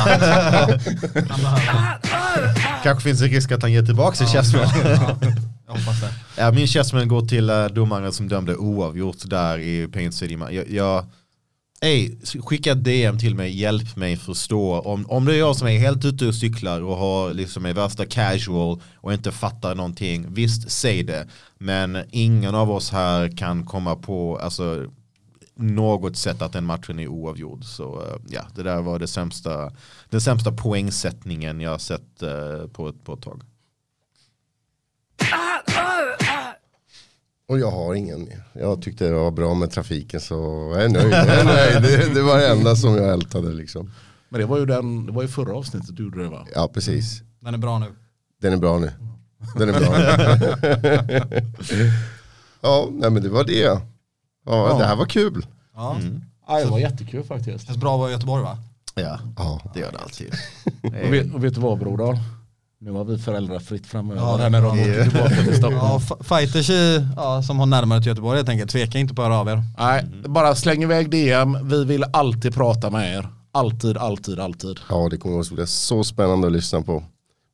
Kanske 2.83 3.01
finns 3.03 3.22
en 3.22 3.29
risk 3.29 3.53
att 3.53 3.62
han 3.62 3.72
ger 3.72 3.83
tillbaka 3.83 4.16
sin 4.16 4.27
käftsmäll. 4.27 4.68
Jag 5.66 5.75
hoppas 5.75 6.01
det. 6.01 6.11
Ja, 6.37 6.53
min 6.53 6.66
käftsmäll 6.66 7.07
går 7.07 7.27
till 7.27 7.51
uh, 7.51 7.66
domaren 7.66 8.12
som 8.12 8.29
dömde 8.29 8.57
oavgjort 8.57 9.16
där 9.25 9.59
i 9.59 9.89
Paint 9.89 10.14
City. 10.14 10.39
Jag, 10.51 10.70
jag, 10.70 11.05
ey, 11.81 12.16
skicka 12.45 12.75
DM 12.75 13.18
till 13.18 13.35
mig, 13.35 13.61
hjälp 13.61 13.97
mig 13.97 14.16
förstå. 14.16 14.81
Om, 14.81 15.07
om 15.11 15.25
det 15.25 15.35
är 15.35 15.39
jag 15.39 15.57
som 15.57 15.68
är 15.68 15.79
helt 15.79 16.05
ute 16.05 16.27
och 16.27 16.35
cyklar 16.35 16.81
och 16.81 16.97
har 16.97 17.35
liksom 17.35 17.66
är 17.66 17.72
värsta 17.72 18.07
casual 18.07 18.81
och 18.97 19.12
inte 19.12 19.33
fattar 19.33 19.75
någonting, 19.75 20.27
visst 20.29 20.70
säg 20.70 21.03
det. 21.03 21.27
Men 21.59 21.99
ingen 22.11 22.55
av 22.55 22.70
oss 22.70 22.91
här 22.91 23.37
kan 23.37 23.66
komma 23.66 23.97
på 23.97 24.39
alltså, 24.39 24.87
något 25.55 26.16
sätt 26.16 26.42
att 26.42 26.52
den 26.52 26.64
matchen 26.64 26.98
är 26.98 27.09
oavgjord. 27.09 27.64
Så 27.64 28.02
eh, 28.02 28.16
ja, 28.28 28.42
det 28.55 28.62
där 28.62 28.82
var 28.82 28.98
det 28.98 29.07
sämsta, 29.07 29.72
den 30.11 30.20
sämsta 30.20 30.52
poängsättningen 30.52 31.61
jag 31.61 31.70
har 31.70 31.78
sett 31.78 32.22
eh, 32.22 32.66
på, 32.72 32.88
ett, 32.88 33.05
på 33.05 33.14
ett 33.14 33.22
tag. 33.22 33.42
Och 37.48 37.59
jag 37.59 37.70
har 37.70 37.94
ingen 37.94 38.24
mer. 38.24 38.44
Jag 38.52 38.82
tyckte 38.82 39.05
det 39.05 39.12
var 39.12 39.30
bra 39.30 39.55
med 39.55 39.70
trafiken 39.70 40.20
så 40.20 40.34
jag 40.74 40.84
är 40.84 40.88
nöjd. 40.88 41.12
Jag 41.12 41.28
är 41.28 41.44
nöjd. 41.44 41.82
Det, 41.82 42.14
det 42.14 42.22
var 42.22 42.38
det 42.38 42.48
enda 42.48 42.76
som 42.76 42.96
jag 42.96 43.12
ältade 43.12 43.52
liksom. 43.52 43.90
Men 44.28 44.40
det 44.40 44.46
var 44.46 44.59
ju, 44.59 44.66
den, 44.66 45.07
det 45.07 45.12
var 45.12 45.22
ju 45.22 45.28
förra 45.28 45.57
avsnittet 45.57 45.96
du 45.96 46.02
gjorde 46.02 46.22
det 46.22 46.28
va? 46.28 46.46
Ja, 46.55 46.70
precis. 46.74 47.22
Den 47.40 47.55
är 47.55 47.59
bra 47.59 47.78
nu. 47.78 47.86
Den 48.40 48.52
är 48.52 48.57
bra 48.57 48.78
nu. 48.78 48.92
Den 49.57 49.68
är 49.68 49.80
bra. 49.80 49.98
ja, 52.61 52.88
nej 52.92 53.11
men 53.11 53.22
det 53.22 53.28
var 53.28 53.44
det. 53.44 53.80
Ja, 54.47 54.68
Ja. 54.68 54.78
det 54.78 54.84
här 54.84 54.97
var 54.97 55.07
kul. 55.07 55.47
Ja. 55.76 55.97
Ja, 56.49 56.59
det 56.59 56.64
var 56.70 56.78
jättekul 56.78 57.24
faktiskt. 57.24 57.66
Känns 57.66 57.78
bra 57.78 57.95
att 57.95 57.99
vara 58.01 58.11
i 58.11 58.12
Göteborg 58.12 58.42
va? 58.42 58.59
Ja, 58.95 59.18
Ja. 59.36 59.61
det 59.74 59.80
gör 59.80 59.92
det 59.92 59.99
alltid. 59.99 60.32
Och 61.07 61.12
vet, 61.12 61.34
och 61.34 61.45
vet 61.45 61.55
du 61.55 61.61
vad 61.61 61.78
Brodal? 61.78 62.16
Nu 62.80 62.90
har 62.90 63.05
vi 63.05 63.18
föräldrafritt 63.18 63.86
framöver 63.86 64.20
Ja, 64.20 64.36
här 64.36 64.51
när 64.51 64.62
de 64.62 64.66
åker 64.80 65.03
tillbaka 65.03 65.34
till 65.34 65.55
Stockholm. 65.57 65.76
Ja, 66.11 66.16
fighters 66.24 66.70
i, 66.70 67.07
ja, 67.16 67.42
som 67.42 67.59
har 67.59 67.66
närmare 67.66 67.99
till 68.01 68.09
Göteborg 68.09 68.36
helt 68.38 68.49
enkelt, 68.49 68.70
tveka 68.70 68.99
inte 68.99 69.14
på 69.14 69.22
att 69.22 69.28
höra 69.28 69.38
av 69.40 69.49
er. 69.49 69.62
Nej, 69.78 70.05
bara 70.28 70.55
släng 70.55 70.82
iväg 70.82 71.11
DM. 71.11 71.68
Vi 71.68 71.84
vill 71.84 72.05
alltid 72.12 72.55
prata 72.55 72.90
med 72.90 73.14
er. 73.18 73.28
Alltid, 73.53 73.97
alltid, 73.97 74.40
alltid. 74.40 74.80
Ja, 74.90 75.09
det 75.11 75.16
kommer 75.16 75.40
att 75.40 75.51
bli 75.51 75.66
så 75.66 76.05
spännande 76.05 76.47
att 76.47 76.53
lyssna 76.53 76.82
på. 76.82 77.03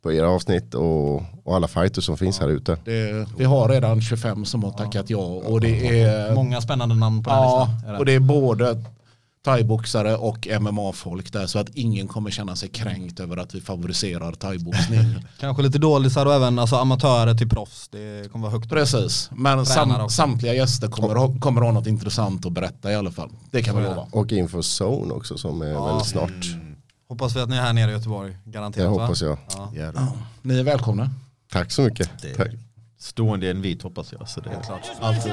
På 0.03 0.13
era 0.13 0.29
avsnitt 0.29 0.75
och, 0.75 1.15
och 1.45 1.57
alla 1.57 1.69
fighters 1.69 2.05
som 2.05 2.17
finns 2.17 2.41
här 2.41 2.49
ute. 2.49 2.79
Det, 2.85 3.29
vi 3.39 3.45
har 3.45 3.69
redan 3.69 4.01
25 4.01 4.45
som 4.45 4.65
har 4.65 4.71
tackat 4.71 5.11
ja 5.11 5.19
och 5.19 5.61
det 5.61 6.01
är, 6.01 6.35
Många 6.35 6.61
spännande 6.61 6.95
namn 6.95 7.23
på 7.23 7.31
den 7.31 7.39
ja, 7.39 7.69
listan. 7.75 7.97
och 7.97 8.05
det 8.05 8.13
är 8.13 8.21
både 8.21 8.85
thaiboxare 9.45 10.17
och 10.17 10.49
MMA-folk 10.61 11.33
där 11.33 11.47
så 11.47 11.59
att 11.59 11.69
ingen 11.75 12.09
kommer 12.09 12.31
känna 12.31 12.57
sig 12.57 12.69
kränkt 12.69 13.21
över 13.21 13.37
att 13.37 13.55
vi 13.55 13.61
favoriserar 13.61 14.33
thaiboxning. 14.33 15.27
Kanske 15.41 15.63
lite 15.63 15.79
dålisar 15.79 16.27
och 16.27 16.35
även 16.35 16.59
alltså, 16.59 16.77
amatörer 16.77 17.35
till 17.35 17.49
proffs. 17.49 17.89
Det 17.89 18.33
kommer 18.33 18.43
vara 18.43 18.59
högt. 18.59 18.71
Precis, 18.71 19.31
men 19.33 19.67
sam, 19.67 19.91
också. 19.91 20.09
samtliga 20.09 20.55
gäster 20.55 20.89
kommer, 20.89 21.15
ha, 21.15 21.35
kommer 21.41 21.61
ha 21.61 21.73
något 21.73 21.87
intressant 21.87 22.47
att 22.47 22.53
berätta 22.53 22.93
i 22.93 22.95
alla 22.95 23.11
fall. 23.11 23.31
Det 23.51 23.63
kan 23.63 23.77
vi 23.77 23.83
lova. 23.83 24.07
Och 24.11 24.33
inför 24.33 24.83
Zone 24.83 25.15
också 25.15 25.39
som 25.39 25.63
är 25.63 25.87
väldigt 25.87 26.07
snart. 26.07 26.70
Hoppas 27.11 27.37
vi 27.37 27.41
att 27.41 27.49
ni 27.49 27.57
är 27.57 27.61
här 27.61 27.73
nere 27.73 27.91
i 27.91 27.95
Göteborg. 27.95 28.37
Det 28.45 28.51
Garanterat 28.51 28.87
va? 28.97 29.03
hoppas 29.03 29.23
jag. 29.23 29.39
Ja. 29.57 29.71
Jävlar. 29.75 30.07
Ni 30.43 30.59
är 30.59 30.63
välkomna. 30.65 31.11
Tack 31.53 31.73
så 31.73 31.83
mycket. 31.83 32.11
Tack. 32.37 32.49
Stående 32.99 33.51
invit 33.51 33.83
hoppas 33.83 34.13
jag. 34.13 34.29
Så 34.29 34.41
det 34.41 34.51
är 34.51 34.63
Klart. 34.63 34.81
Alltid. 35.01 35.33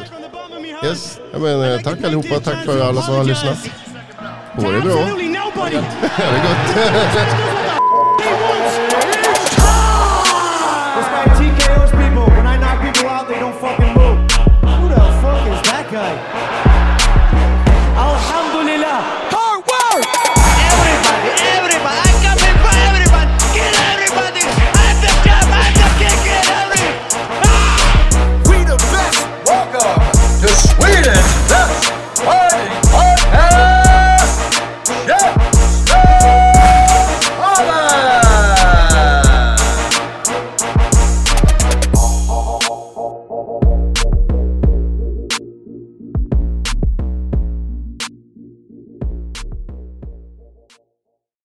Yes. 0.86 1.20
Ja, 1.34 1.40
men, 1.40 1.62
eh, 1.74 1.80
tack 1.82 2.04
allihopa, 2.04 2.40
tack 2.40 2.66
för 2.66 2.82
alla 2.90 3.02
som 3.02 3.16
har 3.16 3.24
lyssnat. 3.24 3.58
Ha 4.56 4.72
det 4.72 4.82
bra. 4.82 4.94
Ha 4.94 5.70
det 5.70 6.42
gott. 6.44 7.78
This 10.98 11.08
guy 11.14 11.26
TKOs 11.38 11.92
people. 11.92 12.26
When 12.36 12.48
I 12.48 12.58
knock 12.58 12.82
people 12.82 13.08
out, 13.10 13.28
they 13.28 13.40
don't 13.40 13.60
fucking 13.62 13.94
move. 13.94 14.18
Who 14.80 14.90
the 14.90 15.04
fuck 15.22 15.42
is 15.54 15.62
that 15.70 15.86
guy? 15.92 16.57
Hey! 32.20 32.87